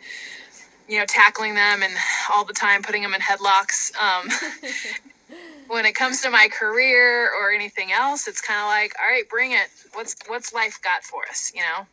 you 0.87 0.99
know, 0.99 1.05
tackling 1.05 1.55
them 1.55 1.83
and 1.83 1.93
all 2.31 2.45
the 2.45 2.53
time 2.53 2.81
putting 2.83 3.01
them 3.01 3.13
in 3.13 3.21
headlocks. 3.21 3.93
Um, 3.95 4.29
when 5.67 5.85
it 5.85 5.95
comes 5.95 6.21
to 6.21 6.29
my 6.29 6.47
career 6.51 7.29
or 7.29 7.51
anything 7.51 7.91
else, 7.91 8.27
it's 8.27 8.41
kind 8.41 8.59
of 8.59 8.67
like, 8.67 8.93
all 9.01 9.07
right, 9.07 9.27
bring 9.29 9.51
it. 9.51 9.67
What's, 9.93 10.15
what's 10.27 10.53
life 10.53 10.79
got 10.81 11.03
for 11.03 11.21
us, 11.29 11.51
you 11.53 11.61
know? 11.61 11.85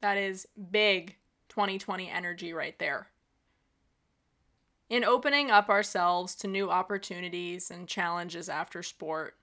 That 0.00 0.16
is 0.16 0.46
big 0.70 1.16
2020 1.50 2.08
energy 2.08 2.52
right 2.52 2.78
there. 2.78 3.08
In 4.88 5.04
opening 5.04 5.50
up 5.50 5.68
ourselves 5.68 6.34
to 6.36 6.48
new 6.48 6.68
opportunities 6.68 7.70
and 7.70 7.86
challenges 7.86 8.48
after 8.48 8.82
sport, 8.82 9.36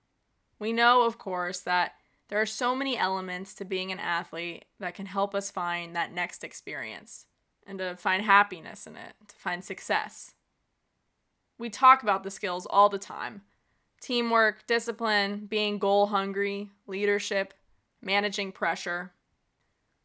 we 0.60 0.74
know, 0.74 1.04
of 1.04 1.18
course, 1.18 1.60
that 1.62 1.94
there 2.30 2.42
are 2.42 2.46
so 2.46 2.76
many 2.76 2.98
elements 2.98 3.54
to 3.56 3.66
being 3.66 3.92
an 3.92 4.00
athlete 4.00 4.66
that 4.80 4.96
can 4.96 5.06
help 5.06 5.34
us 5.34 5.52
find 5.52 5.96
that 5.96 6.14
next 6.14 6.44
experience 6.44 7.26
and 7.66 7.80
to 7.80 7.96
find 7.96 8.24
happiness 8.24 8.88
in 8.88 8.96
it, 8.96 9.14
to 9.28 9.36
find 9.36 9.64
success. 9.64 10.34
We 11.58 11.70
talk 11.70 12.04
about 12.04 12.24
the 12.24 12.32
skills 12.32 12.66
all 12.66 12.90
the 12.90 13.00
time 13.00 13.42
teamwork, 14.00 14.68
discipline, 14.68 15.48
being 15.48 15.80
goal 15.80 16.08
hungry, 16.08 16.70
leadership, 16.86 17.54
managing 18.02 18.52
pressure. 18.52 19.12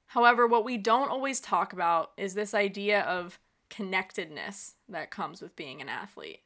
However, 0.06 0.46
what 0.46 0.64
we 0.64 0.78
don't 0.78 1.10
always 1.10 1.40
talk 1.40 1.72
about 1.72 2.12
is 2.16 2.34
this 2.34 2.55
idea 2.55 3.03
of 3.03 3.38
connectedness 3.68 4.74
that 4.88 5.11
comes 5.11 5.42
with 5.42 5.57
being 5.57 5.80
an 5.80 5.88
athlete. 5.88 6.40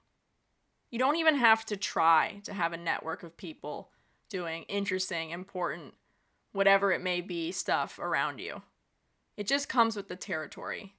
You 0.90 0.98
don't 0.98 1.16
even 1.16 1.36
have 1.36 1.64
to 1.66 1.76
try 1.76 2.40
to 2.44 2.52
have 2.52 2.72
a 2.72 2.76
network 2.76 3.22
of 3.22 3.36
people 3.36 3.90
doing 4.28 4.64
interesting, 4.64 5.30
important, 5.30 5.94
whatever 6.52 6.92
it 6.92 7.02
may 7.02 7.20
be 7.20 7.52
stuff 7.52 7.98
around 7.98 8.38
you. 8.38 8.62
It 9.36 9.46
just 9.46 9.68
comes 9.68 9.96
with 9.96 10.08
the 10.08 10.16
territory. 10.16 10.94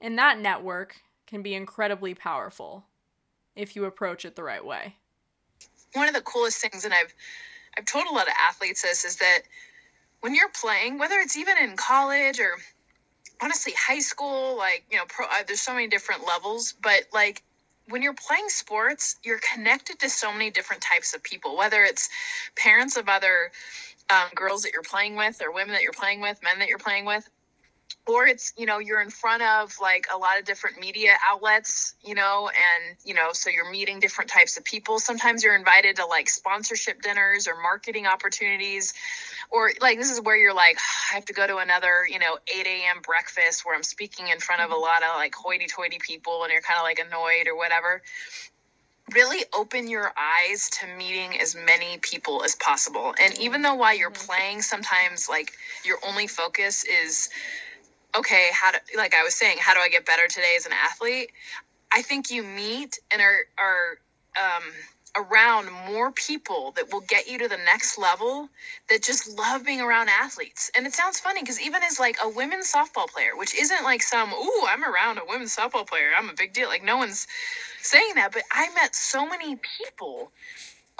And 0.00 0.18
that 0.18 0.38
network 0.38 0.96
can 1.26 1.42
be 1.42 1.54
incredibly 1.54 2.14
powerful 2.14 2.84
if 3.54 3.76
you 3.76 3.84
approach 3.84 4.24
it 4.24 4.36
the 4.36 4.42
right 4.42 4.64
way. 4.64 4.96
one 5.94 6.08
of 6.08 6.14
the 6.14 6.20
coolest 6.20 6.60
things 6.60 6.84
and 6.84 6.94
i've 6.94 7.12
i've 7.76 7.84
told 7.84 8.06
a 8.06 8.12
lot 8.14 8.26
of 8.26 8.34
athletes 8.48 8.82
this 8.82 9.04
is 9.04 9.16
that 9.16 9.40
when 10.20 10.34
you're 10.34 10.48
playing 10.60 10.98
whether 10.98 11.16
it's 11.16 11.36
even 11.36 11.56
in 11.58 11.76
college 11.76 12.40
or 12.40 12.56
honestly 13.42 13.72
high 13.76 13.98
school 13.98 14.56
like 14.56 14.84
you 14.90 14.98
know 14.98 15.04
pro, 15.08 15.26
uh, 15.26 15.42
there's 15.46 15.60
so 15.60 15.72
many 15.74 15.88
different 15.88 16.26
levels 16.26 16.74
but 16.82 17.02
like 17.12 17.42
when 17.90 18.02
you're 18.02 18.14
playing 18.14 18.48
sports, 18.48 19.16
you're 19.22 19.40
connected 19.54 19.98
to 20.00 20.08
so 20.08 20.32
many 20.32 20.50
different 20.50 20.82
types 20.82 21.14
of 21.14 21.22
people, 21.22 21.56
whether 21.56 21.82
it's 21.82 22.08
parents 22.56 22.96
of 22.96 23.08
other 23.08 23.50
um, 24.08 24.28
girls 24.34 24.62
that 24.62 24.72
you're 24.72 24.82
playing 24.82 25.16
with, 25.16 25.42
or 25.42 25.52
women 25.52 25.74
that 25.74 25.82
you're 25.82 25.92
playing 25.92 26.20
with, 26.20 26.40
men 26.42 26.58
that 26.60 26.68
you're 26.68 26.78
playing 26.78 27.04
with 27.04 27.28
or 28.06 28.26
it's 28.26 28.52
you 28.56 28.66
know 28.66 28.78
you're 28.78 29.00
in 29.00 29.10
front 29.10 29.42
of 29.42 29.74
like 29.80 30.06
a 30.12 30.18
lot 30.18 30.38
of 30.38 30.44
different 30.44 30.80
media 30.80 31.14
outlets 31.28 31.94
you 32.02 32.14
know 32.14 32.48
and 32.48 32.96
you 33.04 33.14
know 33.14 33.28
so 33.32 33.50
you're 33.50 33.70
meeting 33.70 34.00
different 34.00 34.30
types 34.30 34.56
of 34.56 34.64
people. 34.64 34.98
Sometimes 34.98 35.44
you're 35.44 35.56
invited 35.56 35.96
to 35.96 36.06
like 36.06 36.28
sponsorship 36.28 37.02
dinners 37.02 37.46
or 37.46 37.60
marketing 37.62 38.06
opportunities 38.06 38.94
or 39.50 39.72
like 39.80 39.98
this 39.98 40.10
is 40.10 40.20
where 40.20 40.36
you're 40.36 40.54
like 40.54 40.78
i 41.10 41.14
have 41.14 41.24
to 41.24 41.32
go 41.32 41.46
to 41.46 41.56
another 41.56 42.06
you 42.08 42.18
know 42.18 42.38
8 42.46 42.66
a.m 42.66 43.02
breakfast 43.02 43.64
where 43.64 43.74
i'm 43.74 43.82
speaking 43.82 44.28
in 44.28 44.38
front 44.38 44.62
of 44.62 44.70
a 44.70 44.74
mm-hmm. 44.74 44.82
lot 44.82 45.02
of 45.02 45.16
like 45.16 45.34
hoity-toity 45.34 45.98
people 46.00 46.42
and 46.42 46.52
you're 46.52 46.62
kind 46.62 46.78
of 46.78 46.84
like 46.84 46.98
annoyed 46.98 47.46
or 47.46 47.56
whatever. 47.56 48.02
Really 49.14 49.44
open 49.52 49.88
your 49.88 50.12
eyes 50.16 50.70
to 50.80 50.86
meeting 50.96 51.40
as 51.40 51.56
many 51.56 51.98
people 51.98 52.44
as 52.44 52.54
possible. 52.54 53.12
And 53.20 53.36
even 53.40 53.62
though 53.62 53.74
while 53.74 53.96
you're 53.96 54.10
mm-hmm. 54.10 54.26
playing 54.26 54.62
sometimes 54.62 55.28
like 55.28 55.52
your 55.84 55.98
only 56.06 56.26
focus 56.26 56.84
is 56.84 57.28
okay, 58.16 58.50
how 58.52 58.72
do 58.72 58.78
like 58.96 59.14
I 59.14 59.22
was 59.22 59.34
saying, 59.34 59.58
how 59.60 59.74
do 59.74 59.80
I 59.80 59.88
get 59.88 60.06
better 60.06 60.26
today 60.28 60.54
as 60.56 60.66
an 60.66 60.72
athlete? 60.72 61.30
I 61.92 62.02
think 62.02 62.30
you 62.30 62.42
meet 62.42 62.98
and 63.12 63.20
are 63.20 63.38
are 63.58 63.98
um, 64.36 64.62
around 65.16 65.68
more 65.88 66.12
people 66.12 66.72
that 66.76 66.92
will 66.92 67.00
get 67.00 67.28
you 67.28 67.38
to 67.38 67.48
the 67.48 67.56
next 67.56 67.98
level 67.98 68.48
that 68.88 69.02
just 69.02 69.36
love 69.36 69.64
being 69.64 69.80
around 69.80 70.08
athletes. 70.08 70.70
And 70.76 70.86
it 70.86 70.92
sounds 70.92 71.18
funny 71.18 71.40
because 71.40 71.60
even 71.60 71.82
as 71.82 71.98
like 71.98 72.16
a 72.22 72.28
women's 72.28 72.72
softball 72.72 73.08
player, 73.08 73.36
which 73.36 73.54
isn't 73.54 73.82
like 73.82 74.02
some, 74.02 74.32
ooh, 74.32 74.62
I'm 74.68 74.84
around 74.84 75.18
a 75.18 75.22
women's 75.26 75.54
softball 75.54 75.86
player, 75.86 76.10
I'm 76.16 76.28
a 76.28 76.34
big 76.34 76.52
deal. 76.52 76.68
Like 76.68 76.84
no 76.84 76.96
one's 76.96 77.26
saying 77.80 78.14
that, 78.16 78.32
but 78.32 78.42
I 78.50 78.72
met 78.74 78.94
so 78.94 79.26
many 79.26 79.56
people 79.56 80.30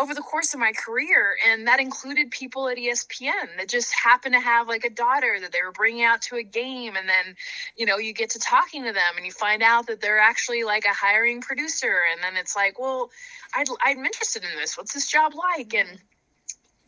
over 0.00 0.14
the 0.14 0.22
course 0.22 0.54
of 0.54 0.60
my 0.60 0.72
career 0.72 1.36
and 1.46 1.66
that 1.68 1.78
included 1.78 2.30
people 2.30 2.68
at 2.68 2.78
espn 2.78 3.56
that 3.58 3.68
just 3.68 3.92
happened 3.92 4.34
to 4.34 4.40
have 4.40 4.66
like 4.66 4.84
a 4.84 4.90
daughter 4.90 5.36
that 5.40 5.52
they 5.52 5.58
were 5.62 5.72
bringing 5.72 6.04
out 6.04 6.22
to 6.22 6.36
a 6.36 6.42
game 6.42 6.96
and 6.96 7.08
then 7.08 7.36
you 7.76 7.84
know 7.84 7.98
you 7.98 8.12
get 8.12 8.30
to 8.30 8.38
talking 8.38 8.84
to 8.84 8.92
them 8.92 9.12
and 9.16 9.26
you 9.26 9.32
find 9.32 9.62
out 9.62 9.86
that 9.86 10.00
they're 10.00 10.18
actually 10.18 10.64
like 10.64 10.84
a 10.86 10.94
hiring 10.94 11.40
producer 11.40 12.00
and 12.12 12.22
then 12.22 12.36
it's 12.40 12.56
like 12.56 12.78
well 12.78 13.10
I'd, 13.54 13.68
i'm 13.82 14.04
interested 14.04 14.42
in 14.44 14.58
this. 14.58 14.76
What's 14.76 14.94
this 14.94 15.06
job 15.06 15.34
like? 15.34 15.74
And 15.74 15.98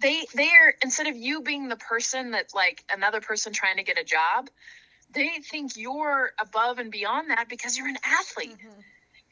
they 0.01 0.25
they 0.35 0.49
are 0.49 0.75
instead 0.83 1.07
of 1.07 1.17
you 1.17 1.43
being 1.43 1.69
the 1.69 1.77
person 1.77 2.33
that 2.33 2.55
like 2.55 2.85
another 2.93 3.21
person 3.21 3.53
trying 3.53 3.77
to 3.77 3.83
get 3.83 3.99
a 3.99 4.05
job 4.05 4.49
they 5.13 5.29
think 5.51 5.77
you're 5.77 6.33
above 6.41 6.79
and 6.79 6.91
beyond 6.91 7.29
that 7.29 7.47
because 7.47 7.77
you're 7.77 7.89
an 7.89 7.99
athlete. 8.03 8.57
Mm-hmm 8.57 8.81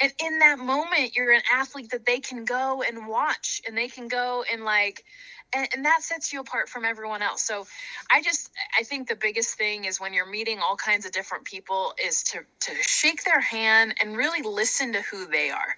and 0.00 0.12
in 0.24 0.38
that 0.40 0.58
moment 0.58 1.14
you're 1.14 1.32
an 1.32 1.42
athlete 1.52 1.90
that 1.90 2.06
they 2.06 2.20
can 2.20 2.44
go 2.44 2.82
and 2.82 3.06
watch 3.06 3.62
and 3.66 3.76
they 3.76 3.88
can 3.88 4.08
go 4.08 4.44
and 4.50 4.64
like 4.64 5.04
and, 5.52 5.66
and, 5.74 5.84
that 5.84 6.00
sets 6.02 6.32
you 6.32 6.38
apart 6.38 6.68
from 6.68 6.84
everyone 6.84 7.22
else. 7.22 7.42
So 7.42 7.66
i 8.10 8.22
just 8.22 8.50
i 8.78 8.84
think 8.84 9.08
the 9.08 9.16
biggest 9.16 9.56
thing 9.56 9.84
is 9.84 10.00
when 10.00 10.14
you're 10.14 10.30
meeting 10.30 10.60
all 10.60 10.76
kinds 10.76 11.06
of 11.06 11.12
different 11.12 11.44
people 11.44 11.94
is 12.04 12.22
to 12.24 12.40
to 12.60 12.72
shake 12.82 13.24
their 13.24 13.40
hand 13.40 13.94
and 14.00 14.16
really 14.16 14.42
listen 14.42 14.92
to 14.92 15.02
who 15.02 15.26
they 15.26 15.50
are. 15.50 15.76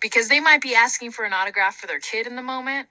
Because 0.00 0.28
they 0.28 0.38
might 0.38 0.60
be 0.60 0.74
asking 0.76 1.10
for 1.10 1.24
an 1.24 1.32
autograph 1.32 1.76
for 1.76 1.88
their 1.88 1.98
kid 1.98 2.26
in 2.26 2.36
the 2.36 2.42
moment 2.42 2.88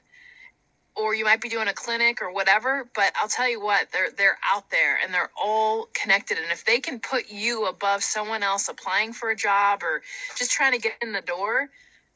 or 0.97 1.13
you 1.13 1.23
might 1.23 1.41
be 1.41 1.49
doing 1.49 1.67
a 1.67 1.73
clinic 1.73 2.21
or 2.21 2.31
whatever 2.31 2.87
but 2.95 3.13
i'll 3.21 3.27
tell 3.27 3.49
you 3.49 3.61
what 3.61 3.87
they're 3.91 4.11
they're 4.17 4.37
out 4.45 4.69
there 4.71 4.97
and 5.03 5.13
they're 5.13 5.31
all 5.41 5.87
connected. 5.93 6.37
And 6.37 6.51
if 6.51 6.65
they 6.65 6.79
can 6.79 6.99
put 6.99 7.29
you 7.29 7.67
above 7.67 8.03
someone 8.03 8.43
else 8.43 8.67
applying 8.67 9.13
for 9.13 9.29
a 9.29 9.35
job 9.35 9.83
or 9.83 10.01
just 10.35 10.51
trying 10.51 10.73
to 10.73 10.79
get 10.79 10.93
in 11.01 11.11
the 11.11 11.21
door 11.21 11.69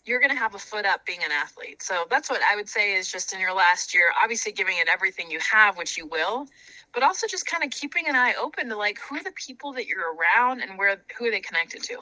you're 0.03 0.19
going 0.19 0.31
to 0.31 0.37
have 0.37 0.55
a 0.55 0.59
foot 0.59 0.83
up 0.83 1.05
being 1.05 1.19
an 1.23 1.31
athlete. 1.31 1.83
So 1.83 2.05
that's 2.09 2.29
what 2.29 2.41
i 2.49 2.55
would 2.55 2.69
say 2.69 2.93
is 2.93 3.11
just 3.11 3.33
in 3.33 3.39
your 3.39 3.53
last 3.53 3.93
year 3.93 4.11
obviously 4.21 4.51
giving 4.51 4.77
it 4.77 4.87
everything 4.91 5.29
you 5.29 5.39
have 5.39 5.77
which 5.77 5.97
you 5.97 6.07
will 6.07 6.47
but 6.93 7.03
also 7.03 7.27
just 7.27 7.45
kind 7.45 7.63
of 7.63 7.71
keeping 7.71 8.07
an 8.07 8.15
eye 8.15 8.33
open 8.39 8.69
to 8.69 8.75
like 8.75 8.99
who 8.99 9.15
are 9.15 9.23
the 9.23 9.31
people 9.31 9.73
that 9.73 9.87
you're 9.87 10.15
around 10.15 10.61
and 10.61 10.77
where 10.77 11.01
who 11.17 11.25
are 11.25 11.31
they 11.31 11.39
connected 11.39 11.83
to? 11.83 11.99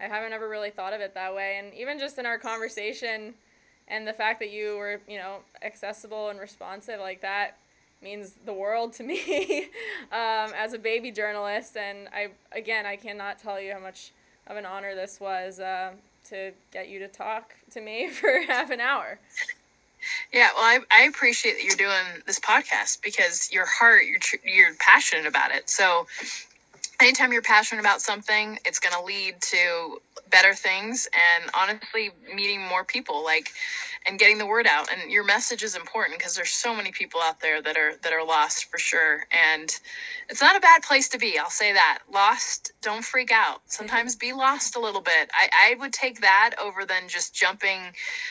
I 0.00 0.04
haven't 0.04 0.32
ever 0.32 0.48
really 0.48 0.70
thought 0.70 0.92
of 0.92 1.00
it 1.00 1.14
that 1.14 1.34
way. 1.34 1.60
And 1.62 1.72
even 1.74 1.98
just 1.98 2.18
in 2.18 2.26
our 2.26 2.38
conversation 2.38 3.34
and 3.88 4.06
the 4.06 4.12
fact 4.12 4.40
that 4.40 4.50
you 4.50 4.76
were 4.76 5.00
you 5.08 5.18
know 5.18 5.38
accessible 5.62 6.28
and 6.28 6.40
responsive 6.40 7.00
like 7.00 7.20
that 7.22 7.56
means 8.02 8.34
the 8.44 8.52
world 8.52 8.92
to 8.92 9.02
me 9.04 9.64
um, 10.12 10.52
as 10.56 10.72
a 10.72 10.78
baby 10.78 11.10
journalist. 11.10 11.76
And 11.76 12.08
i 12.12 12.28
again 12.52 12.86
i 12.86 12.96
cannot 12.96 13.38
tell 13.38 13.60
you 13.60 13.72
how 13.72 13.80
much 13.80 14.12
of 14.46 14.56
an 14.56 14.66
honor 14.66 14.94
this 14.94 15.18
was 15.18 15.58
uh, 15.58 15.92
to 16.28 16.52
get 16.72 16.88
you 16.88 16.98
to 17.00 17.08
talk 17.08 17.54
to 17.70 17.80
me 17.80 18.08
for 18.10 18.40
half 18.46 18.70
an 18.70 18.80
hour. 18.80 19.18
Yeah 20.32 20.50
well 20.54 20.64
I, 20.64 20.80
I 20.90 21.02
appreciate 21.04 21.54
that 21.54 21.64
you're 21.64 21.76
doing 21.76 22.22
this 22.26 22.38
podcast 22.38 23.02
because 23.02 23.50
your 23.52 23.66
heart 23.66 24.02
you're 24.04 24.54
you're 24.54 24.74
passionate 24.78 25.26
about 25.26 25.52
it. 25.52 25.68
So 25.68 26.06
anytime 27.00 27.32
you're 27.32 27.42
passionate 27.42 27.80
about 27.80 28.00
something 28.00 28.58
it's 28.64 28.78
going 28.78 28.94
to 28.94 29.04
lead 29.04 29.40
to 29.40 30.00
better 30.30 30.54
things 30.54 31.08
and 31.14 31.50
honestly 31.54 32.10
meeting 32.34 32.60
more 32.62 32.84
people. 32.84 33.24
Like 33.24 33.50
and 34.06 34.18
getting 34.18 34.38
the 34.38 34.46
word 34.46 34.66
out. 34.66 34.88
And 34.92 35.10
your 35.10 35.24
message 35.24 35.62
is 35.62 35.76
important 35.76 36.18
because 36.18 36.34
there's 36.34 36.50
so 36.50 36.74
many 36.74 36.92
people 36.92 37.20
out 37.22 37.40
there 37.40 37.62
that 37.62 37.76
are 37.76 37.96
that 38.02 38.12
are 38.12 38.24
lost 38.24 38.66
for 38.66 38.78
sure. 38.78 39.26
And 39.30 39.74
it's 40.28 40.40
not 40.40 40.56
a 40.56 40.60
bad 40.60 40.82
place 40.82 41.10
to 41.10 41.18
be 41.18 41.38
i'll 41.38 41.50
say 41.50 41.72
that. 41.72 42.00
Lost 42.12 42.72
don't 42.82 43.04
freak 43.04 43.30
out. 43.32 43.62
Sometimes 43.66 44.16
be 44.16 44.32
lost 44.32 44.76
a 44.76 44.80
little 44.80 45.00
bit. 45.00 45.30
I, 45.32 45.72
I 45.72 45.74
would 45.80 45.92
take 45.92 46.20
that 46.20 46.56
over 46.62 46.84
than 46.84 47.08
just 47.08 47.34
jumping 47.34 47.80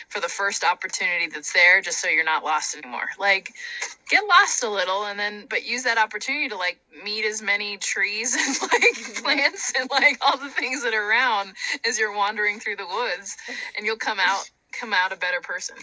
for 0.10 0.20
the 0.20 0.30
first 0.30 0.64
opportunity 0.64 1.28
that's 1.28 1.54
there 1.54 1.82
just 1.82 2.00
so 2.00 2.08
you're 2.08 2.24
not 2.24 2.44
lost 2.44 2.76
anymore. 2.76 3.10
Like 3.20 3.54
get 4.10 4.24
lost 4.28 4.64
a 4.64 4.70
little 4.70 5.06
and 5.06 5.20
then 5.20 5.46
but 5.50 5.66
use 5.66 5.84
that 5.84 5.98
opportunity 5.98 6.50
to 6.50 6.58
like 6.58 6.80
meet 7.04 7.26
as 7.26 7.42
many 7.42 7.78
trees 7.78 8.36
and 8.40 8.72
like 8.72 8.82
mm-hmm. 8.82 9.24
plants 9.24 9.74
and 9.80 9.90
like 9.90 10.18
all 10.22 10.38
the 10.38 10.50
things 10.50 10.84
that 10.84 10.94
are 10.94 11.10
around 11.10 11.54
as 11.86 11.98
you're 11.98 12.16
wandering 12.16 12.60
through 12.60 12.76
the 12.76 12.86
woods 12.86 13.38
and 13.76 13.86
you'll 13.86 13.96
come 13.96 14.20
out 14.20 14.50
come 14.74 14.94
out 14.94 15.14
a 15.14 15.18
better 15.18 15.42
person. 15.42 15.78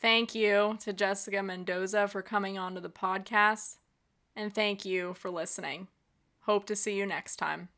Thank 0.00 0.34
you 0.34 0.76
to 0.80 0.92
Jessica 0.92 1.42
Mendoza 1.42 2.08
for 2.08 2.20
coming 2.20 2.58
onto 2.58 2.80
the 2.80 2.90
podcast 2.90 3.76
and 4.36 4.54
thank 4.54 4.84
you 4.84 5.14
for 5.14 5.30
listening. 5.30 5.88
Hope 6.40 6.66
to 6.66 6.76
see 6.76 6.96
you 6.96 7.06
next 7.06 7.36
time. 7.36 7.68